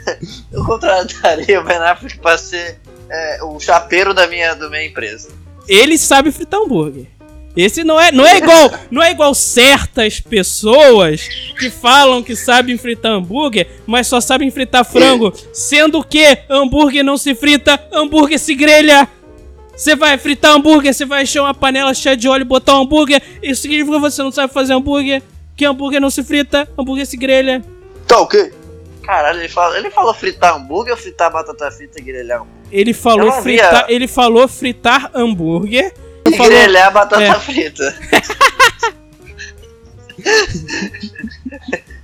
Eu 0.52 0.64
contrataria 0.64 1.60
o 1.60 1.64
Ben 1.64 1.78
Affleck 1.78 2.18
pra 2.20 2.38
ser 2.38 2.80
é, 3.10 3.44
o 3.44 3.60
chapeiro 3.60 4.14
da 4.14 4.28
minha, 4.28 4.54
da 4.54 4.70
minha 4.70 4.86
empresa. 4.86 5.30
Ele 5.68 5.98
sabe 5.98 6.32
fritar 6.32 6.60
hambúrguer. 6.60 7.08
Esse 7.56 7.84
não 7.84 8.00
é, 8.00 8.12
não 8.12 8.26
é 8.26 8.38
igual, 8.38 8.72
não 8.92 9.04
é 9.04 9.12
igual 9.12 9.34
certas 9.34 10.20
pessoas 10.20 11.28
que 11.58 11.70
falam 11.70 12.22
que 12.22 12.36
sabem 12.36 12.78
fritar 12.78 13.12
hambúrguer, 13.12 13.68
mas 13.86 14.08
só 14.08 14.22
sabem 14.22 14.52
fritar 14.52 14.86
frango, 14.86 15.34
sendo 15.52 16.04
que 16.04 16.38
hambúrguer 16.50 17.04
não 17.04 17.18
se 17.18 17.34
frita, 17.34 17.80
hambúrguer 17.92 18.40
se 18.40 18.54
grelha. 18.54 19.08
Você 19.76 19.96
vai 19.96 20.18
fritar 20.18 20.56
hambúrguer, 20.56 20.94
você 20.94 21.06
vai 21.06 21.24
encher 21.24 21.40
uma 21.40 21.54
panela 21.54 21.94
cheia 21.94 22.16
de 22.16 22.28
óleo 22.28 22.42
e 22.42 22.46
botar 22.46 22.78
um 22.78 22.84
hambúrguer, 22.84 23.22
isso 23.42 23.64
significa 23.64 23.96
que 23.96 24.02
você 24.02 24.22
não 24.22 24.32
sabe 24.32 24.54
fazer 24.54 24.74
hambúrguer, 24.74 25.22
que 25.56 25.66
hambúrguer 25.66 26.00
não 26.00 26.10
se 26.10 26.24
frita, 26.24 26.68
hambúrguer 26.78 27.06
se 27.06 27.18
grelha. 27.18 27.64
Tá 28.08 28.20
ok? 28.20 28.52
Caralho, 29.10 29.40
ele, 29.40 29.50
fala, 29.50 29.76
ele 29.76 29.90
falou 29.90 30.14
fritar 30.14 30.56
hambúrguer 30.56 30.94
ou 30.94 31.00
fritar 31.00 31.32
batata 31.32 31.72
frita 31.72 32.00
e 32.00 32.04
grelhar 32.04 32.42
hambúrguer? 32.42 32.60
Ele 32.72 32.94
falou 32.94 33.32
fritar, 33.42 33.86
ele 33.90 34.08
falou 34.08 34.48
fritar 34.48 35.10
hambúrguer. 35.16 35.94
E 36.30 36.38
Falou- 36.38 36.52
grelhar 36.52 36.92
batata 36.92 37.24
é. 37.24 37.34
frita. 37.40 37.96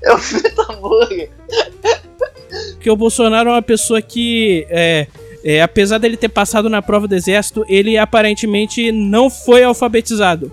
Eu 0.01 0.17
frito 0.17 0.61
hambúrguer. 0.71 1.29
Porque 2.73 2.89
o 2.89 2.95
Bolsonaro 2.95 3.49
é 3.49 3.53
uma 3.53 3.61
pessoa 3.61 4.01
que, 4.01 4.65
é, 4.69 5.07
é, 5.43 5.61
apesar 5.61 5.97
dele 5.97 6.15
ter 6.15 6.29
passado 6.29 6.69
na 6.69 6.81
prova 6.81 7.07
do 7.07 7.15
exército, 7.15 7.65
ele 7.67 7.97
aparentemente 7.97 8.91
não 8.91 9.29
foi 9.29 9.63
alfabetizado. 9.63 10.51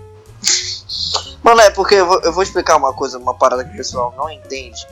Mano, 1.43 1.61
é 1.61 1.71
porque 1.71 1.97
eu 1.97 2.07
vou, 2.07 2.21
eu 2.21 2.33
vou 2.33 2.43
explicar 2.43 2.77
uma 2.77 2.93
coisa, 2.93 3.19
uma 3.19 3.35
parada 3.35 3.65
que 3.65 3.75
o 3.75 3.77
pessoal 3.77 4.15
não 4.17 4.31
entende. 4.31 4.87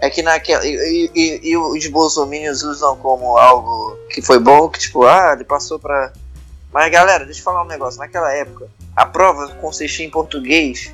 É 0.00 0.10
que 0.10 0.22
naquela. 0.22 0.64
E, 0.66 1.10
e, 1.14 1.40
e 1.42 1.56
os 1.56 1.86
bolsominions 1.86 2.62
usam 2.62 2.96
como 2.96 3.38
algo 3.38 3.96
que 4.10 4.20
foi 4.20 4.38
bom, 4.38 4.68
que 4.68 4.78
tipo, 4.78 5.04
ah, 5.04 5.32
ele 5.34 5.44
passou 5.44 5.78
pra. 5.78 6.12
Mas 6.74 6.90
galera, 6.90 7.24
deixa 7.24 7.38
eu 7.38 7.44
falar 7.44 7.62
um 7.62 7.68
negócio. 7.68 8.00
Naquela 8.00 8.32
época, 8.32 8.68
a 8.96 9.06
prova 9.06 9.46
consistia 9.60 10.04
em 10.04 10.10
português 10.10 10.92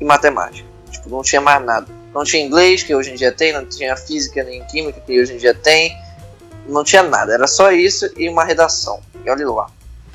e 0.00 0.04
matemática. 0.04 0.68
Tipo, 0.90 1.08
não 1.08 1.22
tinha 1.22 1.40
mais 1.40 1.64
nada. 1.64 1.86
Não 2.12 2.24
tinha 2.24 2.44
inglês, 2.44 2.82
que 2.82 2.92
hoje 2.92 3.12
em 3.12 3.14
dia 3.14 3.30
tem, 3.30 3.52
não 3.52 3.64
tinha 3.64 3.96
física 3.96 4.42
nem 4.42 4.64
química, 4.64 5.00
que 5.00 5.20
hoje 5.20 5.34
em 5.34 5.36
dia 5.36 5.54
tem. 5.54 5.96
Não 6.66 6.82
tinha 6.82 7.04
nada, 7.04 7.32
era 7.32 7.46
só 7.46 7.70
isso 7.70 8.10
e 8.16 8.28
uma 8.28 8.42
redação. 8.42 9.00
E 9.24 9.30
olha 9.30 9.48
lá. 9.48 9.70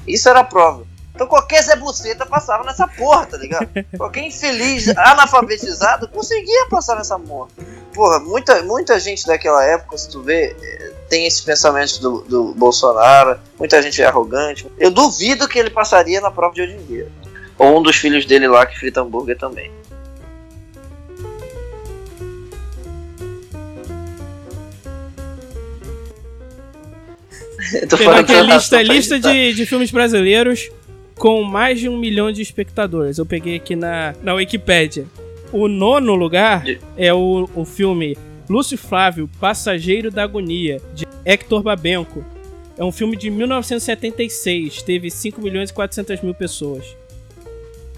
Isso 0.05 0.27
era 0.27 0.41
a 0.41 0.43
prova. 0.43 0.85
Então 1.17 1.25
qualquer 1.25 1.63
Zé 1.63 1.75
Buceta 1.75 2.27
passava 2.27 2.63
nessa 2.63 2.87
porra, 2.87 3.25
tá 3.25 3.37
ligado? 3.37 3.67
Qualquer 3.97 4.21
infeliz 4.21 4.87
analfabetizado 4.89 6.07
conseguia 6.09 6.67
passar 6.69 6.95
nessa 6.95 7.17
porra. 7.17 7.47
Porra, 7.91 8.19
muita, 8.19 8.61
muita 8.61 8.99
gente 8.99 9.25
daquela 9.25 9.65
época, 9.65 9.97
se 9.97 10.07
tu 10.07 10.21
vê, 10.21 10.55
eh, 10.61 10.93
tem 11.09 11.25
esses 11.25 11.41
pensamentos 11.41 11.97
do, 11.97 12.21
do 12.21 12.53
Bolsonaro, 12.53 13.39
muita 13.57 13.81
gente 13.81 13.99
é 13.99 14.05
arrogante. 14.05 14.67
Eu 14.77 14.91
duvido 14.91 15.47
que 15.47 15.57
ele 15.57 15.71
passaria 15.71 16.21
na 16.21 16.29
prova 16.29 16.53
de 16.53 16.61
hoje 16.61 16.73
em 16.73 16.85
dia. 16.85 17.07
Ou 17.57 17.79
um 17.79 17.81
dos 17.81 17.95
filhos 17.95 18.23
dele 18.23 18.47
lá 18.47 18.63
que 18.67 18.77
frita 18.77 19.01
hambúrguer 19.01 19.39
também. 19.39 19.71
Tô 27.89 27.97
falando 27.97 28.19
aqui 28.19 28.35
a 28.35 28.41
lista, 28.43 28.83
lista 28.83 29.19
de, 29.19 29.53
de 29.55 29.65
filmes 29.65 29.89
brasileiros 29.89 30.69
com 31.17 31.43
mais 31.43 31.79
de 31.79 31.89
um 31.89 31.97
milhão 31.97 32.31
de 32.31 32.41
espectadores. 32.41 33.17
Eu 33.17 33.25
peguei 33.25 33.55
aqui 33.55 33.75
na, 33.75 34.13
na 34.21 34.33
Wikipédia. 34.33 35.05
O 35.51 35.67
nono 35.67 36.13
lugar 36.13 36.63
é 36.95 37.13
o, 37.13 37.49
o 37.55 37.65
filme 37.65 38.17
Lúcio 38.49 38.77
Flávio, 38.77 39.29
Passageiro 39.39 40.11
da 40.11 40.23
Agonia, 40.23 40.81
de 40.93 41.05
Hector 41.25 41.61
Babenco. 41.61 42.23
É 42.77 42.83
um 42.83 42.91
filme 42.91 43.17
de 43.17 43.29
1976, 43.29 44.83
teve 44.83 45.09
5 45.09 45.41
milhões 45.41 45.69
e 45.69 45.73
400 45.73 46.21
mil 46.21 46.33
pessoas. 46.33 46.95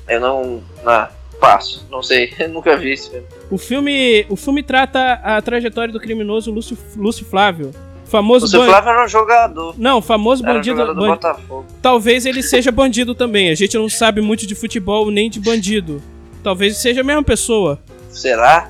Eu 0.07 0.22
não. 0.22 0.63
Ah, 0.86 1.11
passo. 1.39 1.86
Não 1.89 2.01
sei. 2.01 2.34
Nunca 2.49 2.78
vi 2.78 2.91
esse 2.91 3.09
filme. 3.09 3.26
O 3.51 3.57
filme, 3.57 4.26
o 4.30 4.36
filme 4.36 4.63
trata 4.63 5.13
a 5.24 5.41
trajetória 5.41 5.91
do 5.91 5.99
criminoso 5.99 6.51
Lúcio, 6.51 6.78
Lúcio 6.95 7.26
Flávio. 7.26 7.72
Famoso 8.10 8.57
ban- 8.57 8.66
Flávio 8.66 8.89
era 8.89 9.05
um 9.05 9.07
jogador. 9.07 9.76
Não, 9.78 10.01
famoso 10.01 10.43
Era 10.43 10.51
um 10.51 10.55
bandido. 10.55 10.78
jogador 10.78 10.93
do 10.95 11.01
ban- 11.01 11.10
Botafogo. 11.14 11.66
Talvez 11.82 12.26
ele 12.26 12.41
seja 12.43 12.72
bandido 12.72 13.14
também. 13.16 13.49
A 13.49 13.55
gente 13.55 13.78
não 13.78 13.88
sabe 13.88 14.20
muito 14.22 14.47
de 14.47 14.55
futebol 14.55 15.12
nem 15.12 15.30
de 15.30 15.39
bandido. 15.39 16.01
Talvez 16.43 16.78
seja 16.78 17.01
a 17.01 17.03
mesma 17.03 17.24
pessoa. 17.24 17.80
Será? 18.10 18.68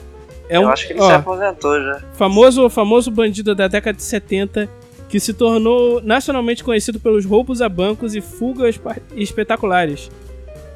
É 0.50 0.58
eu 0.58 0.62
um 0.64 0.70
acho 0.70 0.88
que 0.88 0.94
ele 0.94 1.02
ó, 1.02 1.08
se 1.08 1.14
aposentou 1.14 1.80
já. 1.82 2.02
famoso, 2.14 2.70
famoso 2.70 3.10
bandido 3.12 3.54
da 3.56 3.68
década 3.68 3.96
de 3.96 4.04
70 4.04 4.68
que 5.08 5.20
se 5.20 5.34
tornou 5.34 6.02
nacionalmente 6.04 6.64
conhecido 6.64 7.00
pelos 7.00 7.24
roubos 7.26 7.62
a 7.62 7.70
bancos 7.70 8.16
e 8.16 8.22
fugas 8.22 8.80
espetaculares. 9.16 10.10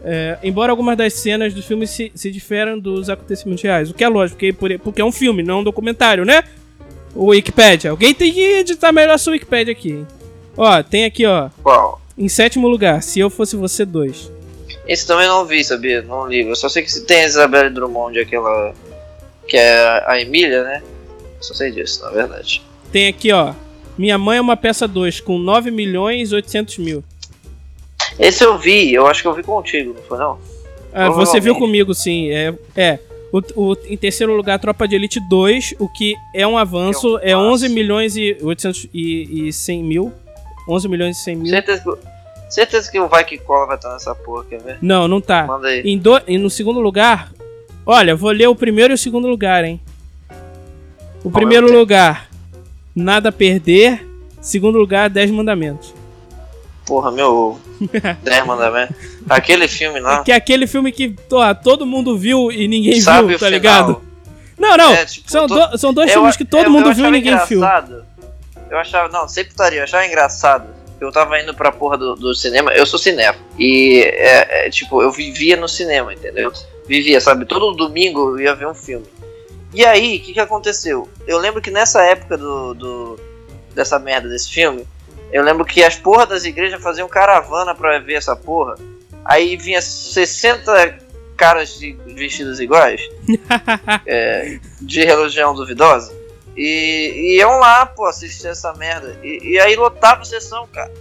É, 0.06 0.38
embora 0.44 0.72
algumas 0.72 0.98
das 0.98 1.14
cenas 1.14 1.54
do 1.54 1.62
filme 1.64 1.88
se, 1.88 2.12
se 2.14 2.30
diferam 2.30 2.78
dos 2.78 3.10
acontecimentos 3.10 3.64
reais, 3.64 3.90
o 3.90 3.94
que 3.94 4.04
é 4.04 4.10
lógico, 4.10 4.38
porque, 4.38 4.54
por- 4.54 4.80
porque 4.80 5.02
é 5.02 5.06
um 5.06 5.12
filme, 5.12 5.42
não 5.44 5.60
um 5.60 5.64
documentário, 5.64 6.26
né? 6.26 6.44
O 7.16 7.28
Wikipedia. 7.28 7.92
Alguém 7.92 8.14
tem 8.14 8.32
que 8.32 8.42
editar 8.42 8.92
melhor 8.92 9.14
a 9.14 9.18
sua 9.18 9.34
Wikipedia 9.34 9.72
aqui. 9.72 9.92
hein? 9.92 10.08
Ó, 10.58 10.84
tem 10.84 11.06
aqui, 11.06 11.26
ó. 11.26 11.50
Qual? 11.62 12.02
Em 12.18 12.28
sétimo 12.28 12.68
lugar, 12.68 13.02
se 13.02 13.20
eu 13.20 13.30
fosse 13.30 13.56
você, 13.56 13.86
dois. 13.86 14.32
Esse 14.88 15.08
também 15.08 15.28
não 15.28 15.46
vi, 15.46 15.64
sabia? 15.64 16.02
Não 16.02 16.28
li. 16.28 16.48
Eu 16.48 16.56
só 16.56 16.68
sei 16.70 16.84
que 16.84 17.00
tem 17.02 17.22
a 17.22 17.26
Isabelle 17.26 17.70
Drummond, 17.70 18.20
aquela. 18.20 18.74
que 19.48 19.58
é 19.58 20.04
a 20.06 20.20
Emília, 20.20 20.64
né? 20.64 20.84
Só 21.40 21.54
sei 21.54 21.72
disso, 21.72 22.04
na 22.04 22.12
verdade. 22.12 22.62
Tem 22.92 23.08
aqui, 23.08 23.32
ó. 23.32 23.54
Minha 23.98 24.18
Mãe 24.18 24.38
é 24.38 24.42
uma 24.42 24.58
peça 24.58 24.88
2, 24.88 25.20
com 25.20 25.38
9 25.38 25.72
milhões 25.72 26.32
e 26.32 26.36
800 26.36 26.78
mil. 26.80 27.04
Esse 28.20 28.44
eu 28.44 28.58
vi, 28.58 28.94
eu 28.94 29.08
acho 29.08 29.22
que 29.22 29.28
eu 29.28 29.34
vi 29.34 29.44
contigo, 29.44 29.94
não 29.94 30.04
foi 30.04 30.18
não? 30.18 30.40
Ah, 30.94 31.10
você 31.10 31.40
viu 31.40 31.56
comigo, 31.56 31.94
sim. 31.94 32.30
É. 32.30 32.54
é. 32.76 33.00
O, 33.34 33.42
o- 33.72 33.78
em 33.88 33.98
terceiro 33.98 34.36
lugar, 34.36 34.60
Tropa 34.60 34.88
de 34.88 34.96
Elite 34.96 35.20
2, 35.28 35.74
o 35.80 35.90
que 35.90 36.14
é 36.36 36.46
um 36.46 36.56
avanço. 36.58 37.18
É 37.20 37.32
É, 37.32 37.38
um 37.38 37.42
11 37.52 37.64
passo. 37.66 37.74
milhões 37.76 38.16
e 38.16 38.38
800 38.40 38.88
e, 38.94 39.48
e 39.48 39.52
100 39.54 39.84
mil. 39.84 40.14
11 40.70 40.88
milhões 40.88 41.18
e 41.18 41.24
100 41.24 41.36
mil. 41.38 41.48
Certeza 41.50 41.82
que, 41.84 42.54
certeza 42.54 42.92
que 42.92 43.00
o 43.00 43.08
Vai 43.08 43.24
Que 43.26 43.38
Cola 43.40 43.66
vai 43.66 43.76
estar 43.76 43.92
nessa 43.92 44.14
porra, 44.14 44.46
quer 44.46 44.62
ver? 44.62 44.78
Não, 44.82 45.08
não 45.08 45.20
tá. 45.20 45.48
Manda 45.48 45.68
aí. 45.68 45.82
Em 45.82 45.98
do, 45.98 46.22
e 46.28 46.38
no 46.38 46.50
segundo 46.50 46.80
lugar, 46.80 47.34
olha, 47.86 48.16
vou 48.16 48.30
ler 48.30 48.48
o 48.48 48.56
primeiro 48.56 48.94
e 48.94 48.96
o 48.96 48.98
segundo 49.00 49.28
lugar, 49.28 49.66
hein? 49.66 49.82
O 51.24 51.32
Qual 51.32 51.32
é 51.32 51.34
primeiro 51.40 51.72
lugar, 51.72 52.30
Nada 52.96 53.30
a 53.30 53.32
Perder. 53.32 54.08
Segundo 54.40 54.78
lugar, 54.78 55.10
10 55.10 55.32
Mandamentos. 55.32 55.94
Porra, 56.86 57.12
meu. 57.12 57.60
Dez 58.24 58.46
mandamentos. 58.46 58.96
Aquele 59.30 59.68
filme 59.68 60.00
lá. 60.00 60.24
Que 60.24 60.32
é 60.32 60.36
aquele 60.36 60.68
filme 60.68 60.92
que 60.92 61.16
ó, 61.32 61.54
todo 61.54 61.86
mundo 61.86 62.18
viu 62.18 62.52
e 62.52 62.68
ninguém 62.68 63.00
Sabe 63.02 63.30
viu, 63.30 63.40
tá 63.40 63.46
final? 63.46 63.52
ligado? 63.60 64.02
Não, 64.58 64.78
não. 64.78 64.94
É, 64.94 65.06
tipo, 65.06 65.30
são, 65.32 65.48
do- 65.48 65.78
são 65.78 65.94
dois 65.94 66.10
Eu- 66.10 66.16
filmes 66.18 66.36
que 66.38 66.46
todo 66.46 66.66
eu- 66.66 66.70
mundo 66.72 66.90
eu 66.90 66.94
viu 66.94 67.06
e 67.08 67.12
ninguém 67.12 67.38
viu. 67.48 67.58
engraçado. 67.58 68.06
Eu 68.70 68.78
achava, 68.78 69.08
não, 69.10 69.28
sem 69.28 69.46
putaria, 69.46 69.80
eu 69.80 69.84
achava 69.84 70.06
engraçado. 70.06 70.68
Eu 71.00 71.12
tava 71.12 71.40
indo 71.40 71.54
pra 71.54 71.72
porra 71.72 71.98
do, 71.98 72.16
do 72.16 72.34
cinema, 72.34 72.72
eu 72.74 72.86
sou 72.86 72.98
cinema. 72.98 73.36
E 73.60 74.02
é, 74.06 74.68
é, 74.68 74.70
tipo, 74.70 75.02
eu 75.02 75.12
vivia 75.12 75.58
no 75.58 75.68
cinema, 75.68 76.14
entendeu? 76.14 76.52
Vivia, 76.88 77.20
sabe? 77.20 77.46
Todo 77.46 77.76
domingo 77.76 78.32
eu 78.32 78.40
ia 78.40 78.56
ver 78.56 78.68
um 78.68 78.74
filme. 78.74 79.06
E 79.74 79.84
aí, 79.86 80.18
o 80.18 80.22
que, 80.22 80.34
que 80.34 80.40
aconteceu? 80.40 81.10
Eu 81.28 81.40
lembro 81.40 81.62
que 81.62 81.72
nessa 81.72 82.02
época 82.04 82.38
do, 82.38 82.74
do 82.74 83.20
dessa 83.76 83.98
merda 84.00 84.30
desse 84.30 84.50
filme, 84.52 84.86
eu 85.34 85.44
lembro 85.44 85.66
que 85.66 85.84
as 85.84 85.96
porras 85.96 86.30
das 86.30 86.46
igrejas 86.46 86.82
faziam 86.82 87.10
caravana 87.10 87.74
pra 87.74 87.98
ver 87.98 88.14
essa 88.14 88.36
porra. 88.36 88.76
Aí 89.26 89.58
vinha 89.58 89.82
60 89.82 91.00
caras 91.36 91.80
de, 91.80 91.98
vestidos 92.14 92.60
iguais 92.60 93.02
é, 94.06 94.60
de 94.80 95.04
religião 95.04 95.56
duvidosa. 95.56 96.14
E, 96.56 97.14
e 97.16 97.38
iam 97.40 97.58
lá, 97.58 97.84
pô, 97.86 98.06
assistir 98.06 98.48
essa 98.48 98.74
merda. 98.74 99.18
E, 99.24 99.54
e 99.54 99.60
aí 99.60 99.76
lotava 99.76 100.22
a 100.22 100.26
sessão, 100.26 100.68
cara. 100.72 100.94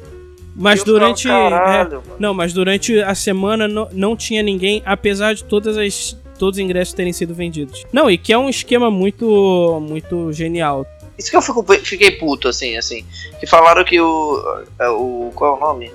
Mas 0.56 0.82
durante. 0.82 1.28
"Caralho, 1.28 1.90
é, 1.90 2.08
mano." 2.08 2.16
não, 2.18 2.34
mas 2.34 2.52
durante 2.54 3.00
a 3.00 3.14
semana 3.14 3.68
não, 3.68 3.88
não 3.92 4.16
tinha 4.16 4.42
ninguém, 4.42 4.82
apesar 4.84 5.34
de 5.34 5.44
todas 5.44 5.76
as. 5.76 6.16
Todos 6.38 6.58
os 6.58 6.64
ingressos 6.64 6.94
terem 6.94 7.12
sido 7.12 7.34
vendidos. 7.34 7.84
Não, 7.92 8.10
e 8.10 8.18
que 8.18 8.32
é 8.32 8.38
um 8.38 8.48
esquema 8.48 8.90
muito. 8.90 9.78
muito 9.80 10.32
genial. 10.32 10.86
Isso 11.18 11.30
que 11.30 11.36
eu 11.36 11.42
fico, 11.42 11.64
fiquei 11.84 12.10
puto, 12.12 12.48
assim, 12.48 12.76
assim. 12.76 13.06
Que 13.38 13.46
falaram 13.46 13.84
que 13.84 14.00
o. 14.00 14.64
é, 14.78 14.88
o 14.88 15.30
qual 15.34 15.54
é 15.54 15.58
o 15.58 15.60
nome? 15.60 15.92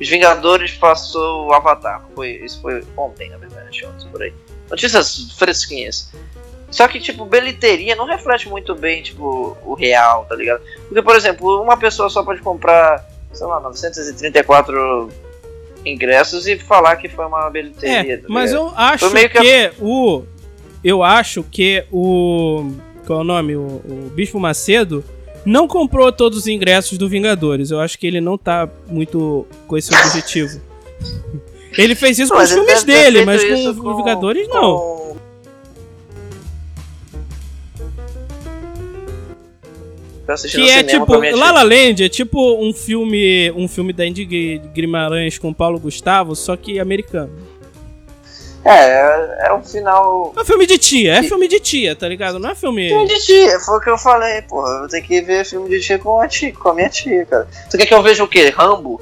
Os 0.00 0.08
Vingadores 0.08 0.72
passou 0.72 1.46
o 1.46 1.52
Avatar. 1.52 2.04
Foi, 2.14 2.32
isso 2.44 2.60
foi 2.60 2.84
ontem, 2.96 3.30
na 3.30 3.38
verdade, 3.38 3.86
ontem, 3.86 4.08
por 4.10 4.22
aí. 4.22 4.32
Notícias 4.70 5.32
fresquinhas. 5.38 6.12
Só 6.70 6.88
que, 6.88 7.00
tipo, 7.00 7.24
bilheteria 7.24 7.94
não 7.94 8.06
reflete 8.06 8.48
muito 8.48 8.74
bem, 8.74 9.02
tipo, 9.02 9.56
o 9.64 9.74
real, 9.74 10.26
tá 10.28 10.34
ligado? 10.34 10.60
Porque, 10.88 11.00
por 11.00 11.16
exemplo, 11.16 11.62
uma 11.62 11.76
pessoa 11.76 12.10
só 12.10 12.22
pode 12.22 12.42
comprar, 12.42 13.08
sei 13.32 13.46
lá, 13.46 13.60
934 13.60 15.10
ingressos 15.84 16.46
e 16.46 16.58
falar 16.58 16.96
que 16.96 17.08
foi 17.08 17.24
uma 17.24 17.48
bilheteria. 17.48 18.14
É, 18.14 18.16
tá 18.18 18.26
mas 18.28 18.52
eu 18.52 18.72
acho 18.76 19.10
que, 19.10 19.28
que 19.28 19.72
o. 19.80 20.24
Eu 20.82 21.02
acho 21.02 21.42
que 21.44 21.84
o. 21.90 22.72
Qual 23.06 23.20
é 23.20 23.22
o 23.22 23.24
nome? 23.24 23.54
O, 23.56 23.60
o 23.60 24.10
Bispo 24.14 24.38
Macedo 24.40 25.04
não 25.44 25.68
comprou 25.68 26.10
todos 26.10 26.40
os 26.40 26.46
ingressos 26.48 26.98
do 26.98 27.08
Vingadores. 27.08 27.70
Eu 27.70 27.78
acho 27.80 27.96
que 27.98 28.06
ele 28.06 28.20
não 28.20 28.36
tá 28.36 28.68
muito 28.88 29.46
com 29.68 29.76
esse 29.78 29.94
objetivo. 29.94 30.60
ele 31.78 31.94
fez 31.94 32.18
isso 32.18 32.30
Não, 32.32 32.38
com 32.38 32.44
os 32.44 32.50
filmes 32.52 32.82
dele, 32.82 33.24
mas 33.24 33.44
com 33.44 33.54
isso 33.54 33.70
os 33.70 33.78
com- 33.78 33.96
Vingadores 33.96 34.48
não. 34.48 34.76
com- 34.76 35.16
assisti 40.28 40.58
no 40.58 40.64
Que 40.64 40.70
é 40.70 40.82
tipo, 40.82 41.06
com 41.06 41.14
a 41.14 41.20
minha 41.20 41.32
tia. 41.32 41.40
La 41.40 41.50
La 41.52 41.62
Land 41.62 42.02
é 42.04 42.08
tipo 42.08 42.60
um 42.60 42.72
filme, 42.72 43.50
um 43.52 43.68
filme 43.68 43.92
da 43.92 44.04
Indy 44.04 44.24
Guimarães 44.74 45.38
com 45.38 45.52
Paulo 45.52 45.78
Gustavo, 45.78 46.34
só 46.34 46.56
que 46.56 46.80
americano. 46.80 47.30
É, 48.68 49.46
é, 49.46 49.54
um 49.54 49.62
final. 49.62 50.32
É 50.36 50.40
um 50.40 50.44
filme 50.44 50.66
de 50.66 50.76
tia, 50.76 51.18
é 51.18 51.22
filme 51.22 51.46
de 51.46 51.60
tia, 51.60 51.94
tá 51.94 52.08
ligado? 52.08 52.40
Não 52.40 52.50
é 52.50 52.54
filme. 52.54 52.88
Filme 52.88 53.06
de 53.06 53.20
tia, 53.20 53.60
foi 53.60 53.78
o 53.78 53.80
que 53.80 53.88
eu 53.88 53.96
falei, 53.96 54.42
porra. 54.42 54.70
Eu 54.70 54.78
vou 54.80 54.88
ter 54.88 55.02
que 55.02 55.20
ver 55.20 55.44
filme 55.44 55.68
de 55.68 55.80
tia 55.80 55.98
com 56.00 56.20
a, 56.20 56.26
tia, 56.26 56.52
com 56.52 56.70
a 56.70 56.74
minha 56.74 56.88
tia, 56.88 57.24
cara. 57.26 57.46
Tu 57.70 57.78
quer 57.78 57.86
que 57.86 57.94
eu 57.94 58.02
veja 58.02 58.24
o 58.24 58.28
quê? 58.28 58.48
Rambo? 58.48 59.00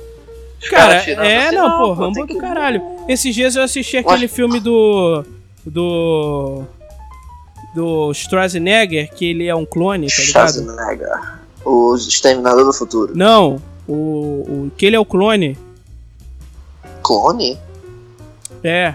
Os 0.63 0.69
Cara, 0.69 1.01
tirando 1.01 1.25
é, 1.25 1.47
assim, 1.47 1.57
não, 1.57 1.79
pô, 1.79 1.85
tem 1.87 1.95
Rambo 1.95 2.25
é 2.25 2.27
do 2.27 2.39
caralho. 2.39 2.83
Esses 3.09 3.35
dias 3.35 3.57
eu 3.57 3.63
assisti 3.63 3.97
aquele 3.97 4.29
filme 4.29 4.61
do. 4.61 5.25
Do. 5.65 6.63
Do 7.75 8.15
Schwarzenegger, 8.15 9.13
que 9.13 9.31
ele 9.31 9.47
é 9.49 9.55
um 9.55 9.67
clone, 9.67 10.07
tá 10.07 10.23
ligado? 10.23 10.53
Schwarzenegger. 10.53 11.21
O 11.65 11.95
Exterminador 11.97 12.67
do 12.67 12.73
Futuro. 12.73 13.17
Não, 13.17 13.61
o, 13.89 13.95
o. 13.95 14.73
Que 14.77 14.87
ele 14.87 14.97
é 14.97 15.01
o 15.01 15.05
clone. 15.07 15.59
Clone? 17.03 17.59
É. 18.63 18.95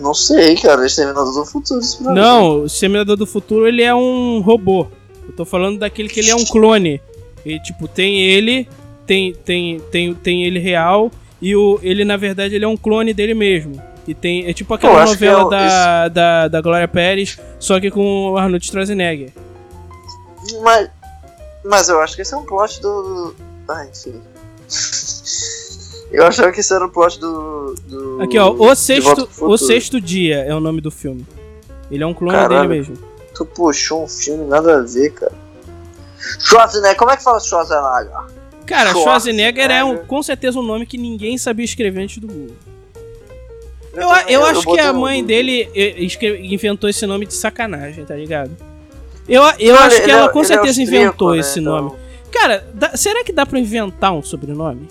Não 0.00 0.14
sei, 0.14 0.56
cara. 0.56 0.84
Exterminador 0.86 1.32
do 1.32 1.44
Futuro. 1.44 1.80
Não, 2.14 2.62
o 2.62 2.68
Seminador 2.68 3.16
do 3.16 3.26
Futuro 3.26 3.68
ele 3.68 3.82
é 3.82 3.94
um 3.94 4.40
robô. 4.40 4.86
Eu 5.26 5.32
tô 5.34 5.44
falando 5.44 5.78
daquele 5.78 6.08
que 6.08 6.20
ele 6.20 6.30
é 6.30 6.34
um 6.34 6.44
clone. 6.44 7.00
E 7.44 7.58
tipo, 7.60 7.86
tem 7.86 8.20
ele, 8.20 8.68
tem, 9.06 9.32
tem, 9.34 9.78
tem, 9.90 10.14
tem 10.14 10.44
ele 10.44 10.58
real, 10.58 11.10
e 11.40 11.54
o, 11.56 11.78
ele 11.82 12.04
na 12.04 12.16
verdade 12.16 12.54
ele 12.54 12.64
é 12.64 12.68
um 12.68 12.76
clone 12.76 13.14
dele 13.14 13.34
mesmo. 13.34 13.80
E 14.08 14.14
tem. 14.14 14.46
É 14.46 14.52
tipo 14.52 14.72
aquela 14.74 15.04
novela 15.04 15.40
é 15.40 15.44
o- 15.44 15.48
da, 15.48 16.08
da, 16.08 16.48
da 16.48 16.60
Glória 16.60 16.88
Pérez, 16.88 17.38
só 17.58 17.78
que 17.78 17.90
com 17.90 18.30
o 18.32 18.36
Arnold 18.36 18.66
Schwarzenegger. 18.66 19.30
Mas, 20.62 20.90
mas 21.64 21.88
eu 21.88 22.00
acho 22.00 22.16
que 22.16 22.22
esse 22.22 22.34
é 22.34 22.36
um 22.36 22.44
plot 22.44 22.80
do. 22.80 23.34
Ah, 23.68 23.86
enfim. 23.86 24.20
Eu 26.10 26.26
achava 26.26 26.50
que 26.50 26.60
esse 26.60 26.74
era 26.74 26.84
o 26.84 26.88
plot 26.90 27.18
do. 27.20 27.74
do 27.86 28.22
Aqui, 28.22 28.38
ó, 28.38 28.50
o 28.50 28.74
sexto, 28.74 29.28
o 29.40 29.56
sexto 29.56 30.00
dia 30.00 30.38
é 30.44 30.54
o 30.54 30.60
nome 30.60 30.80
do 30.80 30.90
filme. 30.90 31.24
Ele 31.90 32.02
é 32.02 32.06
um 32.06 32.14
clone 32.14 32.32
Caralho. 32.36 32.68
dele 32.68 32.80
mesmo. 32.80 32.98
Tu 33.34 33.44
puxou 33.46 34.04
um 34.04 34.08
filme, 34.08 34.44
nada 34.44 34.78
a 34.78 34.82
ver, 34.82 35.10
cara. 35.12 35.32
Schwarzenegger, 36.40 36.96
como 36.96 37.10
é 37.10 37.16
que 37.16 37.22
fala 37.22 37.40
Schwarzenegger? 37.40 38.12
Cara, 38.66 38.90
Schwarzenegger 38.92 39.70
é 39.70 39.82
um, 39.84 39.98
com 39.98 40.22
certeza 40.22 40.58
um 40.58 40.62
nome 40.62 40.84
que 40.86 40.98
ninguém 40.98 41.38
sabia 41.38 41.64
escrever 41.64 42.02
antes 42.02 42.18
do 42.18 42.26
Google. 42.26 42.56
Eu, 43.92 44.08
eu 44.28 44.44
acho 44.44 44.62
que 44.62 44.78
a 44.78 44.92
mãe 44.92 45.24
dele 45.24 45.68
eh, 45.74 45.96
inventou 46.42 46.88
esse 46.88 47.04
nome 47.06 47.26
de 47.26 47.34
sacanagem, 47.34 48.04
tá 48.04 48.14
ligado? 48.14 48.50
Eu, 49.28 49.42
eu 49.58 49.74
Não, 49.74 49.82
acho 49.82 49.96
que 49.96 50.02
ele 50.02 50.12
ela 50.12 50.26
é- 50.26 50.28
com 50.28 50.40
é 50.40 50.44
certeza 50.44 50.80
austríaco, 50.80 50.96
inventou 51.06 51.32
né, 51.32 51.38
esse 51.38 51.58
então- 51.60 51.82
nome. 51.82 51.96
Cara, 52.30 52.64
dá- 52.72 52.96
será 52.96 53.24
que 53.24 53.32
dá 53.32 53.44
pra 53.44 53.58
inventar 53.58 54.12
um 54.12 54.22
sobrenome? 54.22 54.88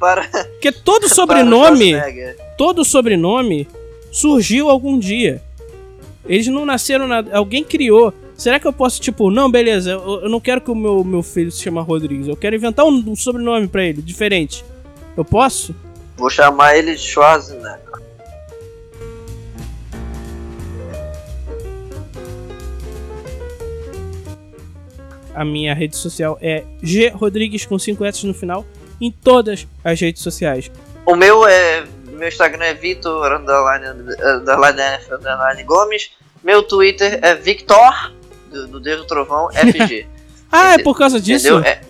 Para. 0.00 0.26
Porque 0.26 0.72
todo 0.72 1.02
para 1.06 1.14
sobrenome, 1.14 1.92
todo 2.56 2.84
sobrenome 2.84 3.68
surgiu 4.10 4.70
algum 4.70 4.98
dia. 4.98 5.42
Eles 6.24 6.46
não 6.46 6.64
nasceram 6.64 7.06
na. 7.06 7.22
Alguém 7.32 7.62
criou. 7.62 8.12
Será 8.34 8.58
que 8.58 8.66
eu 8.66 8.72
posso, 8.72 8.98
tipo, 9.02 9.30
não, 9.30 9.50
beleza, 9.50 9.90
eu, 9.90 10.22
eu 10.22 10.28
não 10.30 10.40
quero 10.40 10.62
que 10.62 10.70
o 10.70 10.74
meu, 10.74 11.04
meu 11.04 11.22
filho 11.22 11.52
se 11.52 11.62
chama 11.62 11.82
Rodrigues. 11.82 12.26
Eu 12.26 12.36
quero 12.36 12.56
inventar 12.56 12.86
um, 12.86 13.04
um 13.06 13.14
sobrenome 13.14 13.68
pra 13.68 13.84
ele, 13.84 14.00
diferente. 14.00 14.64
Eu 15.14 15.26
posso? 15.26 15.74
Vou 16.16 16.30
chamar 16.30 16.74
ele 16.74 16.94
de 16.94 17.02
Schwarzenegger. 17.02 17.90
A 25.34 25.44
minha 25.44 25.74
rede 25.74 25.96
social 25.96 26.38
é 26.40 26.64
G 26.82 27.10
Rodrigues 27.10 27.66
com 27.66 27.78
5 27.78 28.04
S 28.04 28.26
no 28.26 28.32
final 28.32 28.64
em 29.00 29.10
todas 29.10 29.66
as 29.84 30.00
redes 30.00 30.22
sociais. 30.22 30.70
O 31.06 31.14
meu 31.16 31.46
é. 31.46 31.84
Meu 32.12 32.28
Instagram 32.28 32.64
é 32.66 32.74
Vitor 32.74 33.32
underline, 33.32 33.86
underline, 33.86 34.98
underline 35.10 35.62
Gomes. 35.64 36.10
Meu 36.44 36.62
Twitter 36.62 37.18
é 37.22 37.34
Victor, 37.34 38.12
do, 38.50 38.66
do 38.68 38.80
Deus 38.80 39.00
do 39.00 39.06
Trovão, 39.06 39.48
FG. 39.56 40.06
Ah, 40.52 40.74
é 40.74 40.78
por 40.78 40.98
causa 40.98 41.18
disso? 41.20 41.48
Entendeu? 41.48 41.64
É, 41.70 41.80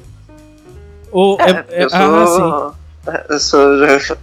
Ou 1.10 1.36
é, 1.40 1.50
é- 1.68 1.82
eu 1.84 1.88
ah, 1.92 2.26
sim. 2.26 2.36
sou. 2.36 3.14
eu 3.28 3.38
sou. 3.40 3.60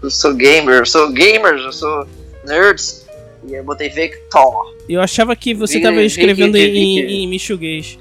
Eu 0.03 0.09
sou 0.09 0.33
gamer, 0.33 0.75
eu 0.79 0.85
sou 0.85 1.11
gamers, 1.11 1.61
eu 1.61 1.73
sou 1.73 2.07
nerds. 2.45 3.05
E 3.45 3.53
eu 3.53 3.63
botei 3.63 3.89
Victor. 3.89 4.75
Eu 4.89 5.01
achava 5.01 5.35
que 5.35 5.53
você 5.53 5.75
Vic- 5.75 5.83
tava 5.83 6.01
escrevendo 6.01 6.53
Vic- 6.53 6.75
em, 6.77 7.01
Vic- 7.01 7.13
em 7.13 7.27
michuguês. 7.27 7.99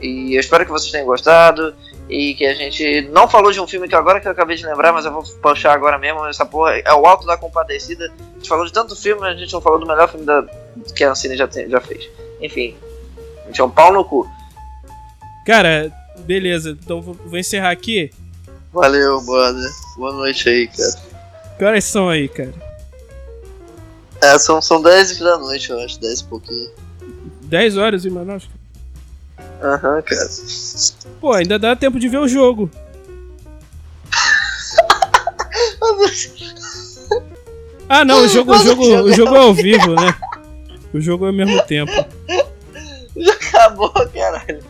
E 0.00 0.34
eu 0.34 0.40
espero 0.40 0.64
que 0.64 0.70
vocês 0.70 0.92
tenham 0.92 1.06
gostado. 1.06 1.74
E 2.08 2.34
que 2.34 2.46
a 2.46 2.54
gente 2.54 3.02
não 3.12 3.28
falou 3.28 3.50
de 3.50 3.60
um 3.60 3.66
filme 3.66 3.88
que 3.88 3.94
agora 3.94 4.20
que 4.20 4.28
eu 4.28 4.32
acabei 4.32 4.56
de 4.56 4.64
lembrar, 4.64 4.92
mas 4.92 5.04
eu 5.04 5.12
vou 5.12 5.24
puxar 5.42 5.72
agora 5.72 5.98
mesmo. 5.98 6.24
Essa 6.26 6.46
porra 6.46 6.76
é 6.78 6.94
o 6.94 7.04
Alto 7.04 7.26
da 7.26 7.36
Compadecida. 7.36 8.06
A 8.06 8.38
gente 8.38 8.48
falou 8.48 8.64
de 8.64 8.72
tanto 8.72 8.94
filme, 8.94 9.26
a 9.26 9.34
gente 9.34 9.52
não 9.52 9.60
falou 9.60 9.80
do 9.80 9.86
melhor 9.86 10.08
filme 10.08 10.24
da, 10.24 10.44
que 10.94 11.02
a 11.02 11.10
Ancine 11.10 11.36
já, 11.36 11.48
tem- 11.48 11.68
já 11.68 11.80
fez. 11.80 12.08
Enfim, 12.40 12.76
a 13.42 13.46
gente 13.46 13.60
é 13.60 13.64
um 13.64 13.70
pau 13.70 13.92
no 13.92 14.04
cu. 14.04 14.28
Cara, 15.44 15.92
beleza, 16.20 16.70
então 16.80 17.02
vou, 17.02 17.38
encerrar 17.38 17.70
aqui. 17.70 18.10
Valeu, 18.72 19.20
boa, 19.22 19.52
boa 19.96 20.12
noite 20.12 20.48
aí, 20.48 20.68
cara. 20.68 20.94
Que 21.58 21.64
horas 21.64 21.84
são 21.84 22.08
aí, 22.08 22.28
cara? 22.28 22.52
É, 24.22 24.38
são, 24.38 24.60
são 24.62 24.80
10 24.80 25.18
da 25.18 25.38
noite, 25.38 25.70
eu 25.70 25.78
acho, 25.80 26.00
10 26.00 26.20
e 26.20 26.24
pouquinho. 26.24 26.70
10 27.42 27.76
horas 27.76 28.04
em 28.04 28.10
Manaus? 28.10 28.48
Aham, 29.62 30.02
cara. 30.02 30.28
Pô, 31.20 31.32
ainda 31.32 31.58
dá 31.58 31.74
tempo 31.74 31.98
de 31.98 32.08
ver 32.08 32.18
o 32.18 32.28
jogo. 32.28 32.70
Ah, 37.88 38.04
não, 38.04 38.24
o 38.24 38.28
jogo, 38.28 38.52
o 38.52 38.58
jogo, 38.58 38.82
o 38.82 39.12
jogo 39.12 39.36
é 39.36 39.38
ao 39.38 39.54
vivo, 39.54 39.94
né? 39.94 40.12
O 40.92 41.00
jogo 41.00 41.24
é 41.24 41.28
ao 41.28 41.34
mesmo 41.34 41.62
tempo. 41.66 41.92
Já 43.16 43.32
acabou, 43.32 43.92
caralho. 44.12 44.60